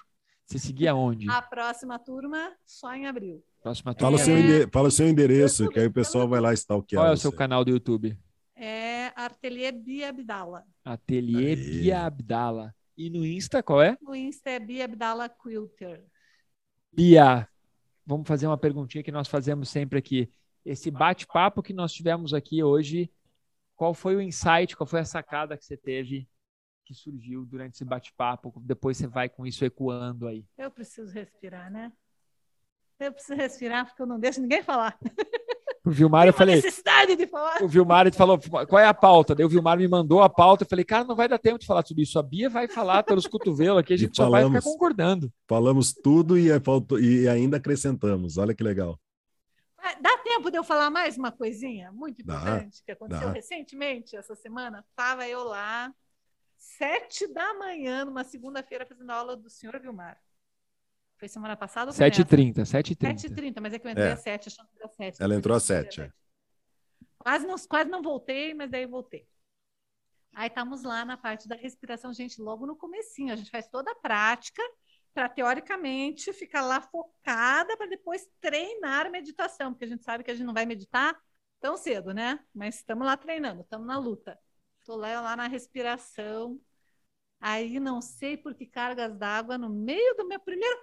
[0.51, 1.29] Você seguir aonde?
[1.29, 3.41] A próxima turma só em abril.
[3.63, 4.41] Próxima Fala, o turma.
[4.49, 4.67] seu É.
[4.69, 7.31] fala o seu endereço, que aí o pessoal vai lá stalkear Qual é o seu
[7.31, 8.17] canal do YouTube?
[8.53, 10.65] É Ateliê Bia Abdala.
[10.83, 11.55] Ateliê.
[11.55, 12.75] Bia Abdala.
[12.97, 13.97] E no Insta, qual é?
[14.01, 16.03] No Insta é Bia Abdala Quilter.
[16.91, 17.47] Bia,
[18.05, 20.29] vamos fazer uma perguntinha que nós fazemos sempre aqui.
[20.65, 23.09] Esse bate-papo que nós tivemos aqui hoje,
[23.73, 26.27] qual foi o insight, qual foi a sacada que você teve
[26.93, 28.53] que surgiu durante esse bate-papo?
[28.57, 30.45] Depois você vai com isso ecoando aí.
[30.57, 31.91] Eu preciso respirar, né?
[32.99, 34.97] Eu preciso respirar porque eu não deixo ninguém falar.
[35.83, 37.63] O Vilmar, eu falei, necessidade de falar.
[37.63, 39.33] o Vilmar ele falou, qual é a pauta?
[39.33, 41.65] Daí o Vilmar me mandou a pauta, eu falei, cara, não vai dar tempo de
[41.65, 42.19] falar tudo isso.
[42.19, 44.63] A Bia vai falar pelos cotovelos aqui, a gente só vai ficar falamos.
[44.63, 45.33] concordando.
[45.47, 48.37] Falamos tudo e, é faltou- e ainda acrescentamos.
[48.37, 48.99] Olha que legal.
[49.79, 53.33] Ah, Dá tempo de eu falar mais uma coisinha muito Dá, importante que aconteceu dá.
[53.33, 54.85] recentemente, essa semana?
[54.91, 55.91] Estava eu lá,
[56.61, 60.21] sete da manhã, numa segunda-feira, fazendo aula do senhor Vilmar.
[61.17, 62.23] Foi semana passada ou foi nessa?
[62.23, 63.15] 7h30, 7h30.
[63.15, 64.11] 7h30, mas é que eu entrei É.
[64.11, 65.21] às 7, achando que era 7.
[65.21, 66.11] Ela entrou às Depois eu sete, cheguei
[67.17, 69.27] Quase não, quase não voltei, mas daí voltei.
[70.33, 73.33] Aí estamos lá na parte da respiração, gente, logo no comecinho.
[73.33, 74.61] A gente faz toda a prática
[75.13, 80.33] para, teoricamente, ficar lá focada para depois treinar meditação, porque a gente sabe que a
[80.35, 81.15] gente não vai meditar
[81.59, 82.39] tão cedo, né?
[82.53, 84.39] Mas estamos lá treinando, estamos na luta.
[84.91, 86.59] Estou lá, na respiração.
[87.39, 90.79] Aí não sei por que cargas d'água no meio do meu primeiro,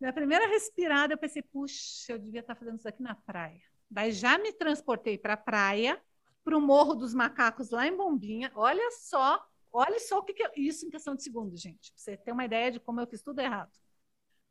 [0.00, 3.60] minha primeira respirada, eu pensei, puxa, eu devia estar fazendo isso aqui na praia.
[3.90, 6.02] Daí já me transportei para a praia,
[6.42, 8.50] para o Morro dos Macacos lá em Bombinha.
[8.54, 11.92] Olha só, olha só o que, que é isso em questão de segundos, gente.
[11.92, 13.70] Pra você ter uma ideia de como eu fiz tudo errado.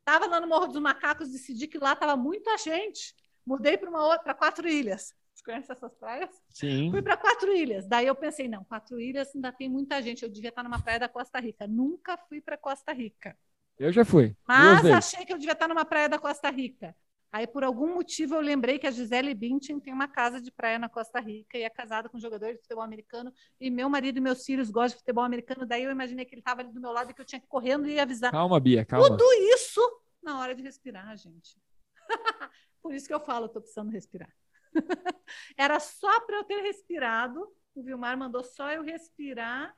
[0.02, 3.16] Estava lá no Morro dos Macacos, decidi que lá estava muita gente.
[3.44, 5.16] Mudei para para quatro ilhas.
[5.40, 6.30] Você conhece essas praias?
[6.50, 6.92] Sim.
[6.92, 7.88] Fui para quatro ilhas.
[7.88, 10.24] Daí eu pensei, não, quatro ilhas ainda tem muita gente.
[10.24, 11.66] Eu devia estar numa praia da Costa Rica.
[11.66, 13.38] Nunca fui para Costa Rica.
[13.78, 14.36] Eu já fui.
[14.46, 16.94] Mas achei que eu devia estar numa praia da Costa Rica.
[17.32, 20.78] Aí, por algum motivo, eu lembrei que a Gisele Bündchen tem uma casa de praia
[20.78, 23.32] na Costa Rica e é casada com um jogador de futebol americano.
[23.62, 25.66] E meu marido e meus filhos gostam de futebol americano.
[25.66, 27.46] Daí eu imaginei que ele estava ali do meu lado e que eu tinha que
[27.46, 28.32] ir correndo e avisar.
[28.32, 29.08] Calma, Bia, calma.
[29.08, 29.80] Tudo isso
[30.22, 31.56] na hora de respirar, gente.
[32.82, 34.34] por isso que eu falo, estou precisando respirar.
[35.58, 37.48] Era só para eu ter respirado.
[37.76, 39.76] O Vilmar mandou só eu respirar,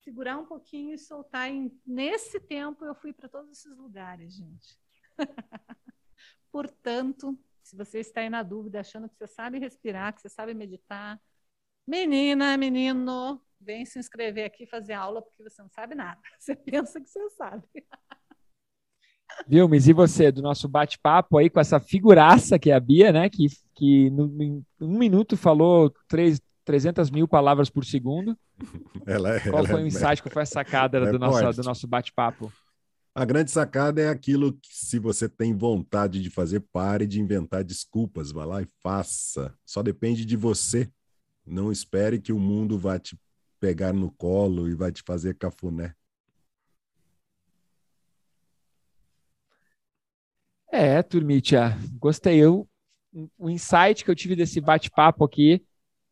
[0.00, 1.50] segurar um pouquinho e soltar.
[1.52, 4.78] E nesse tempo eu fui para todos esses lugares, gente.
[6.50, 10.54] Portanto, se você está aí na dúvida, achando que você sabe respirar, que você sabe
[10.54, 11.20] meditar,
[11.86, 16.20] menina, menino, vem se inscrever aqui fazer aula, porque você não sabe nada.
[16.38, 17.64] Você pensa que você sabe.
[19.46, 23.12] Viu, mas e você, do nosso bate-papo aí com essa figuraça que é a Bia,
[23.12, 23.28] né?
[23.28, 28.36] Que, que no, em um minuto falou três, 300 mil palavras por segundo.
[29.06, 31.18] Ela, é- Qual ela foi é- o insight, qual foi a sacada ela é do,
[31.18, 32.52] nosso, do nosso bate-papo?
[33.14, 37.62] A grande sacada é aquilo que, se você tem vontade de fazer, pare de inventar
[37.62, 38.30] desculpas.
[38.30, 39.54] Vá lá e faça.
[39.66, 40.88] Só depende de você.
[41.44, 43.18] Não espere que o mundo vá te
[43.60, 45.94] pegar no colo e vai te fazer cafuné.
[50.74, 52.38] É, Turmitia, gostei.
[52.38, 52.66] Eu,
[53.36, 55.62] o insight que eu tive desse bate-papo aqui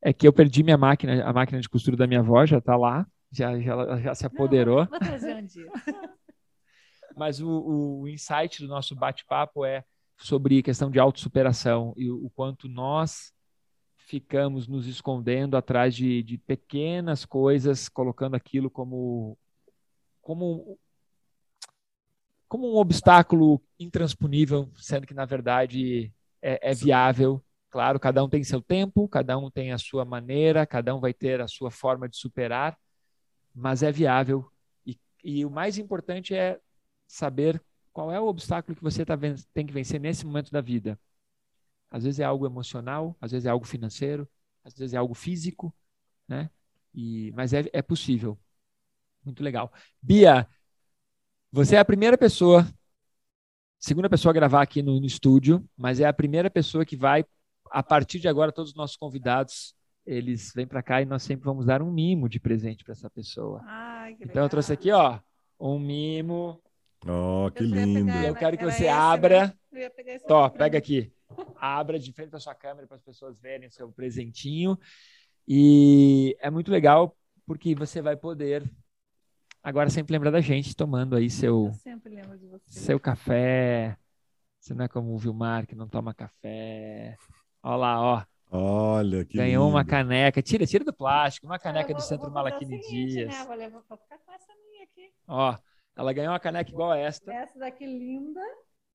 [0.03, 2.77] é que eu perdi minha máquina, a máquina de costura da minha avó já tá
[2.77, 4.81] lá, já, já, já se apoderou.
[4.81, 5.67] Não, vou trazer um dia.
[7.17, 7.49] Mas o,
[8.03, 9.83] o insight do nosso bate-papo é
[10.19, 13.33] sobre questão de autossuperação e o, o quanto nós
[13.97, 19.39] ficamos nos escondendo atrás de, de pequenas coisas, colocando aquilo como,
[20.21, 20.79] como,
[22.51, 26.13] como um obstáculo intransponível, sendo que, na verdade,
[26.43, 30.67] é, é viável Claro, cada um tem seu tempo, cada um tem a sua maneira,
[30.67, 32.77] cada um vai ter a sua forma de superar,
[33.55, 34.51] mas é viável.
[34.87, 36.61] E, e o mais importante é
[37.07, 37.63] saber
[37.93, 39.17] qual é o obstáculo que você tá,
[39.55, 40.99] tem que vencer nesse momento da vida.
[41.91, 44.29] Às vezes é algo emocional, às vezes é algo financeiro,
[44.65, 45.75] às vezes é algo físico,
[46.29, 46.51] né?
[46.95, 48.39] E, mas é, é possível.
[49.25, 49.73] Muito legal.
[50.03, 50.49] Bia,
[51.53, 52.67] você é a primeira pessoa,
[53.79, 57.25] segunda pessoa a gravar aqui no, no estúdio, mas é a primeira pessoa que vai
[57.71, 59.75] a partir de agora, todos os nossos convidados,
[60.05, 63.09] eles vêm para cá e nós sempre vamos dar um mimo de presente para essa
[63.09, 63.63] pessoa.
[63.65, 65.21] Ai, então eu trouxe aqui, ó,
[65.59, 66.61] um mimo.
[67.07, 68.07] Oh, que lindo.
[68.07, 69.55] Pegar, eu quero que você esse, abra.
[70.27, 71.13] Tó, pega aqui.
[71.57, 74.77] Abra de frente para sua câmera para as pessoas verem o seu presentinho.
[75.47, 77.17] E é muito legal
[77.47, 78.69] porque você vai poder
[79.63, 81.71] agora sempre lembrar da gente tomando aí seu
[82.67, 83.97] seu café.
[84.59, 87.17] Você não é como o Vilmar que não toma café.
[87.63, 88.25] Olha lá, ó.
[88.53, 89.77] Olha, que Ganhou lindo.
[89.77, 90.43] uma caneca.
[90.43, 91.47] Tira, tira do plástico.
[91.47, 93.29] Uma caneca vou, do Centro Malaquini Dias.
[93.29, 93.45] Né?
[93.45, 95.13] Vou, levar, vou ficar com essa minha aqui.
[95.27, 95.57] Ó,
[95.97, 97.33] ela ganhou uma caneca igual a esta.
[97.33, 98.41] Essa daqui linda.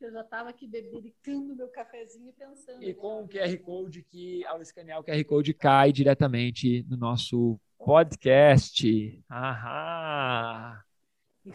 [0.01, 2.83] Eu já estava aqui bebericando meu cafezinho e pensando.
[2.83, 7.57] E com o QR Code que, ao escanear o QR Code, cai diretamente no nosso
[7.77, 9.23] podcast.
[9.29, 10.83] Aham!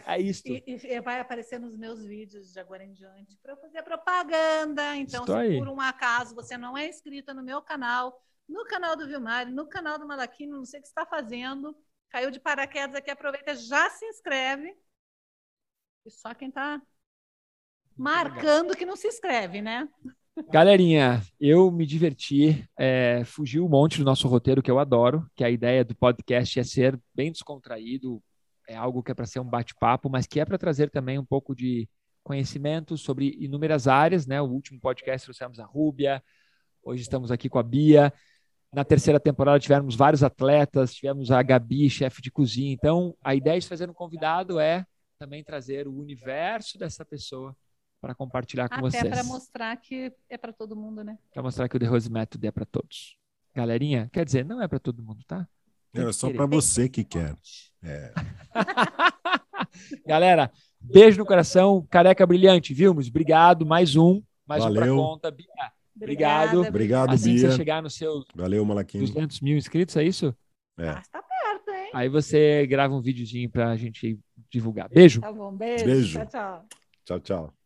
[0.05, 0.43] É isso.
[0.45, 4.95] E, e, vai aparecer nos meus vídeos de agora em diante para fazer propaganda.
[4.95, 5.57] Então, Estou se aí.
[5.57, 9.67] por um acaso você não é inscrita no meu canal, no canal do Vilmar, no
[9.67, 11.75] canal do Malaquino, não sei o que está fazendo,
[12.09, 14.73] caiu de paraquedas aqui, aproveita, já se inscreve.
[16.05, 16.81] E só quem está
[17.97, 19.87] marcando que não se inscreve, né?
[20.49, 25.43] Galerinha, eu me diverti, é, fugiu um monte do nosso roteiro que eu adoro, que
[25.43, 28.23] a ideia do podcast é ser bem descontraído,
[28.67, 31.25] é algo que é para ser um bate-papo, mas que é para trazer também um
[31.25, 31.87] pouco de
[32.23, 34.41] conhecimento sobre inúmeras áreas, né?
[34.41, 36.23] O último podcast trouxemos a Rúbia,
[36.81, 38.13] hoje estamos aqui com a Bia.
[38.73, 42.71] Na terceira temporada tivemos vários atletas, tivemos a Gabi, chefe de cozinha.
[42.71, 44.85] Então, a ideia de trazer um convidado é
[45.19, 47.55] também trazer o universo dessa pessoa
[48.01, 49.13] para compartilhar com Até vocês.
[49.13, 51.19] para mostrar que é para todo mundo, né?
[51.31, 53.15] Para mostrar que o The Rose Method é para todos.
[53.53, 55.47] Galerinha, quer dizer, não é para todo mundo, tá?
[55.93, 57.37] É só para você que quer.
[57.83, 58.11] É.
[60.05, 61.85] Galera, beijo no coração.
[61.89, 63.07] Careca brilhante, Vilmos.
[63.07, 63.65] Obrigado.
[63.65, 64.23] Mais um.
[64.47, 64.81] Mais Valeu.
[64.81, 65.31] um pra conta.
[65.31, 65.47] Bia,
[65.95, 66.61] obrigado.
[66.61, 67.51] Obrigado, assim Bia.
[67.51, 69.05] você chegar nos seus Valeu, Malaquinho.
[69.05, 70.35] 200 mil inscritos, é isso?
[70.77, 70.89] É.
[70.89, 71.91] Ah, tá perto, hein?
[71.93, 74.17] Aí você grava um videozinho pra gente
[74.49, 74.89] divulgar.
[74.89, 75.21] Beijo.
[75.21, 75.85] Tá bom, beijo.
[75.85, 76.19] Beijo.
[76.19, 76.65] Tchau, tchau.
[77.03, 77.60] Tchau, tchau.